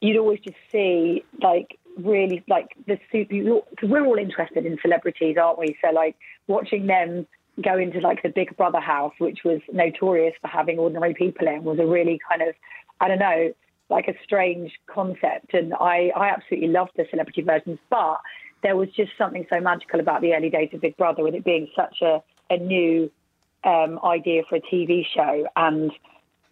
you'd 0.00 0.16
always 0.16 0.40
just 0.40 0.56
see 0.72 1.24
like 1.42 1.78
really 1.98 2.44
like 2.48 2.68
the 2.86 2.98
super 3.10 3.34
because 3.70 3.90
we're 3.90 4.04
all 4.06 4.18
interested 4.18 4.64
in 4.66 4.78
celebrities, 4.80 5.36
aren't 5.40 5.58
we? 5.58 5.76
So 5.84 5.90
like 5.92 6.16
watching 6.46 6.86
them 6.86 7.26
go 7.62 7.76
into 7.78 8.00
like 8.00 8.22
the 8.22 8.28
Big 8.28 8.56
Brother 8.56 8.80
house, 8.80 9.14
which 9.18 9.40
was 9.44 9.60
notorious 9.72 10.34
for 10.40 10.48
having 10.48 10.78
ordinary 10.78 11.14
people 11.14 11.46
in, 11.48 11.64
was 11.64 11.78
a 11.78 11.86
really 11.86 12.20
kind 12.28 12.42
of 12.42 12.54
I 13.00 13.08
don't 13.08 13.18
know 13.18 13.52
like 13.90 14.08
a 14.08 14.14
strange 14.22 14.72
concept, 14.86 15.54
and 15.54 15.74
I 15.74 16.10
I 16.16 16.28
absolutely 16.28 16.68
loved 16.68 16.92
the 16.96 17.06
celebrity 17.10 17.42
versions, 17.42 17.78
but 17.90 18.20
there 18.62 18.76
was 18.76 18.88
just 18.90 19.12
something 19.16 19.46
so 19.48 19.60
magical 19.60 20.00
about 20.00 20.20
the 20.20 20.34
early 20.34 20.50
days 20.50 20.70
of 20.72 20.80
Big 20.80 20.96
Brother 20.96 21.22
with 21.22 21.34
it 21.34 21.44
being 21.44 21.68
such 21.74 22.02
a 22.02 22.22
a 22.50 22.56
new 22.56 23.10
um, 23.64 23.98
idea 24.04 24.42
for 24.48 24.56
a 24.56 24.60
TV 24.60 25.04
show. 25.06 25.46
And 25.56 25.92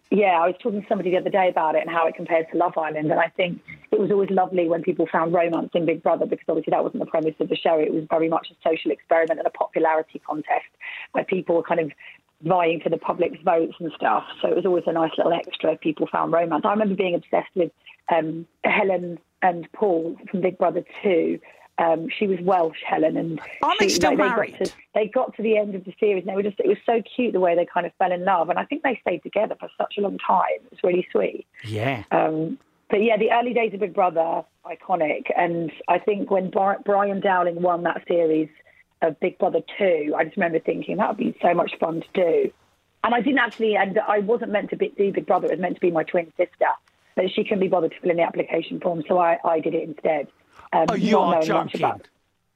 yeah, 0.09 0.39
I 0.41 0.47
was 0.47 0.55
talking 0.61 0.81
to 0.81 0.87
somebody 0.87 1.11
the 1.11 1.17
other 1.17 1.29
day 1.29 1.49
about 1.49 1.75
it 1.75 1.81
and 1.81 1.89
how 1.89 2.07
it 2.07 2.15
compares 2.15 2.45
to 2.51 2.57
Love 2.57 2.77
Island. 2.77 3.11
And 3.11 3.19
I 3.19 3.27
think 3.27 3.61
it 3.91 3.99
was 3.99 4.09
always 4.11 4.29
lovely 4.29 4.69
when 4.69 4.81
people 4.81 5.07
found 5.11 5.33
romance 5.33 5.71
in 5.73 5.85
Big 5.85 6.01
Brother 6.01 6.25
because 6.25 6.45
obviously 6.47 6.71
that 6.71 6.83
wasn't 6.83 7.03
the 7.03 7.09
premise 7.09 7.35
of 7.39 7.49
the 7.49 7.57
show. 7.57 7.77
It 7.77 7.93
was 7.93 8.05
very 8.09 8.29
much 8.29 8.47
a 8.51 8.69
social 8.69 8.91
experiment 8.91 9.39
and 9.39 9.47
a 9.47 9.49
popularity 9.49 10.21
contest 10.25 10.67
where 11.11 11.25
people 11.25 11.55
were 11.55 11.63
kind 11.63 11.81
of 11.81 11.91
vying 12.43 12.79
for 12.79 12.89
the 12.89 12.97
public's 12.97 13.39
votes 13.43 13.73
and 13.79 13.91
stuff. 13.95 14.23
So 14.41 14.47
it 14.47 14.55
was 14.55 14.65
always 14.65 14.83
a 14.87 14.93
nice 14.93 15.11
little 15.17 15.33
extra 15.33 15.73
if 15.73 15.81
people 15.81 16.07
found 16.09 16.31
romance. 16.31 16.63
I 16.65 16.71
remember 16.71 16.95
being 16.95 17.15
obsessed 17.15 17.53
with 17.55 17.71
um, 18.09 18.47
Helen 18.63 19.19
and 19.41 19.67
Paul 19.73 20.15
from 20.29 20.41
Big 20.41 20.57
Brother 20.57 20.83
2. 21.03 21.39
Um, 21.79 22.07
she 22.09 22.25
was 22.27 22.39
Welsh, 22.41 22.77
Helen, 22.85 23.17
and 23.17 23.39
Aren't 23.61 23.79
they 23.79 23.89
still 23.89 24.11
they 24.11 24.17
got 24.17 24.35
to- 24.65 24.73
they 24.95 25.07
got 25.07 25.35
to 25.35 25.43
the 25.43 25.57
end 25.57 25.75
of 25.75 25.85
the 25.85 25.93
series 25.99 26.23
and 26.23 26.29
they 26.31 26.35
were 26.35 26.41
just 26.43 26.59
it 26.59 26.67
was 26.67 26.77
so 26.85 27.01
cute 27.15 27.33
the 27.33 27.39
way 27.39 27.55
they 27.55 27.67
kind 27.67 27.85
of 27.85 27.93
fell 27.99 28.11
in 28.11 28.25
love 28.25 28.49
and 28.49 28.57
I 28.57 28.65
think 28.65 28.81
they 28.81 28.97
stayed 29.01 29.21
together 29.21 29.55
for 29.59 29.69
such 29.77 29.95
a 29.97 30.01
long 30.01 30.17
time. 30.17 30.45
It 30.65 30.71
was 30.71 30.79
really 30.83 31.07
sweet. 31.11 31.45
Yeah. 31.63 32.03
Um, 32.11 32.57
but 32.89 33.03
yeah, 33.03 33.17
the 33.17 33.31
early 33.31 33.53
days 33.53 33.73
of 33.73 33.81
Big 33.81 33.93
Brother, 33.93 34.43
iconic. 34.65 35.25
And 35.37 35.71
I 35.87 35.99
think 35.99 36.31
when 36.31 36.49
Bri- 36.49 36.77
Brian 36.85 37.19
Dowling 37.19 37.61
won 37.61 37.83
that 37.83 38.01
series 38.07 38.49
of 39.01 39.19
Big 39.19 39.37
Brother 39.37 39.59
2, 39.77 40.13
I 40.17 40.23
just 40.23 40.37
remember 40.37 40.59
thinking 40.59 40.97
that 40.97 41.09
would 41.09 41.17
be 41.17 41.37
so 41.41 41.53
much 41.53 41.77
fun 41.79 42.01
to 42.01 42.07
do. 42.13 42.51
And 43.03 43.13
I 43.13 43.21
didn't 43.21 43.39
actually, 43.39 43.75
and 43.75 43.99
I 43.99 44.19
wasn't 44.19 44.51
meant 44.51 44.69
to 44.71 44.77
be, 44.77 44.89
do 44.97 45.11
Big 45.11 45.27
Brother, 45.27 45.47
it 45.47 45.51
was 45.51 45.59
meant 45.59 45.75
to 45.75 45.81
be 45.81 45.91
my 45.91 46.03
twin 46.03 46.31
sister. 46.37 46.65
But 47.15 47.25
she 47.31 47.43
couldn't 47.43 47.59
be 47.59 47.67
bothered 47.67 47.91
to 47.91 47.99
fill 47.99 48.09
in 48.11 48.17
the 48.17 48.23
application 48.23 48.79
form, 48.79 49.03
so 49.07 49.17
I, 49.19 49.37
I 49.43 49.59
did 49.59 49.73
it 49.75 49.83
instead. 49.83 50.27
Um, 50.77 50.85
Oh, 50.89 50.95
you 50.95 51.11
not 51.11 51.35
are 51.35 51.41
joking. 51.43 52.01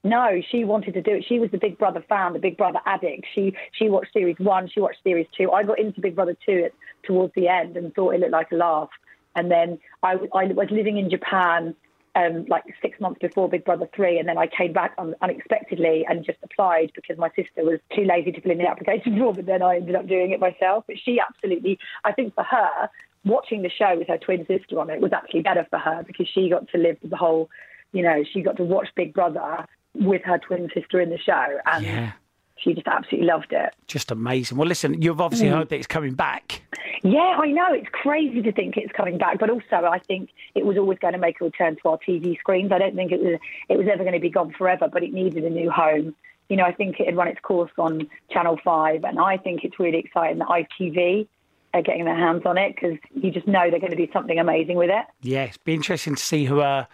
no, 0.04 0.40
she 0.50 0.64
wanted 0.64 0.94
to 0.94 1.02
do 1.02 1.12
it. 1.12 1.24
She 1.28 1.38
was 1.38 1.50
the 1.50 1.58
Big 1.58 1.78
Brother 1.78 2.04
fan, 2.08 2.32
the 2.32 2.38
Big 2.38 2.56
Brother 2.56 2.80
addict. 2.86 3.26
She 3.34 3.54
she 3.72 3.88
watched 3.88 4.12
series 4.12 4.36
one, 4.38 4.68
she 4.68 4.80
watched 4.80 5.02
series 5.02 5.26
two. 5.36 5.50
I 5.52 5.62
got 5.64 5.78
into 5.78 6.00
Big 6.00 6.14
Brother 6.14 6.36
two 6.46 6.64
at, 6.66 6.72
towards 7.02 7.32
the 7.34 7.48
end 7.48 7.76
and 7.76 7.94
thought 7.94 8.14
it 8.14 8.20
looked 8.20 8.32
like 8.32 8.52
a 8.52 8.56
laugh. 8.56 8.90
And 9.34 9.50
then 9.50 9.78
I, 10.02 10.12
I 10.34 10.44
was 10.46 10.68
living 10.70 10.98
in 10.98 11.08
Japan 11.08 11.74
um, 12.14 12.44
like 12.48 12.64
six 12.82 13.00
months 13.00 13.18
before 13.20 13.48
Big 13.48 13.64
Brother 13.64 13.88
three, 13.96 14.18
and 14.18 14.28
then 14.28 14.36
I 14.36 14.46
came 14.46 14.72
back 14.72 14.92
un- 14.98 15.14
unexpectedly 15.22 16.04
and 16.08 16.24
just 16.24 16.38
applied 16.42 16.92
because 16.94 17.16
my 17.16 17.30
sister 17.30 17.64
was 17.64 17.80
too 17.96 18.04
lazy 18.04 18.32
to 18.32 18.40
fill 18.40 18.52
in 18.52 18.58
the 18.58 18.68
application 18.68 19.18
form, 19.18 19.34
But 19.36 19.46
then 19.46 19.62
I 19.62 19.76
ended 19.76 19.94
up 19.94 20.06
doing 20.06 20.32
it 20.32 20.40
myself. 20.40 20.84
But 20.86 20.96
she 21.02 21.18
absolutely, 21.20 21.78
I 22.04 22.12
think 22.12 22.34
for 22.34 22.44
her, 22.44 22.90
watching 23.24 23.62
the 23.62 23.70
show 23.70 23.96
with 23.96 24.08
her 24.08 24.18
twin 24.18 24.44
sister 24.46 24.78
on 24.80 24.90
it 24.90 25.00
was 25.00 25.12
actually 25.12 25.42
better 25.42 25.66
for 25.70 25.78
her 25.78 26.02
because 26.06 26.28
she 26.28 26.50
got 26.50 26.68
to 26.68 26.78
live 26.78 26.98
the 27.02 27.16
whole, 27.16 27.48
you 27.92 28.02
know, 28.02 28.24
she 28.32 28.40
got 28.42 28.56
to 28.56 28.64
watch 28.64 28.88
Big 28.94 29.12
Brother 29.14 29.66
with 29.94 30.22
her 30.24 30.38
twin 30.38 30.70
sister 30.74 31.00
in 31.00 31.10
the 31.10 31.18
show, 31.18 31.46
and 31.66 31.84
Yeah. 31.84 32.12
she 32.56 32.72
just 32.74 32.86
absolutely 32.86 33.26
loved 33.26 33.52
it. 33.52 33.74
Just 33.86 34.10
amazing. 34.10 34.56
Well, 34.58 34.66
listen, 34.68 35.00
you've 35.02 35.20
obviously 35.20 35.48
Mm. 35.48 35.52
heard 35.58 35.68
that 35.68 35.76
it's 35.76 35.86
coming 35.86 36.14
back. 36.14 36.62
Yeah, 37.02 37.38
I 37.42 37.48
know. 37.50 37.66
It's 37.72 37.88
crazy 37.90 38.40
to 38.42 38.52
think 38.52 38.76
it's 38.76 38.92
coming 38.92 39.18
back, 39.18 39.38
but 39.38 39.50
also 39.50 39.86
I 39.90 39.98
think 39.98 40.30
it 40.54 40.64
was 40.64 40.78
always 40.78 40.98
going 41.00 41.14
to 41.14 41.18
make 41.18 41.40
a 41.40 41.44
return 41.44 41.76
to 41.82 41.88
our 41.90 41.98
TV 41.98 42.36
screens. 42.38 42.70
I 42.72 42.78
don't 42.78 42.94
think 42.94 43.10
it 43.12 43.20
was 43.20 43.38
it 43.68 43.76
was 43.76 43.88
ever 43.88 44.04
going 44.04 44.14
to 44.14 44.20
be 44.20 44.30
gone 44.30 44.52
forever, 44.52 44.88
but 44.88 45.02
it 45.02 45.12
needed 45.12 45.44
a 45.44 45.50
new 45.50 45.70
home. 45.70 46.14
You 46.48 46.56
know, 46.56 46.64
I 46.64 46.72
think 46.72 47.00
it 47.00 47.06
had 47.06 47.16
run 47.16 47.28
its 47.28 47.40
course 47.40 47.72
on 47.78 48.08
Channel 48.30 48.58
Five, 48.62 49.04
and 49.04 49.18
I 49.18 49.36
think 49.36 49.64
it's 49.64 49.78
really 49.80 49.98
exciting 49.98 50.38
that 50.38 50.48
ITV 50.48 51.26
are 51.74 51.82
getting 51.82 52.04
their 52.04 52.14
hands 52.16 52.42
on 52.44 52.56
it 52.58 52.74
because 52.76 52.98
you 53.14 53.30
just 53.30 53.48
know 53.48 53.68
they're 53.70 53.80
going 53.80 53.96
to 53.96 54.06
do 54.06 54.12
something 54.12 54.38
amazing 54.38 54.76
with 54.76 54.90
it. 54.90 55.04
Yeah, 55.22 55.44
it's 55.44 55.56
be 55.56 55.74
interesting 55.74 56.14
to 56.14 56.22
see 56.22 56.44
who 56.44 56.60
uh, 56.60 56.84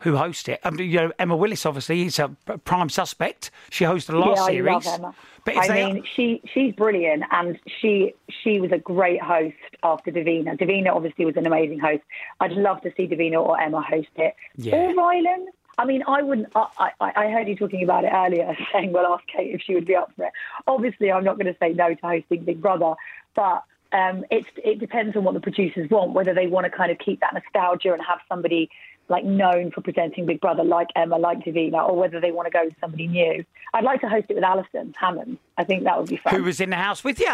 who 0.00 0.16
hosts 0.16 0.48
it. 0.48 0.60
Um, 0.64 0.78
you 0.78 0.98
know, 0.98 1.12
Emma 1.18 1.36
Willis 1.36 1.66
obviously 1.66 2.02
is 2.02 2.18
a 2.18 2.28
prime 2.64 2.88
suspect. 2.88 3.50
She 3.70 3.84
hosted 3.84 4.06
the 4.06 4.18
last 4.18 4.40
yeah, 4.40 4.46
series. 4.46 4.86
I 4.86 4.90
love 4.90 5.00
Emma. 5.00 5.14
But 5.44 5.70
I 5.70 5.74
mean, 5.74 6.04
she 6.14 6.42
she's 6.52 6.74
brilliant, 6.74 7.24
and 7.30 7.58
she 7.80 8.14
she 8.42 8.60
was 8.60 8.70
a 8.70 8.78
great 8.78 9.22
host 9.22 9.56
after 9.82 10.10
Davina. 10.10 10.58
Davina 10.58 10.94
obviously 10.94 11.24
was 11.24 11.36
an 11.36 11.46
amazing 11.46 11.78
host. 11.78 12.02
I'd 12.40 12.52
love 12.52 12.82
to 12.82 12.92
see 12.96 13.06
Davina 13.06 13.42
or 13.42 13.58
Emma 13.58 13.80
host 13.80 14.08
it. 14.16 14.34
Yeah. 14.56 14.76
Or 14.76 14.94
Rylan. 14.94 15.46
I 15.78 15.84
mean, 15.84 16.02
I 16.08 16.22
wouldn't. 16.22 16.48
I, 16.54 16.90
I, 17.00 17.12
I 17.16 17.30
heard 17.30 17.48
you 17.48 17.56
talking 17.56 17.82
about 17.82 18.04
it 18.04 18.10
earlier, 18.12 18.54
saying, 18.72 18.92
"Well, 18.92 19.12
ask 19.14 19.24
Kate 19.26 19.54
if 19.54 19.62
she 19.62 19.74
would 19.74 19.86
be 19.86 19.96
up 19.96 20.12
for 20.16 20.26
it." 20.26 20.32
Obviously, 20.66 21.10
I'm 21.10 21.24
not 21.24 21.38
going 21.38 21.52
to 21.52 21.58
say 21.58 21.72
no 21.72 21.94
to 21.94 22.00
hosting 22.02 22.44
Big 22.44 22.60
Brother, 22.60 22.94
but 23.34 23.64
um, 23.92 24.24
it's 24.30 24.48
it 24.56 24.80
depends 24.80 25.16
on 25.16 25.24
what 25.24 25.34
the 25.34 25.40
producers 25.40 25.88
want, 25.90 26.12
whether 26.12 26.34
they 26.34 26.46
want 26.46 26.64
to 26.64 26.70
kind 26.70 26.90
of 26.90 26.98
keep 26.98 27.20
that 27.20 27.32
nostalgia 27.32 27.92
and 27.92 28.02
have 28.06 28.18
somebody 28.28 28.68
like 29.08 29.24
known 29.24 29.70
for 29.70 29.80
presenting 29.80 30.26
Big 30.26 30.40
Brother, 30.40 30.64
like 30.64 30.88
Emma, 30.96 31.16
like 31.16 31.38
Davina, 31.40 31.88
or 31.88 31.96
whether 31.96 32.20
they 32.20 32.30
want 32.32 32.46
to 32.46 32.50
go 32.50 32.64
with 32.64 32.74
somebody 32.80 33.06
new. 33.06 33.44
I'd 33.74 33.84
like 33.84 34.00
to 34.02 34.08
host 34.08 34.26
it 34.28 34.34
with 34.34 34.44
Alison 34.44 34.94
Hammond. 34.98 35.38
I 35.56 35.64
think 35.64 35.84
that 35.84 35.98
would 35.98 36.08
be 36.08 36.16
fun. 36.18 36.34
Who 36.34 36.42
was 36.44 36.60
in 36.60 36.70
the 36.70 36.76
house 36.76 37.02
with 37.04 37.18
you? 37.20 37.26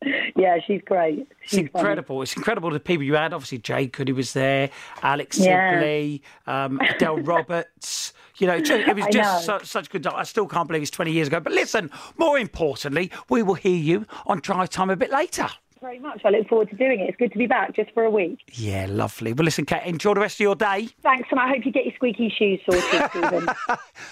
Yeah, 0.36 0.58
she's 0.64 0.80
great. 0.86 1.26
It's 1.42 1.50
She's 1.50 1.56
funny. 1.58 1.70
incredible. 1.74 2.22
It's 2.22 2.36
incredible 2.36 2.70
the 2.70 2.78
people 2.78 3.02
you 3.02 3.14
had. 3.14 3.32
Obviously, 3.32 3.58
Jade 3.58 3.90
Goody 3.92 4.12
was 4.12 4.32
there, 4.32 4.70
Alex 5.02 5.36
Yeah. 5.40 5.72
Sibley, 5.80 6.22
um, 6.46 6.78
Adele 6.80 7.16
Roberts. 7.22 8.12
You 8.36 8.46
know, 8.46 8.54
it 8.54 8.94
was 8.96 9.06
just 9.10 9.48
know. 9.48 9.58
su- 9.58 9.64
such 9.66 9.90
good. 9.90 10.06
I 10.06 10.22
still 10.22 10.46
can't 10.46 10.68
believe 10.68 10.82
it's 10.82 10.92
20 10.92 11.10
years 11.10 11.26
ago. 11.26 11.40
But 11.40 11.52
listen, 11.52 11.90
more 12.16 12.38
importantly, 12.38 13.10
we 13.28 13.42
will 13.42 13.54
hear 13.54 13.74
you 13.76 14.06
on 14.26 14.38
Drive 14.38 14.70
Time 14.70 14.90
a 14.90 14.96
bit 14.96 15.10
later. 15.10 15.48
Very 15.80 15.98
much. 15.98 16.22
I 16.24 16.30
look 16.30 16.48
forward 16.48 16.70
to 16.70 16.76
doing 16.76 17.00
it. 17.00 17.08
It's 17.08 17.16
good 17.16 17.32
to 17.32 17.38
be 17.38 17.46
back 17.46 17.74
just 17.74 17.90
for 17.92 18.04
a 18.04 18.10
week. 18.10 18.38
Yeah, 18.52 18.86
lovely. 18.88 19.32
Well, 19.32 19.44
listen, 19.44 19.64
Kate, 19.64 19.82
enjoy 19.84 20.14
the 20.14 20.20
rest 20.20 20.36
of 20.36 20.40
your 20.40 20.54
day. 20.54 20.88
Thanks, 21.02 21.28
and 21.30 21.40
I 21.40 21.48
hope 21.48 21.64
you 21.64 21.72
get 21.72 21.84
your 21.84 21.94
squeaky 21.94 22.32
shoes 22.36 22.60
sorted, 22.68 23.10
Stephen. 23.10 23.48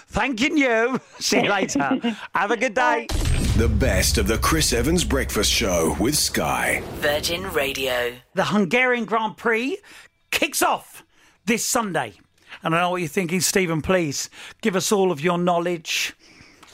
Thanking 0.08 0.56
you. 0.56 1.00
See 1.18 1.42
you 1.42 1.50
later. 1.50 1.80
Have 2.34 2.50
a 2.50 2.56
good 2.56 2.74
day. 2.74 3.06
The 3.56 3.68
best 3.68 4.18
of 4.18 4.26
the 4.26 4.38
Chris 4.38 4.72
Evans 4.72 5.04
Breakfast 5.04 5.50
Show 5.50 5.96
with 5.98 6.16
Sky. 6.16 6.82
Virgin 6.96 7.42
Radio. 7.52 8.12
The 8.34 8.44
Hungarian 8.44 9.04
Grand 9.04 9.36
Prix 9.36 9.78
kicks 10.30 10.62
off 10.62 11.04
this 11.46 11.64
Sunday. 11.64 12.14
And 12.62 12.74
I 12.74 12.80
know 12.80 12.90
what 12.90 12.96
you're 13.00 13.08
thinking, 13.08 13.40
Stephen, 13.40 13.82
please 13.82 14.28
give 14.60 14.76
us 14.76 14.90
all 14.92 15.12
of 15.12 15.20
your 15.20 15.38
knowledge 15.38 16.14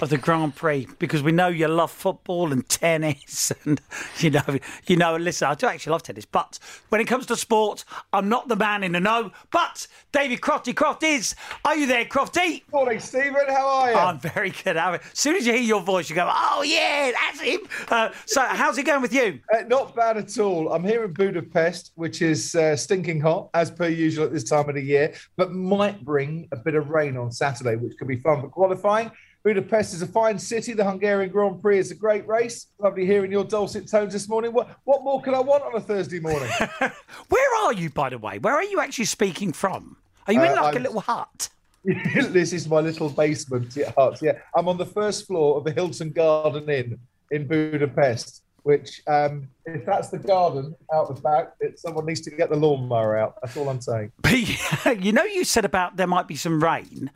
of 0.03 0.11
the 0.11 0.18
Grand 0.18 0.57
Prix 0.57 0.88
because 0.98 1.22
we 1.22 1.30
know 1.30 1.46
you 1.46 1.68
love 1.68 1.92
football 1.92 2.53
and 2.53 2.68
tennis 2.68 3.53
and 3.64 3.80
you 4.18 4.30
know 4.30 4.42
you 4.88 4.96
know 4.96 5.16
listen 5.16 5.46
I 5.46 5.55
do 5.55 5.68
actually 5.68 5.92
love 5.92 6.03
tennis 6.03 6.24
but 6.24 6.59
when 6.88 7.00
it 7.00 7.05
comes 7.05 7.24
to 7.26 7.36
sport 7.36 7.84
I'm 8.12 8.28
not 8.28 8.48
the 8.48 8.57
man 8.57 8.82
in 8.82 8.92
the 8.92 9.00
know 9.00 9.30
but 9.53 9.86
David 10.11 10.40
Crofty 10.40 10.74
Croft 10.74 11.05
is. 11.05 11.36
Are 11.64 11.76
you 11.76 11.86
there 11.86 12.05
Crofty 12.05 12.62
Morning 12.72 12.98
Stephen. 12.98 13.46
How 13.46 13.66
are 13.68 13.90
you? 13.92 13.96
I'm 13.96 14.18
very 14.18 14.50
good 14.50 14.76
as 14.76 15.00
soon 15.14 15.36
as 15.36 15.46
you 15.46 15.53
hear 15.53 15.62
your 15.62 15.80
voice 15.80 16.11
you 16.11 16.16
go 16.16 16.28
oh 16.28 16.62
yeah 16.66 17.12
that's 17.12 17.40
him. 17.40 17.61
Uh, 17.88 18.11
so 18.26 18.42
how's 18.42 18.76
it 18.78 18.82
going 18.82 19.03
with 19.03 19.14
you? 19.14 19.38
Uh, 19.55 19.62
not 19.68 19.94
bad 19.94 20.16
at 20.16 20.36
all. 20.38 20.72
I'm 20.72 20.82
here 20.82 21.05
in 21.05 21.12
Budapest, 21.12 21.92
which 21.94 22.22
is 22.22 22.57
uh, 22.57 22.74
stinking 22.74 23.20
hot 23.20 23.50
as 23.55 23.70
per 23.70 23.86
usual 23.86 24.24
at 24.24 24.32
this 24.32 24.44
time 24.44 24.68
of 24.68 24.74
the 24.74 24.82
year, 24.82 25.14
but 25.36 25.53
might 25.53 26.05
bring 26.05 26.48
a 26.50 26.57
bit 26.57 26.74
of 26.74 26.90
rain 26.90 27.16
on 27.16 27.30
Saturday, 27.30 27.76
which 27.76 27.96
could 27.98 28.09
be 28.09 28.16
fun 28.16 28.40
for 28.40 28.48
qualifying. 28.48 29.12
Budapest 29.45 29.93
is 29.95 30.03
a 30.03 30.07
fine 30.07 30.38
city. 30.38 30.72
The 30.72 30.84
Hungarian 30.84 31.30
Grand 31.30 31.61
Prix 31.61 31.78
is 31.78 31.90
a 31.90 31.95
great 31.97 32.26
race. 32.28 32.66
Lovely 32.78 33.05
hearing 33.05 33.32
your 33.32 33.45
dulcet 33.45 33.88
tones 33.90 34.12
this 34.12 34.28
morning. 34.28 34.53
What 34.53 34.76
what 34.84 35.03
more 35.03 35.20
can 35.20 35.34
I 35.34 35.40
want 35.40 35.64
on 35.64 35.74
a 35.74 35.80
Thursday 35.80 36.20
morning? 36.20 36.49
where 37.28 37.64
are 37.64 37.72
you 37.72 37.90
by 37.90 38.09
the 38.11 38.18
way 38.18 38.38
where 38.38 38.55
are 38.55 38.62
you 38.64 38.80
actually 38.80 39.07
speaking 39.07 39.53
from 39.53 39.97
are 40.26 40.32
you 40.32 40.43
in 40.43 40.53
Uh, 40.53 40.62
like 40.62 40.74
a 40.74 40.78
I'm- 40.78 40.82
little 40.84 41.01
hut 41.01 41.49
this 41.84 42.53
is 42.53 42.68
my 42.68 42.78
little 42.78 43.09
basement. 43.11 43.76
Hut. 43.99 44.20
yeah, 44.22 44.38
I'm 44.57 44.68
on 44.68 44.78
the 44.78 44.86
first 44.86 45.26
floor 45.26 45.57
of 45.59 45.64
the 45.64 45.72
Hilton 45.72 46.11
Garden 46.12 46.70
Inn 46.70 46.97
in 47.32 47.49
Budapest. 47.49 48.43
Which, 48.62 49.03
um, 49.09 49.49
if 49.66 49.84
that's 49.84 50.11
the 50.11 50.18
garden 50.18 50.76
out 50.95 51.12
the 51.12 51.20
back, 51.20 51.55
it, 51.59 51.80
someone 51.80 52.07
needs 52.07 52.20
to 52.20 52.30
get 52.30 52.49
the 52.49 52.55
lawnmower 52.55 53.18
out. 53.18 53.34
That's 53.43 53.57
all 53.57 53.68
I'm 53.68 53.80
saying. 53.80 54.12
But 54.22 54.34
you 55.03 55.11
know, 55.11 55.24
you 55.24 55.43
said 55.43 55.64
about 55.64 55.97
there 55.97 56.07
might 56.07 56.28
be 56.28 56.36
some 56.36 56.62
rain. 56.62 57.11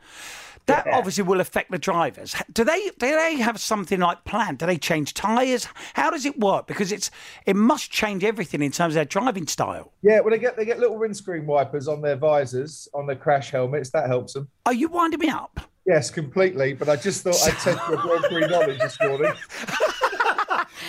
That 0.67 0.85
obviously 0.87 1.23
will 1.23 1.39
affect 1.39 1.71
the 1.71 1.77
drivers. 1.77 2.35
Do 2.51 2.63
they? 2.63 2.89
Do 2.97 3.07
they 3.15 3.37
have 3.37 3.59
something 3.59 3.99
like 3.99 4.25
planned? 4.25 4.59
Do 4.59 4.65
they 4.65 4.77
change 4.77 5.13
tyres? 5.13 5.67
How 5.93 6.09
does 6.09 6.25
it 6.25 6.37
work? 6.39 6.67
Because 6.67 6.91
it's 6.91 7.09
it 7.45 7.55
must 7.55 7.89
change 7.89 8.23
everything 8.23 8.61
in 8.61 8.71
terms 8.71 8.91
of 8.91 8.95
their 8.95 9.05
driving 9.05 9.47
style. 9.47 9.93
Yeah, 10.01 10.19
well, 10.19 10.31
they 10.31 10.39
get 10.39 10.57
they 10.57 10.65
get 10.65 10.79
little 10.79 10.97
windscreen 10.97 11.45
wipers 11.45 11.87
on 11.87 12.01
their 12.01 12.17
visors, 12.17 12.87
on 12.93 13.07
their 13.07 13.15
crash 13.15 13.49
helmets. 13.49 13.91
That 13.91 14.07
helps 14.07 14.33
them. 14.33 14.49
Are 14.65 14.73
you 14.73 14.89
winding 14.89 15.21
me 15.21 15.29
up? 15.29 15.59
Yes, 15.85 16.09
completely. 16.09 16.73
But 16.73 16.89
I 16.89 16.97
just 16.97 17.23
thought 17.23 17.41
I'd 17.45 17.53
test 17.53 17.79
your 17.87 17.97
Grand 18.29 18.51
knowledge 18.51 18.79
this 18.79 18.97
morning. 19.01 19.33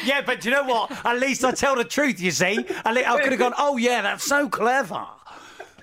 Yeah, 0.05 0.23
but 0.23 0.45
you 0.45 0.51
know 0.51 0.65
what? 0.65 0.91
At 1.05 1.19
least 1.19 1.45
I 1.45 1.53
tell 1.53 1.77
the 1.77 1.85
truth. 1.85 2.21
You 2.21 2.31
see, 2.31 2.65
I 2.85 3.19
could 3.21 3.33
have 3.33 3.39
gone. 3.39 3.55
Oh 3.57 3.77
yeah, 3.77 4.03
that's 4.03 4.25
so 4.25 4.49
clever. 4.49 5.07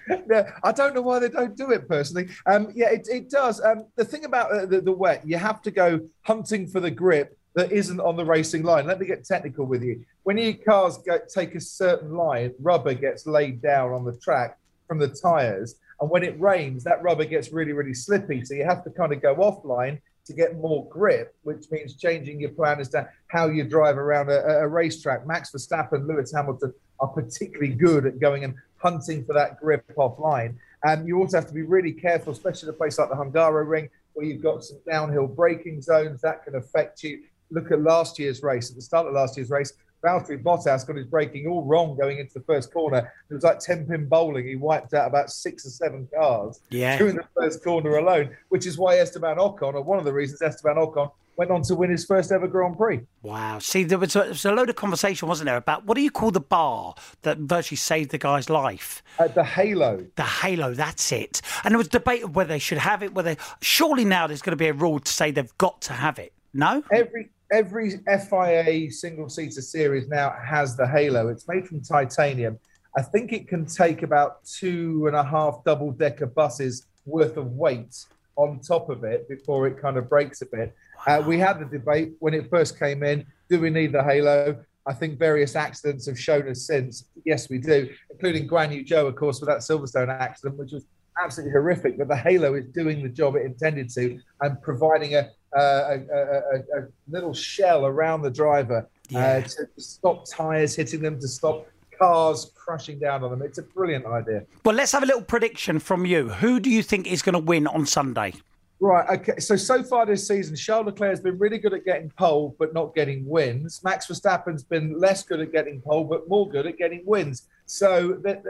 Yeah, 0.07 0.51
I 0.63 0.71
don't 0.71 0.93
know 0.93 1.01
why 1.01 1.19
they 1.19 1.29
don't 1.29 1.55
do 1.55 1.71
it 1.71 1.87
personally. 1.87 2.29
Um, 2.45 2.71
yeah, 2.75 2.89
it, 2.91 3.07
it 3.11 3.29
does. 3.29 3.61
Um, 3.61 3.85
the 3.95 4.05
thing 4.05 4.25
about 4.25 4.51
uh, 4.51 4.65
the, 4.65 4.81
the 4.81 4.91
wet, 4.91 5.27
you 5.27 5.37
have 5.37 5.61
to 5.63 5.71
go 5.71 5.99
hunting 6.23 6.67
for 6.67 6.79
the 6.79 6.91
grip 6.91 7.37
that 7.55 7.71
isn't 7.71 7.99
on 7.99 8.15
the 8.15 8.25
racing 8.25 8.63
line. 8.63 8.85
Let 8.85 8.99
me 8.99 9.05
get 9.05 9.23
technical 9.23 9.65
with 9.65 9.81
you. 9.81 10.03
When 10.23 10.37
your 10.37 10.53
cars 10.53 10.97
go, 10.97 11.19
take 11.33 11.55
a 11.55 11.61
certain 11.61 12.15
line, 12.15 12.53
rubber 12.59 12.93
gets 12.93 13.25
laid 13.25 13.61
down 13.61 13.93
on 13.93 14.03
the 14.03 14.17
track 14.17 14.57
from 14.87 14.99
the 14.99 15.07
tyres. 15.07 15.75
And 16.01 16.09
when 16.09 16.23
it 16.23 16.39
rains, 16.39 16.83
that 16.83 17.01
rubber 17.01 17.25
gets 17.25 17.53
really, 17.53 17.71
really 17.71 17.93
slippy. 17.93 18.43
So 18.43 18.53
you 18.53 18.65
have 18.65 18.83
to 18.83 18.89
kind 18.89 19.13
of 19.13 19.21
go 19.21 19.35
offline 19.35 20.01
to 20.25 20.33
get 20.33 20.57
more 20.57 20.87
grip, 20.89 21.35
which 21.43 21.65
means 21.71 21.95
changing 21.95 22.41
your 22.41 22.49
plan 22.49 22.79
as 22.79 22.89
to 22.89 23.07
how 23.27 23.47
you 23.47 23.63
drive 23.63 23.97
around 23.97 24.29
a, 24.29 24.41
a 24.59 24.67
racetrack. 24.67 25.25
Max 25.25 25.51
Verstappen, 25.51 26.07
Lewis 26.07 26.33
Hamilton 26.33 26.73
are 26.99 27.07
particularly 27.07 27.73
good 27.73 28.05
at 28.05 28.19
going 28.19 28.43
and 28.43 28.55
hunting 28.89 29.25
for 29.25 29.33
that 29.33 29.59
grip 29.59 29.83
offline. 29.97 30.55
And 30.83 31.07
you 31.07 31.17
also 31.19 31.37
have 31.37 31.47
to 31.47 31.53
be 31.53 31.63
really 31.63 31.91
careful, 31.91 32.31
especially 32.33 32.69
at 32.69 32.75
a 32.75 32.77
place 32.77 32.99
like 32.99 33.09
the 33.09 33.15
Hungaroring, 33.15 33.89
where 34.13 34.25
you've 34.27 34.43
got 34.43 34.63
some 34.63 34.77
downhill 34.89 35.25
braking 35.27 35.81
zones 35.81 36.21
that 36.21 36.43
can 36.45 36.55
affect 36.55 37.01
you. 37.01 37.23
Look 37.49 37.71
at 37.71 37.81
last 37.81 38.19
year's 38.19 38.43
race. 38.43 38.69
At 38.69 38.75
the 38.75 38.81
start 38.83 39.07
of 39.07 39.13
last 39.13 39.37
year's 39.37 39.49
race, 39.49 39.73
Valtteri 40.03 40.41
Bottas 40.43 40.85
got 40.85 40.97
his 40.97 41.07
braking 41.07 41.47
all 41.47 41.63
wrong 41.63 41.97
going 41.97 42.19
into 42.19 42.35
the 42.35 42.45
first 42.45 42.71
corner. 42.71 43.11
It 43.29 43.33
was 43.33 43.43
like 43.43 43.57
10 43.59 43.87
pin 43.87 44.07
bowling. 44.07 44.45
He 44.45 44.55
wiped 44.55 44.93
out 44.93 45.07
about 45.07 45.31
six 45.31 45.65
or 45.65 45.69
seven 45.69 46.07
cars 46.15 46.61
Yeah. 46.69 46.95
during 46.99 47.15
the 47.15 47.25
first 47.35 47.63
corner 47.63 47.97
alone, 47.97 48.29
which 48.49 48.67
is 48.67 48.77
why 48.77 48.99
Esteban 48.99 49.37
Ocon, 49.37 49.73
or 49.73 49.81
one 49.81 49.97
of 49.97 50.05
the 50.05 50.13
reasons 50.13 50.43
Esteban 50.43 50.75
Ocon 50.75 51.11
went 51.37 51.51
on 51.51 51.61
to 51.63 51.75
win 51.75 51.89
his 51.89 52.05
first 52.05 52.31
ever 52.31 52.47
Grand 52.47 52.77
Prix. 52.77 53.01
Wow. 53.21 53.59
See, 53.59 53.83
there 53.83 53.97
was, 53.97 54.15
a, 54.15 54.19
there 54.19 54.29
was 54.29 54.45
a 54.45 54.51
load 54.51 54.69
of 54.69 54.75
conversation, 54.75 55.27
wasn't 55.27 55.47
there, 55.47 55.57
about 55.57 55.85
what 55.85 55.95
do 55.95 56.01
you 56.01 56.11
call 56.11 56.31
the 56.31 56.39
bar 56.39 56.95
that 57.23 57.37
virtually 57.39 57.77
saved 57.77 58.11
the 58.11 58.17
guy's 58.17 58.49
life? 58.49 59.03
Uh, 59.19 59.27
the 59.27 59.43
Halo. 59.43 60.05
The 60.15 60.23
Halo, 60.23 60.73
that's 60.73 61.11
it. 61.11 61.41
And 61.63 61.71
there 61.71 61.77
was 61.77 61.87
debate 61.87 62.23
of 62.23 62.35
whether 62.35 62.49
they 62.49 62.59
should 62.59 62.77
have 62.77 63.03
it, 63.03 63.13
whether 63.13 63.35
surely 63.61 64.05
now 64.05 64.27
there's 64.27 64.41
going 64.41 64.51
to 64.51 64.57
be 64.57 64.67
a 64.67 64.73
rule 64.73 64.99
to 64.99 65.11
say 65.11 65.31
they've 65.31 65.57
got 65.57 65.81
to 65.83 65.93
have 65.93 66.19
it. 66.19 66.33
No? 66.53 66.83
Every 66.91 67.29
every 67.51 67.99
FIA 68.07 68.91
single 68.91 69.29
seater 69.29 69.61
series 69.61 70.07
now 70.07 70.35
has 70.43 70.75
the 70.75 70.87
Halo. 70.87 71.27
It's 71.27 71.47
made 71.47 71.67
from 71.67 71.81
titanium. 71.81 72.57
I 72.97 73.01
think 73.01 73.33
it 73.33 73.47
can 73.47 73.65
take 73.65 74.03
about 74.03 74.43
two 74.45 75.05
and 75.07 75.15
a 75.15 75.23
half 75.23 75.63
double 75.65 75.91
decker 75.91 76.25
buses 76.25 76.87
worth 77.05 77.37
of 77.37 77.51
weight 77.51 78.05
on 78.35 78.59
top 78.59 78.89
of 78.89 79.03
it 79.03 79.27
before 79.27 79.67
it 79.67 79.79
kind 79.81 79.97
of 79.97 80.09
breaks 80.09 80.41
a 80.41 80.45
bit. 80.45 80.75
Uh, 81.05 81.23
we 81.25 81.37
had 81.37 81.59
the 81.59 81.65
debate 81.65 82.13
when 82.19 82.33
it 82.33 82.49
first 82.49 82.79
came 82.79 83.03
in 83.03 83.25
do 83.49 83.59
we 83.59 83.69
need 83.69 83.91
the 83.91 84.03
Halo? 84.03 84.63
I 84.87 84.93
think 84.93 85.17
various 85.17 85.55
accidents 85.55 86.05
have 86.05 86.19
shown 86.19 86.47
us 86.47 86.61
since, 86.61 87.05
yes, 87.25 87.49
we 87.49 87.57
do, 87.57 87.89
including 88.11 88.47
Guan 88.47 88.73
Yu 88.73 88.83
Zhou, 88.83 89.07
of 89.07 89.15
course, 89.15 89.39
with 89.39 89.49
that 89.49 89.59
Silverstone 89.59 90.09
accident, 90.09 90.57
which 90.59 90.71
was 90.71 90.85
absolutely 91.23 91.51
horrific. 91.51 91.97
But 91.97 92.07
the 92.07 92.15
Halo 92.15 92.53
is 92.55 92.65
doing 92.67 93.01
the 93.01 93.09
job 93.09 93.35
it 93.35 93.45
intended 93.45 93.89
to 93.91 94.19
and 94.41 94.61
providing 94.61 95.15
a, 95.15 95.29
a, 95.55 95.59
a, 95.59 96.79
a, 96.79 96.87
little 97.07 97.33
shell 97.33 97.85
around 97.85 98.21
the 98.21 98.29
driver 98.29 98.87
uh, 99.15 99.41
to, 99.41 99.67
to 99.75 99.81
stop 99.81 100.25
tyres 100.29 100.75
hitting 100.75 101.01
them, 101.01 101.19
to 101.19 101.27
stop 101.27 101.67
cars 101.97 102.51
crushing 102.55 102.99
down 102.99 103.23
on 103.23 103.31
them. 103.31 103.41
It's 103.41 103.57
a 103.57 103.63
brilliant 103.63 104.05
idea. 104.05 104.43
Well, 104.63 104.75
let's 104.75 104.91
have 104.91 105.01
a 105.01 105.05
little 105.05 105.23
prediction 105.23 105.79
from 105.79 106.05
you. 106.05 106.29
Who 106.29 106.59
do 106.59 106.69
you 106.69 106.83
think 106.83 107.07
is 107.07 107.21
going 107.21 107.33
to 107.33 107.39
win 107.39 107.65
on 107.67 107.85
Sunday? 107.85 108.33
Right. 108.79 109.19
Okay. 109.19 109.39
So 109.39 109.55
so 109.55 109.81
far 109.83 110.05
this 110.05 110.27
season, 110.27 110.55
Charles 110.55 110.87
Leclerc 110.87 111.11
has 111.11 111.21
been 111.21 111.37
really 111.37 111.57
good 111.57 111.73
at 111.73 111.85
getting 111.85 112.11
pole, 112.17 112.55
but 112.59 112.73
not 112.73 112.93
getting 112.93 113.25
wins. 113.27 113.81
Max 113.83 114.07
Verstappen's 114.07 114.63
been 114.63 114.99
less 114.99 115.23
good 115.23 115.39
at 115.39 115.51
getting 115.51 115.81
pole, 115.81 116.03
but 116.03 116.27
more 116.27 116.49
good 116.49 116.67
at 116.67 116.77
getting 116.77 117.01
wins. 117.05 117.47
So 117.65 118.19
that, 118.23 118.43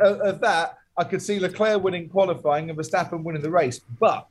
of 0.00 0.40
that, 0.40 0.78
I 0.96 1.04
could 1.04 1.22
see 1.22 1.38
Leclerc 1.38 1.82
winning 1.82 2.08
qualifying 2.08 2.70
and 2.70 2.78
Verstappen 2.78 3.22
winning 3.22 3.42
the 3.42 3.50
race. 3.50 3.80
But 4.00 4.28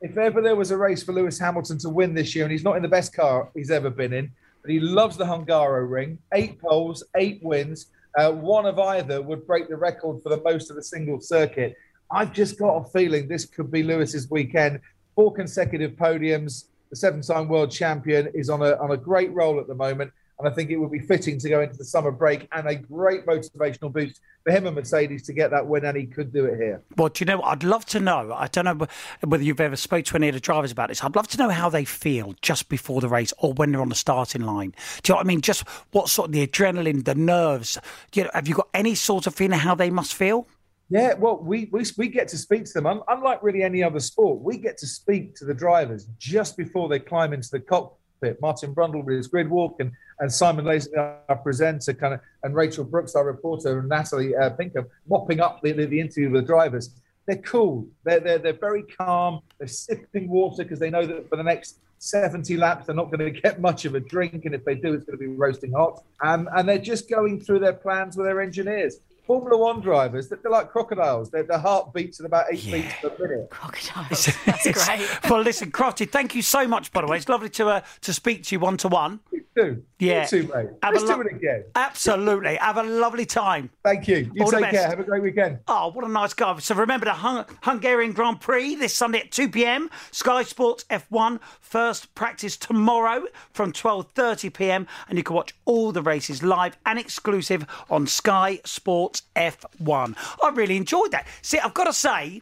if 0.00 0.16
ever 0.16 0.40
there 0.40 0.56
was 0.56 0.70
a 0.70 0.76
race 0.76 1.02
for 1.02 1.12
Lewis 1.12 1.38
Hamilton 1.38 1.78
to 1.78 1.88
win 1.88 2.14
this 2.14 2.34
year, 2.34 2.44
and 2.44 2.52
he's 2.52 2.64
not 2.64 2.76
in 2.76 2.82
the 2.82 2.88
best 2.88 3.14
car 3.14 3.50
he's 3.54 3.70
ever 3.70 3.90
been 3.90 4.12
in, 4.12 4.30
but 4.62 4.70
he 4.70 4.78
loves 4.78 5.16
the 5.16 5.24
Hungaroring, 5.24 6.18
eight 6.34 6.60
poles, 6.60 7.02
eight 7.16 7.40
wins. 7.42 7.86
Uh, 8.16 8.30
one 8.30 8.66
of 8.66 8.78
either 8.78 9.20
would 9.20 9.46
break 9.46 9.68
the 9.68 9.76
record 9.76 10.22
for 10.22 10.28
the 10.28 10.40
most 10.42 10.70
of 10.70 10.76
a 10.76 10.82
single 10.82 11.20
circuit. 11.20 11.74
I've 12.12 12.32
just 12.32 12.58
got 12.58 12.76
a 12.76 12.84
feeling 12.90 13.26
this 13.26 13.46
could 13.46 13.70
be 13.72 13.82
Lewis's 13.82 14.30
weekend. 14.30 14.80
Four 15.14 15.32
consecutive 15.32 15.92
podiums. 15.92 16.66
The 16.90 16.96
seven-time 16.96 17.48
world 17.48 17.70
champion 17.70 18.30
is 18.34 18.50
on 18.50 18.60
a 18.60 18.76
on 18.76 18.90
a 18.90 18.98
great 18.98 19.32
roll 19.32 19.58
at 19.58 19.66
the 19.66 19.74
moment, 19.74 20.12
And 20.42 20.50
I 20.50 20.54
think 20.54 20.70
it 20.70 20.76
would 20.76 20.90
be 20.90 20.98
fitting 20.98 21.38
to 21.38 21.48
go 21.48 21.60
into 21.60 21.76
the 21.76 21.84
summer 21.84 22.10
break 22.10 22.48
and 22.50 22.66
a 22.66 22.74
great 22.74 23.26
motivational 23.26 23.92
boost 23.92 24.20
for 24.42 24.50
him 24.50 24.66
and 24.66 24.74
Mercedes 24.74 25.22
to 25.22 25.32
get 25.32 25.52
that 25.52 25.64
win, 25.64 25.84
and 25.84 25.96
he 25.96 26.04
could 26.04 26.32
do 26.32 26.46
it 26.46 26.56
here. 26.56 26.82
Well, 26.96 27.10
do 27.10 27.22
you 27.22 27.26
know? 27.26 27.40
I'd 27.42 27.62
love 27.62 27.86
to 27.86 28.00
know. 28.00 28.32
I 28.32 28.48
don't 28.48 28.64
know 28.64 28.88
whether 29.22 29.44
you've 29.44 29.60
ever 29.60 29.76
spoke 29.76 30.04
to 30.06 30.16
any 30.16 30.28
of 30.28 30.34
the 30.34 30.40
drivers 30.40 30.72
about 30.72 30.88
this. 30.88 31.04
I'd 31.04 31.14
love 31.14 31.28
to 31.28 31.38
know 31.38 31.50
how 31.50 31.68
they 31.68 31.84
feel 31.84 32.34
just 32.42 32.68
before 32.68 33.00
the 33.00 33.08
race 33.08 33.32
or 33.38 33.52
when 33.52 33.70
they're 33.70 33.80
on 33.80 33.88
the 33.88 33.94
starting 33.94 34.42
line. 34.42 34.74
Do 35.04 35.12
you 35.12 35.14
know 35.14 35.18
what 35.18 35.26
I 35.26 35.28
mean? 35.28 35.42
Just 35.42 35.62
what 35.92 36.08
sort 36.08 36.28
of 36.28 36.32
the 36.32 36.44
adrenaline, 36.44 37.04
the 37.04 37.14
nerves. 37.14 37.78
You 38.12 38.24
know, 38.24 38.30
have 38.34 38.48
you 38.48 38.56
got 38.56 38.68
any 38.74 38.96
sort 38.96 39.28
of 39.28 39.36
feeling 39.36 39.60
how 39.60 39.76
they 39.76 39.90
must 39.90 40.12
feel? 40.12 40.48
Yeah, 40.92 41.14
well, 41.14 41.38
we, 41.38 41.70
we 41.72 41.86
we 41.96 42.08
get 42.08 42.28
to 42.28 42.36
speak 42.36 42.66
to 42.66 42.72
them. 42.74 43.02
Unlike 43.08 43.42
really 43.42 43.62
any 43.62 43.82
other 43.82 43.98
sport, 43.98 44.42
we 44.42 44.58
get 44.58 44.76
to 44.76 44.86
speak 44.86 45.34
to 45.36 45.46
the 45.46 45.54
drivers 45.54 46.06
just 46.18 46.54
before 46.54 46.86
they 46.90 46.98
climb 46.98 47.32
into 47.32 47.48
the 47.50 47.60
cockpit. 47.60 48.38
Martin 48.42 48.74
Brundle 48.74 49.02
with 49.02 49.16
his 49.16 49.26
grid 49.26 49.48
walk, 49.48 49.76
and, 49.80 49.90
and 50.18 50.30
Simon 50.30 50.66
Lacy, 50.66 50.94
our 50.94 51.40
presenter, 51.42 51.94
kind 51.94 52.12
of, 52.12 52.20
and 52.42 52.54
Rachel 52.54 52.84
Brookes, 52.84 53.14
our 53.14 53.24
reporter, 53.24 53.78
and 53.78 53.88
Natalie 53.88 54.36
uh, 54.36 54.50
Pinkham, 54.50 54.84
mopping 55.08 55.40
up 55.40 55.62
the, 55.62 55.72
the, 55.72 55.86
the 55.86 55.98
interview 55.98 56.28
with 56.28 56.42
the 56.42 56.46
drivers. 56.46 56.90
They're 57.26 57.36
cool. 57.38 57.86
They're, 58.04 58.20
they're, 58.20 58.38
they're 58.38 58.52
very 58.52 58.82
calm. 58.82 59.40
They're 59.56 59.68
sipping 59.68 60.28
water 60.28 60.62
because 60.62 60.78
they 60.78 60.90
know 60.90 61.06
that 61.06 61.26
for 61.30 61.36
the 61.36 61.42
next 61.42 61.78
70 62.00 62.58
laps, 62.58 62.84
they're 62.86 62.94
not 62.94 63.10
going 63.10 63.20
to 63.32 63.40
get 63.40 63.62
much 63.62 63.86
of 63.86 63.94
a 63.94 64.00
drink. 64.00 64.44
And 64.44 64.54
if 64.54 64.62
they 64.66 64.74
do, 64.74 64.92
it's 64.92 65.06
going 65.06 65.18
to 65.18 65.24
be 65.24 65.28
roasting 65.28 65.72
hot. 65.72 66.02
Um, 66.22 66.50
and 66.54 66.68
they're 66.68 66.76
just 66.76 67.08
going 67.08 67.40
through 67.40 67.60
their 67.60 67.72
plans 67.72 68.14
with 68.14 68.26
their 68.26 68.42
engineers. 68.42 68.98
Formula 69.26 69.56
One 69.56 69.80
drivers, 69.80 70.28
they're 70.28 70.38
like 70.50 70.70
crocodiles. 70.70 71.30
Their, 71.30 71.44
their 71.44 71.58
heart 71.58 71.92
beats 71.92 72.20
at 72.20 72.26
about 72.26 72.46
eight 72.50 72.64
beats 72.64 72.94
per 73.00 73.12
minute. 73.18 73.50
Crocodiles. 73.50 74.26
That's 74.46 74.86
great. 74.86 75.08
well, 75.30 75.40
listen, 75.40 75.70
Crofty, 75.70 76.08
thank 76.08 76.34
you 76.34 76.42
so 76.42 76.66
much, 76.66 76.92
by 76.92 77.02
the 77.02 77.06
way. 77.06 77.16
It's 77.18 77.28
lovely 77.28 77.50
to 77.50 77.68
uh, 77.68 77.80
to 78.02 78.12
speak 78.12 78.42
to 78.44 78.54
you 78.54 78.60
one 78.60 78.76
to 78.78 78.88
one. 78.88 79.20
Do. 79.54 79.82
Yeah. 79.98 80.22
You 80.22 80.28
too, 80.28 80.42
mate. 80.44 80.68
Have 80.82 80.94
Let's 80.94 81.04
lo- 81.04 81.16
do 81.16 81.20
it 81.20 81.34
again. 81.34 81.64
Absolutely. 81.74 82.56
Have 82.56 82.78
a 82.78 82.82
lovely 82.82 83.26
time. 83.26 83.68
Thank 83.84 84.08
you. 84.08 84.30
You 84.32 84.44
All 84.44 84.50
take 84.50 84.70
care. 84.70 84.88
Have 84.88 84.98
a 84.98 85.04
great 85.04 85.22
weekend. 85.22 85.58
Oh, 85.68 85.90
what 85.92 86.06
a 86.06 86.08
nice 86.08 86.32
guy. 86.32 86.58
So 86.60 86.74
remember 86.74 87.04
the 87.04 87.12
Hung- 87.12 87.44
Hungarian 87.62 88.12
Grand 88.12 88.40
Prix 88.40 88.76
this 88.76 88.94
Sunday 88.94 89.20
at 89.20 89.30
2 89.30 89.50
p.m. 89.50 89.90
Sky 90.10 90.42
Sports 90.42 90.86
F1 90.88 91.38
first 91.60 92.14
practice 92.14 92.56
tomorrow 92.56 93.26
from 93.52 93.72
12:30 93.72 94.54
p.m. 94.54 94.86
and 95.10 95.18
you 95.18 95.22
can 95.22 95.36
watch 95.36 95.54
all 95.66 95.92
the 95.92 96.02
races 96.02 96.42
live 96.42 96.78
and 96.86 96.98
exclusive 96.98 97.66
on 97.90 98.06
Sky 98.06 98.58
Sports 98.64 99.11
F1. 99.36 100.16
I 100.42 100.48
really 100.50 100.76
enjoyed 100.76 101.10
that. 101.12 101.26
See, 101.42 101.58
I've 101.58 101.74
got 101.74 101.84
to 101.84 101.92
say 101.92 102.40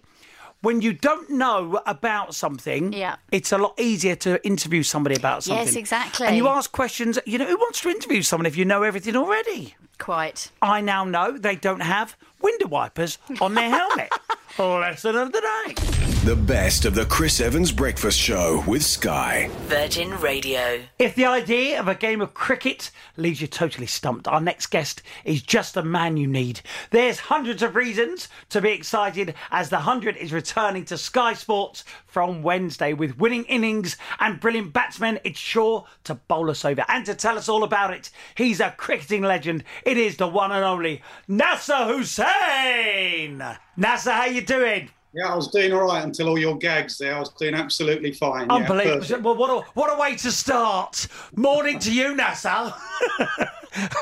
when 0.63 0.83
you 0.83 0.93
don't 0.93 1.31
know 1.31 1.81
about 1.87 2.35
something, 2.35 2.93
Yeah. 2.93 3.17
it's 3.33 3.51
a 3.51 3.59
lot 3.59 3.79
easier 3.81 4.15
to 4.17 4.45
interview 4.47 4.83
somebody 4.83 5.17
about 5.17 5.43
something. 5.45 5.67
Yes, 5.67 5.75
exactly. 5.75 6.27
And 6.27 6.37
you 6.37 6.49
ask 6.49 6.71
questions. 6.73 7.19
You 7.27 7.39
know, 7.39 7.47
who 7.47 7.57
wants 7.57 7.81
to 7.81 7.89
interview 7.89 8.23
someone 8.23 8.47
if 8.47 8.57
you 8.57 8.65
know 8.65 8.83
everything 8.83 9.17
already? 9.17 9.75
Quite. 9.99 10.51
I 10.63 10.81
now 10.81 11.05
know 11.05 11.37
they 11.37 11.57
don't 11.57 11.81
have 11.83 12.17
window 12.43 12.69
wipers 12.69 13.19
on 13.41 13.55
their 13.55 13.71
helmet. 13.71 14.11
Lesson 14.59 15.17
of 15.17 15.33
the 15.33 15.41
day. 15.41 16.00
The 16.23 16.37
best 16.37 16.85
of 16.85 16.95
the 16.95 17.07
Chris 17.07 17.41
Evans 17.41 17.73
Breakfast 17.73 18.19
Show 18.19 18.63
with 18.67 18.83
Sky. 18.83 19.49
Virgin 19.69 20.11
Radio. 20.21 20.83
If 20.99 21.15
the 21.15 21.25
idea 21.25 21.81
of 21.81 21.89
a 21.89 21.95
game 21.95 22.21
of 22.21 22.35
cricket 22.35 22.91
leaves 23.17 23.41
you 23.41 23.47
totally 23.47 23.87
stumped, 23.87 24.29
our 24.29 24.39
next 24.39 24.67
guest 24.67 25.01
is 25.25 25.41
just 25.41 25.73
the 25.73 25.83
man 25.83 26.19
you 26.19 26.27
need. 26.27 26.61
There's 26.91 27.21
hundreds 27.21 27.63
of 27.63 27.75
reasons 27.75 28.29
to 28.51 28.61
be 28.61 28.69
excited 28.69 29.35
as 29.51 29.71
the 29.71 29.77
100 29.77 30.19
is 30.19 30.31
returning 30.31 30.85
to 30.85 30.99
Sky 30.99 31.33
Sports 31.33 31.85
from 32.07 32.43
Wednesday 32.43 32.93
with 32.93 33.19
winning 33.19 33.45
innings 33.45 33.97
and 34.19 34.41
brilliant 34.41 34.75
batsmen. 34.75 35.21
It's 35.25 35.41
sure 35.41 35.87
to 36.05 36.17
bowl 36.17 36.51
us 36.51 36.67
over. 36.67 36.85
And 36.89 37.07
to 37.07 37.15
tell 37.15 37.39
us 37.39 37.49
all 37.49 37.65
about 37.65 37.95
it, 37.95 38.11
he's 38.35 38.61
a 38.61 38.75
cricketing 38.77 39.23
legend. 39.23 39.65
It 39.87 39.97
is 39.97 40.19
the 40.19 40.29
one 40.29 40.53
and 40.53 40.67
only 40.67 41.01
Nasser 41.27 41.87
Hussain. 41.87 43.43
Nasser, 43.79 44.13
how 44.13 44.27
you 44.27 44.43
doing? 44.43 44.91
Yeah, 45.13 45.33
I 45.33 45.35
was 45.35 45.49
doing 45.49 45.73
all 45.73 45.83
right 45.87 46.05
until 46.05 46.29
all 46.29 46.39
your 46.39 46.57
gags 46.57 46.97
there. 46.99 47.17
I 47.17 47.19
was 47.19 47.31
doing 47.31 47.55
absolutely 47.55 48.13
fine. 48.13 48.47
Yeah, 48.49 48.57
Unbelievable. 48.57 48.99
perfect. 49.01 49.23
well, 49.23 49.37
what 49.37 49.51
a, 49.51 49.69
what 49.75 49.93
a 49.93 50.01
way 50.01 50.15
to 50.17 50.31
start. 50.31 51.09
Morning 51.35 51.79
to 51.81 51.93
you, 51.93 52.15
Nasser. 52.15 52.73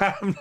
Um, 0.01 0.35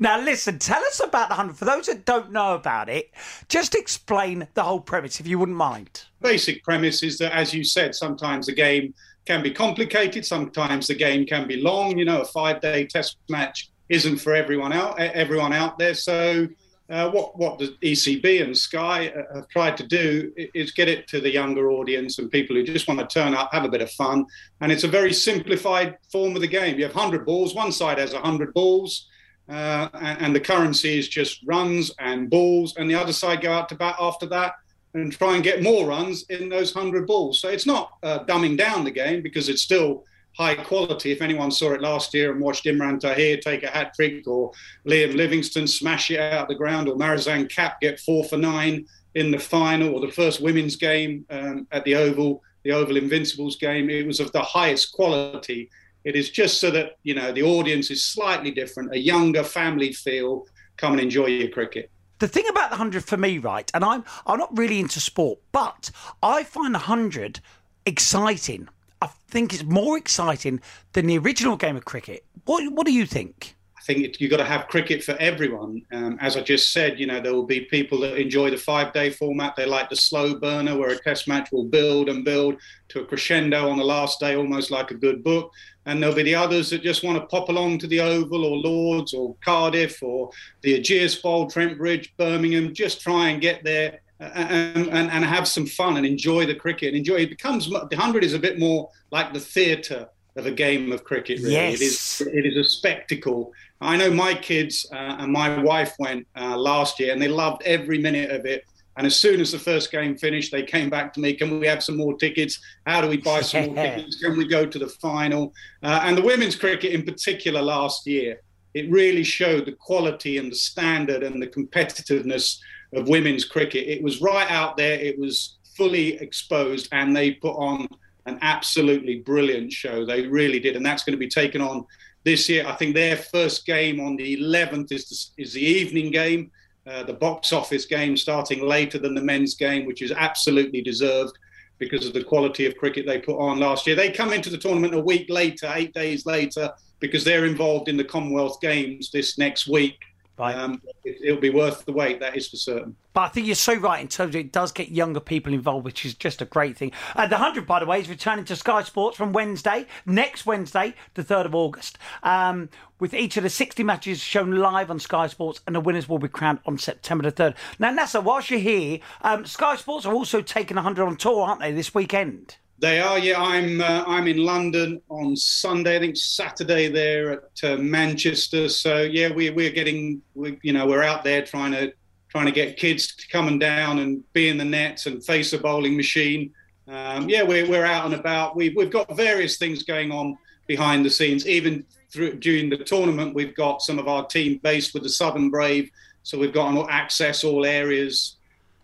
now, 0.00 0.20
listen, 0.20 0.58
tell 0.58 0.82
us 0.82 1.00
about 1.00 1.28
the 1.28 1.36
100. 1.36 1.56
For 1.56 1.64
those 1.64 1.86
that 1.86 2.04
don't 2.04 2.32
know 2.32 2.54
about 2.54 2.88
it, 2.88 3.12
just 3.48 3.76
explain 3.76 4.48
the 4.54 4.62
whole 4.64 4.80
premise, 4.80 5.20
if 5.20 5.26
you 5.26 5.38
wouldn't 5.38 5.56
mind. 5.56 6.02
Basic 6.20 6.64
premise 6.64 7.04
is 7.04 7.16
that, 7.18 7.32
as 7.32 7.54
you 7.54 7.62
said, 7.62 7.94
sometimes 7.94 8.46
the 8.46 8.54
game 8.54 8.92
can 9.24 9.40
be 9.40 9.52
complicated. 9.52 10.26
Sometimes 10.26 10.88
the 10.88 10.96
game 10.96 11.26
can 11.26 11.46
be 11.46 11.58
long. 11.58 11.96
You 11.96 12.04
know, 12.04 12.22
a 12.22 12.24
five-day 12.24 12.86
Test 12.86 13.18
match 13.28 13.70
isn't 13.88 14.16
for 14.18 14.34
everyone 14.34 14.72
out 14.72 14.98
everyone 14.98 15.52
out 15.52 15.78
there. 15.78 15.94
So, 15.94 16.48
uh, 16.90 17.10
what 17.10 17.38
what 17.38 17.58
the 17.58 17.76
ECB 17.82 18.42
and 18.42 18.56
Sky 18.56 19.08
uh, 19.08 19.36
have 19.36 19.48
tried 19.48 19.76
to 19.78 19.86
do 19.86 20.32
is 20.36 20.72
get 20.72 20.88
it 20.88 21.08
to 21.08 21.20
the 21.20 21.30
younger 21.30 21.70
audience 21.70 22.18
and 22.18 22.30
people 22.30 22.56
who 22.56 22.62
just 22.62 22.88
want 22.88 23.00
to 23.00 23.06
turn 23.06 23.34
up, 23.34 23.50
have 23.52 23.64
a 23.64 23.68
bit 23.68 23.82
of 23.82 23.90
fun. 23.92 24.26
And 24.60 24.70
it's 24.70 24.84
a 24.84 24.88
very 24.88 25.12
simplified 25.12 25.96
form 26.10 26.34
of 26.34 26.42
the 26.42 26.48
game. 26.48 26.78
You 26.78 26.84
have 26.84 26.94
100 26.94 27.24
balls. 27.24 27.54
One 27.54 27.72
side 27.72 27.98
has 27.98 28.12
100 28.12 28.52
balls. 28.52 29.08
Uh, 29.48 29.88
and, 29.94 30.20
and 30.20 30.36
the 30.36 30.40
currency 30.40 30.98
is 30.98 31.08
just 31.08 31.42
runs 31.44 31.90
and 31.98 32.30
balls, 32.30 32.76
and 32.76 32.88
the 32.88 32.94
other 32.94 33.12
side 33.12 33.40
go 33.40 33.52
out 33.52 33.68
to 33.68 33.74
bat 33.74 33.96
after 33.98 34.24
that 34.26 34.54
and 34.94 35.12
try 35.12 35.34
and 35.34 35.42
get 35.42 35.62
more 35.62 35.86
runs 35.86 36.24
in 36.24 36.48
those 36.48 36.74
100 36.74 37.06
balls. 37.06 37.40
So 37.40 37.48
it's 37.48 37.66
not 37.66 37.92
uh, 38.02 38.20
dumbing 38.24 38.56
down 38.56 38.84
the 38.84 38.90
game 38.90 39.22
because 39.22 39.48
it's 39.48 39.62
still 39.62 40.04
high 40.36 40.54
quality. 40.54 41.12
If 41.12 41.22
anyone 41.22 41.50
saw 41.50 41.72
it 41.72 41.80
last 41.80 42.14
year 42.14 42.32
and 42.32 42.40
watched 42.40 42.64
Imran 42.64 43.00
Tahir 43.00 43.36
take 43.38 43.62
a 43.62 43.68
hat 43.68 43.94
trick 43.94 44.26
or 44.26 44.52
Liam 44.86 45.14
Livingstone 45.14 45.66
smash 45.66 46.10
it 46.10 46.20
out 46.20 46.42
of 46.42 46.48
the 46.48 46.54
ground 46.54 46.88
or 46.88 46.96
Marizanne 46.96 47.50
Kapp 47.50 47.80
get 47.80 48.00
four 48.00 48.24
for 48.24 48.36
nine 48.36 48.86
in 49.14 49.30
the 49.30 49.38
final 49.38 49.94
or 49.94 50.00
the 50.00 50.12
first 50.12 50.40
women's 50.40 50.76
game 50.76 51.24
um, 51.30 51.66
at 51.70 51.84
the 51.84 51.94
Oval, 51.94 52.42
the 52.64 52.72
Oval 52.72 52.96
Invincibles 52.96 53.56
game, 53.56 53.90
it 53.90 54.06
was 54.06 54.20
of 54.20 54.32
the 54.32 54.42
highest 54.42 54.92
quality. 54.92 55.68
It 56.04 56.16
is 56.16 56.30
just 56.30 56.60
so 56.60 56.70
that, 56.70 56.98
you 57.02 57.14
know, 57.14 57.30
the 57.32 57.42
audience 57.42 57.90
is 57.90 58.02
slightly 58.02 58.50
different, 58.50 58.92
a 58.92 58.98
younger 58.98 59.44
family 59.44 59.92
feel. 59.92 60.46
Come 60.78 60.92
and 60.92 61.02
enjoy 61.02 61.26
your 61.26 61.48
cricket. 61.48 61.90
The 62.18 62.28
thing 62.28 62.48
about 62.48 62.70
the 62.70 62.76
100 62.76 63.04
for 63.04 63.16
me, 63.16 63.38
right, 63.38 63.70
and 63.74 63.84
I'm, 63.84 64.04
I'm 64.26 64.38
not 64.38 64.56
really 64.56 64.80
into 64.80 65.00
sport, 65.00 65.40
but 65.52 65.90
I 66.22 66.44
find 66.44 66.74
the 66.74 66.78
100 66.78 67.40
exciting. 67.84 68.68
I 69.02 69.08
think 69.26 69.52
it's 69.52 69.64
more 69.64 69.98
exciting 69.98 70.60
than 70.92 71.06
the 71.06 71.18
original 71.18 71.56
game 71.56 71.76
of 71.76 71.84
cricket. 71.84 72.24
What, 72.44 72.72
what 72.72 72.86
do 72.86 72.92
you 72.92 73.04
think? 73.04 73.56
I 73.76 73.80
think 73.80 74.04
it, 74.04 74.20
you've 74.20 74.30
got 74.30 74.36
to 74.36 74.44
have 74.44 74.68
cricket 74.68 75.02
for 75.02 75.16
everyone. 75.18 75.82
Um, 75.90 76.16
as 76.20 76.36
I 76.36 76.40
just 76.42 76.72
said, 76.72 77.00
you 77.00 77.06
know, 77.06 77.20
there 77.20 77.34
will 77.34 77.46
be 77.46 77.62
people 77.62 77.98
that 78.00 78.16
enjoy 78.16 78.50
the 78.50 78.56
five 78.56 78.92
day 78.92 79.10
format. 79.10 79.56
They 79.56 79.66
like 79.66 79.90
the 79.90 79.96
slow 79.96 80.36
burner 80.36 80.78
where 80.78 80.90
a 80.90 80.98
test 80.98 81.26
match 81.26 81.50
will 81.50 81.64
build 81.64 82.08
and 82.08 82.24
build 82.24 82.58
to 82.90 83.00
a 83.00 83.04
crescendo 83.04 83.68
on 83.68 83.76
the 83.76 83.84
last 83.84 84.20
day, 84.20 84.36
almost 84.36 84.70
like 84.70 84.92
a 84.92 84.94
good 84.94 85.24
book. 85.24 85.50
And 85.84 86.00
there'll 86.00 86.14
be 86.14 86.22
the 86.22 86.36
others 86.36 86.70
that 86.70 86.84
just 86.84 87.02
want 87.02 87.18
to 87.18 87.26
pop 87.26 87.48
along 87.48 87.78
to 87.78 87.88
the 87.88 88.00
Oval 88.00 88.44
or 88.44 88.56
Lords 88.56 89.14
or 89.14 89.34
Cardiff 89.44 90.00
or 90.00 90.30
the 90.60 90.78
Ageas 90.78 91.20
Bowl, 91.20 91.50
Trent 91.50 91.76
Bridge, 91.76 92.14
Birmingham, 92.16 92.72
just 92.72 93.00
try 93.00 93.30
and 93.30 93.42
get 93.42 93.64
there 93.64 93.98
and, 94.34 94.88
and, 94.88 95.10
and 95.10 95.24
have 95.24 95.48
some 95.48 95.66
fun 95.66 95.96
and 95.96 96.06
enjoy 96.06 96.46
the 96.46 96.54
cricket 96.54 96.88
and 96.88 96.96
enjoy 96.96 97.16
it 97.16 97.30
becomes 97.30 97.68
the 97.68 97.78
100 97.78 98.24
is 98.24 98.34
a 98.34 98.38
bit 98.38 98.58
more 98.58 98.88
like 99.10 99.32
the 99.32 99.40
theatre 99.40 100.08
of 100.36 100.46
a 100.46 100.50
game 100.50 100.92
of 100.92 101.04
cricket 101.04 101.40
really. 101.40 101.52
Yes. 101.52 101.74
it 101.74 101.84
is 101.84 102.34
it 102.34 102.46
is 102.46 102.56
a 102.56 102.64
spectacle. 102.64 103.52
I 103.80 103.96
know 103.96 104.10
my 104.10 104.34
kids 104.34 104.86
uh, 104.92 105.16
and 105.18 105.32
my 105.32 105.60
wife 105.60 105.94
went 105.98 106.26
uh, 106.36 106.56
last 106.56 107.00
year 107.00 107.12
and 107.12 107.20
they 107.20 107.28
loved 107.28 107.62
every 107.64 107.98
minute 107.98 108.30
of 108.30 108.46
it. 108.46 108.64
And 108.96 109.06
as 109.06 109.16
soon 109.16 109.40
as 109.40 109.50
the 109.52 109.58
first 109.58 109.90
game 109.90 110.16
finished 110.16 110.52
they 110.52 110.62
came 110.62 110.88
back 110.88 111.12
to 111.14 111.20
me 111.20 111.34
can 111.34 111.58
we 111.58 111.66
have 111.66 111.82
some 111.82 111.96
more 111.96 112.16
tickets? 112.16 112.60
How 112.86 113.00
do 113.00 113.08
we 113.08 113.16
buy 113.16 113.40
some 113.42 113.66
more 113.66 113.74
tickets? 113.74 114.22
Can 114.22 114.36
we 114.36 114.46
go 114.46 114.64
to 114.64 114.78
the 114.78 114.88
final? 114.88 115.52
Uh, 115.82 116.00
and 116.04 116.16
the 116.16 116.22
women's 116.22 116.56
cricket 116.56 116.92
in 116.92 117.02
particular 117.02 117.60
last 117.60 118.06
year 118.06 118.40
it 118.74 118.90
really 118.90 119.24
showed 119.24 119.66
the 119.66 119.72
quality 119.72 120.38
and 120.38 120.50
the 120.50 120.56
standard 120.56 121.22
and 121.22 121.42
the 121.42 121.46
competitiveness 121.46 122.58
of 122.94 123.08
women's 123.08 123.44
cricket. 123.44 123.88
It 123.88 124.02
was 124.02 124.20
right 124.20 124.50
out 124.50 124.76
there, 124.76 124.98
it 124.98 125.18
was 125.18 125.58
fully 125.76 126.14
exposed, 126.20 126.88
and 126.92 127.16
they 127.16 127.32
put 127.32 127.56
on 127.56 127.88
an 128.26 128.38
absolutely 128.42 129.20
brilliant 129.20 129.72
show. 129.72 130.04
They 130.04 130.26
really 130.26 130.60
did. 130.60 130.76
And 130.76 130.84
that's 130.84 131.04
going 131.04 131.14
to 131.14 131.18
be 131.18 131.28
taken 131.28 131.60
on 131.60 131.84
this 132.24 132.48
year. 132.48 132.66
I 132.66 132.72
think 132.72 132.94
their 132.94 133.16
first 133.16 133.66
game 133.66 134.00
on 134.00 134.16
the 134.16 134.36
11th 134.36 134.92
is 134.92 135.32
the, 135.36 135.42
is 135.42 135.52
the 135.52 135.62
evening 135.62 136.10
game, 136.10 136.50
uh, 136.86 137.02
the 137.02 137.14
box 137.14 137.52
office 137.52 137.86
game 137.86 138.16
starting 138.16 138.66
later 138.66 138.98
than 138.98 139.14
the 139.14 139.22
men's 139.22 139.54
game, 139.54 139.86
which 139.86 140.02
is 140.02 140.12
absolutely 140.12 140.82
deserved 140.82 141.36
because 141.78 142.06
of 142.06 142.12
the 142.12 142.22
quality 142.22 142.64
of 142.66 142.76
cricket 142.76 143.06
they 143.06 143.18
put 143.18 143.38
on 143.40 143.58
last 143.58 143.86
year. 143.86 143.96
They 143.96 144.12
come 144.12 144.32
into 144.32 144.50
the 144.50 144.58
tournament 144.58 144.94
a 144.94 145.00
week 145.00 145.28
later, 145.28 145.70
eight 145.74 145.92
days 145.94 146.26
later, 146.26 146.70
because 147.00 147.24
they're 147.24 147.46
involved 147.46 147.88
in 147.88 147.96
the 147.96 148.04
Commonwealth 148.04 148.60
Games 148.60 149.10
this 149.10 149.36
next 149.36 149.66
week 149.66 149.98
Um, 150.38 150.82
it, 151.04 151.18
it'll 151.22 151.40
be 151.40 151.50
worth 151.50 151.84
the 151.84 151.92
wait, 151.92 152.20
that 152.20 152.36
is 152.36 152.48
for 152.48 152.56
certain. 152.56 152.96
But 153.12 153.20
I 153.22 153.28
think 153.28 153.46
you're 153.46 153.54
so 153.54 153.74
right 153.74 154.00
in 154.00 154.08
terms 154.08 154.34
of 154.34 154.40
it 154.40 154.52
does 154.52 154.72
get 154.72 154.88
younger 154.88 155.20
people 155.20 155.52
involved, 155.52 155.84
which 155.84 156.04
is 156.04 156.14
just 156.14 156.40
a 156.40 156.46
great 156.46 156.76
thing. 156.76 156.92
Uh, 157.14 157.26
the 157.26 157.36
100, 157.36 157.66
by 157.66 157.80
the 157.80 157.86
way, 157.86 158.00
is 158.00 158.08
returning 158.08 158.44
to 158.46 158.56
Sky 158.56 158.82
Sports 158.82 159.16
from 159.16 159.32
Wednesday, 159.32 159.86
next 160.06 160.46
Wednesday, 160.46 160.94
the 161.14 161.22
3rd 161.22 161.46
of 161.46 161.54
August, 161.54 161.98
um, 162.22 162.70
with 162.98 163.12
each 163.12 163.36
of 163.36 163.42
the 163.42 163.50
60 163.50 163.82
matches 163.82 164.20
shown 164.20 164.52
live 164.52 164.90
on 164.90 164.98
Sky 164.98 165.26
Sports, 165.26 165.60
and 165.66 165.76
the 165.76 165.80
winners 165.80 166.08
will 166.08 166.18
be 166.18 166.28
crowned 166.28 166.60
on 166.64 166.78
September 166.78 167.30
the 167.30 167.32
3rd. 167.32 167.54
Now, 167.78 167.90
Nasser, 167.90 168.20
whilst 168.20 168.50
you're 168.50 168.60
here, 168.60 169.00
um, 169.20 169.44
Sky 169.44 169.76
Sports 169.76 170.06
are 170.06 170.14
also 170.14 170.40
taking 170.40 170.76
100 170.76 171.04
on 171.04 171.16
tour, 171.16 171.42
aren't 171.42 171.60
they, 171.60 171.72
this 171.72 171.94
weekend? 171.94 172.56
They 172.82 172.98
are, 172.98 173.16
yeah. 173.16 173.40
I'm 173.40 173.80
uh, 173.80 174.02
I'm 174.08 174.26
in 174.26 174.38
London 174.38 175.00
on 175.08 175.36
Sunday. 175.36 175.94
I 175.94 176.00
think 176.00 176.16
Saturday 176.16 176.88
there 176.88 177.30
at 177.30 177.62
uh, 177.62 177.76
Manchester. 177.76 178.68
So 178.68 179.02
yeah, 179.02 179.32
we 179.32 179.50
we're 179.50 179.70
getting, 179.70 180.20
we, 180.34 180.58
you 180.62 180.72
know, 180.72 180.84
we're 180.88 181.04
out 181.04 181.22
there 181.22 181.46
trying 181.46 181.70
to 181.70 181.92
trying 182.28 182.46
to 182.46 182.52
get 182.52 182.76
kids 182.76 183.14
to 183.14 183.28
coming 183.28 183.60
down 183.60 184.00
and 184.00 184.24
be 184.32 184.48
in 184.48 184.58
the 184.58 184.64
nets 184.64 185.06
and 185.06 185.24
face 185.24 185.52
a 185.52 185.58
bowling 185.58 185.96
machine. 185.96 186.52
Um, 186.88 187.28
yeah, 187.28 187.44
we're 187.44 187.68
we're 187.70 187.84
out 187.84 188.04
and 188.04 188.14
about. 188.14 188.56
We've 188.56 188.74
we've 188.74 188.90
got 188.90 189.16
various 189.16 189.58
things 189.58 189.84
going 189.84 190.10
on 190.10 190.36
behind 190.66 191.04
the 191.06 191.10
scenes. 191.10 191.46
Even 191.46 191.86
through 192.10 192.40
during 192.40 192.68
the 192.68 192.78
tournament, 192.78 193.32
we've 193.32 193.54
got 193.54 193.80
some 193.80 194.00
of 194.00 194.08
our 194.08 194.26
team 194.26 194.58
based 194.64 194.92
with 194.92 195.04
the 195.04 195.08
Southern 195.08 195.50
Brave, 195.50 195.88
so 196.24 196.36
we've 196.36 196.52
got 196.52 196.90
access 196.90 197.44
all 197.44 197.64
areas 197.64 198.38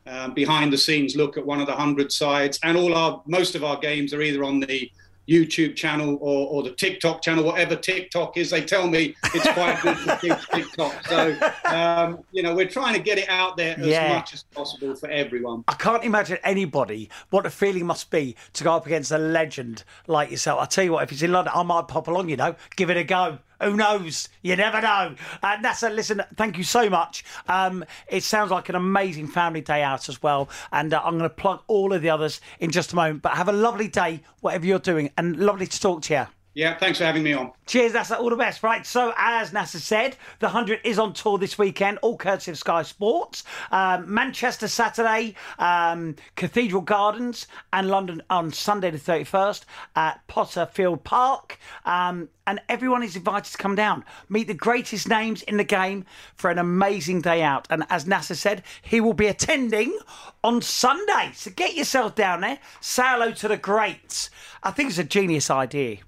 um, 0.09 0.35
behind 0.35 0.73
the 0.73 0.79
scenes 0.79 1.17
look 1.17 1.37
at 1.37 1.45
one 1.45 1.61
of 1.61 1.67
the 1.67 1.75
hundred 1.75 2.11
sides, 2.13 2.59
and 2.63 2.77
all 2.77 2.95
our 2.95 3.23
most 3.27 3.55
of 3.55 3.63
our 3.65 3.79
games 3.79 4.13
are 4.15 4.23
either 4.23 4.45
on 4.45 4.61
the 4.61 4.91
YouTube 5.29 5.77
channel 5.77 6.17
or, 6.23 6.47
or 6.49 6.63
the 6.63 6.71
TikTok 6.71 7.21
channel, 7.21 7.45
whatever 7.45 7.77
TikTok 7.77 8.39
is. 8.39 8.49
They 8.49 8.65
tell 8.65 8.87
me 8.89 9.15
it's 9.35 9.47
quite 9.53 9.79
good 9.83 9.99
for 9.99 10.17
TikTok. 10.57 11.07
So, 11.07 11.39
um, 11.67 12.25
you 12.33 12.43
know, 12.43 12.55
we're 12.55 12.67
trying 12.67 12.95
to 12.95 12.99
get 13.01 13.19
it 13.19 13.29
out 13.29 13.59
there 13.59 13.79
as 13.79 13.87
Yeah. 13.87 14.09
much 14.15 14.33
as 14.33 14.45
possible 14.45 14.95
for 14.97 15.11
everyone. 15.11 15.65
I 15.69 15.75
can't 15.75 16.03
imagine 16.03 16.39
anybody 16.43 17.11
what 17.29 17.45
the 17.45 17.51
feeling 17.51 17.85
must 17.85 18.11
be 18.11 18.37
to 18.55 18.65
go 18.65 18.73
up 18.75 18.87
against 18.87 19.11
a 19.11 19.19
legend 19.19 19.85
like 20.07 20.31
yourself. 20.31 20.61
I 20.63 20.65
tell 20.65 20.85
you 20.85 20.93
what, 20.93 21.03
if 21.05 21.13
it's 21.13 21.21
in 21.21 21.33
London, 21.33 21.53
I 21.55 21.63
might 21.63 21.89
pop 21.89 22.09
along. 22.09 22.31
You 22.31 22.37
know, 22.39 22.55
give 22.77 22.89
it 22.89 22.97
a 22.97 23.05
go. 23.05 23.39
Who 23.61 23.77
knows? 23.77 24.29
You 24.43 24.57
never 24.57 24.81
know. 24.81 25.15
Uh, 25.43 25.57
Nasser, 25.61 25.91
listen, 25.91 26.23
thank 26.37 26.59
you 26.59 26.65
so 26.65 26.89
much. 26.89 27.25
Um, 27.49 27.85
it 28.07 28.23
sounds 28.23 28.51
like 28.51 28.69
an 28.69 28.77
amazing 28.77 29.27
family 29.27 29.61
day 29.61 29.83
out 29.83 30.09
as 30.09 30.23
well. 30.23 30.49
And 30.73 30.95
uh, 30.95 31.03
I'm 31.05 31.19
going 31.19 31.29
to 31.29 31.35
plug 31.35 31.63
all 31.67 31.93
of 31.93 32.03
the 32.03 32.11
others 32.11 32.41
in 32.61 32.71
just 32.71 32.93
a 32.93 32.97
moment. 32.97 33.23
But 33.23 33.33
have 33.33 33.49
a 33.49 33.53
lovely 33.53 33.89
day, 33.89 34.23
whatever 34.41 34.67
you're 34.67 34.79
doing, 34.79 35.11
and 35.17 35.37
lovely 35.39 35.67
to 35.67 35.81
talk 35.81 36.03
to 36.03 36.15
you. 36.15 36.38
Yeah, 36.59 36.77
thanks 36.77 36.99
for 36.99 37.05
having 37.05 37.23
me 37.23 37.35
on. 37.35 37.53
Cheers, 37.67 37.93
Nasser. 37.93 38.17
All 38.17 38.31
the 38.31 38.35
best. 38.35 38.65
Right, 38.65 38.85
so 38.85 39.15
as 39.17 39.53
Nasser 39.53 39.79
said, 39.79 40.17
the 40.41 40.47
100 40.47 40.81
is 40.83 40.99
on 40.99 41.13
tour 41.13 41.39
this 41.39 41.57
weekend, 41.57 41.99
all 41.99 42.17
courtesy 42.17 42.51
of 42.51 42.59
Sky 42.59 42.83
Sports. 42.83 43.45
Um, 43.71 44.13
Manchester 44.13 44.67
Saturday, 44.67 45.37
um, 45.61 46.17
Cathedral 46.35 46.83
Gardens, 46.83 47.47
and 47.73 47.89
London 47.89 48.25
on 48.29 48.53
Sunday 48.53 48.91
the 48.91 48.99
31st 48.99 49.67
at 49.95 50.27
Potter 50.27 50.67
Field 50.67 51.05
Park. 51.05 51.61
Um, 51.85 52.29
and 52.49 52.61
everyone 52.69 53.05
is 53.05 53.15
invited 53.15 53.53
to 53.53 53.59
come 53.59 53.77
down, 53.77 54.05
meet 54.29 54.49
the 54.49 54.55
greatest 54.55 55.09
names 55.09 55.43
in 55.43 55.59
the 55.59 55.65
game 55.65 56.07
for 56.35 56.51
an 56.51 56.59
amazing 56.59 57.21
day 57.21 57.41
out. 57.41 57.69
And 57.71 57.85
as 57.89 58.05
Nasser 58.05 58.35
said, 58.35 58.65
he 58.83 59.01
will 59.01 59.15
be 59.15 59.29
attending 59.29 59.97
on 60.43 60.61
Sunday. 60.63 61.31
So 61.35 61.53
get 61.53 61.77
yourself 61.77 62.17
down 62.17 62.41
there, 62.41 62.59
say 62.81 63.05
hello 63.07 63.31
to 63.31 63.47
the 63.47 63.57
greats. 63.57 64.29
I 64.65 64.73
think 64.73 64.89
it's 64.89 64.99
a 64.99 65.05
genius 65.05 65.51
idea 65.51 65.99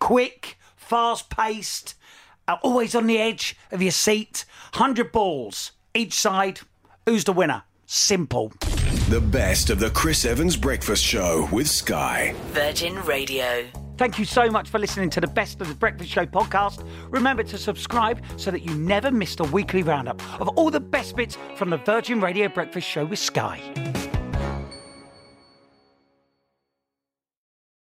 quick, 0.00 0.58
fast 0.76 1.30
paced, 1.30 1.94
uh, 2.48 2.56
always 2.62 2.96
on 2.96 3.06
the 3.06 3.18
edge 3.18 3.56
of 3.70 3.80
your 3.80 3.92
seat. 3.92 4.44
100 4.74 5.12
balls 5.12 5.72
each 5.94 6.14
side. 6.14 6.60
Who's 7.06 7.24
the 7.24 7.32
winner? 7.32 7.62
Simple. 7.86 8.52
The 9.08 9.20
best 9.20 9.70
of 9.70 9.80
the 9.80 9.90
Chris 9.90 10.24
Evans 10.24 10.56
Breakfast 10.56 11.02
Show 11.04 11.48
with 11.52 11.68
Sky. 11.68 12.34
Virgin 12.48 12.96
Radio. 13.04 13.66
Thank 13.96 14.18
you 14.18 14.24
so 14.24 14.48
much 14.48 14.68
for 14.68 14.78
listening 14.78 15.10
to 15.10 15.20
the 15.20 15.26
Best 15.26 15.60
of 15.60 15.68
the 15.68 15.74
Breakfast 15.74 16.10
Show 16.10 16.24
podcast. 16.24 16.86
Remember 17.10 17.42
to 17.42 17.58
subscribe 17.58 18.22
so 18.36 18.50
that 18.50 18.62
you 18.62 18.74
never 18.76 19.10
miss 19.10 19.36
a 19.38 19.44
weekly 19.44 19.82
roundup 19.82 20.22
of 20.40 20.48
all 20.50 20.70
the 20.70 20.80
best 20.80 21.16
bits 21.16 21.36
from 21.56 21.70
the 21.70 21.78
Virgin 21.78 22.20
Radio 22.20 22.48
Breakfast 22.48 22.88
Show 22.88 23.04
with 23.04 23.18
Sky. 23.18 23.60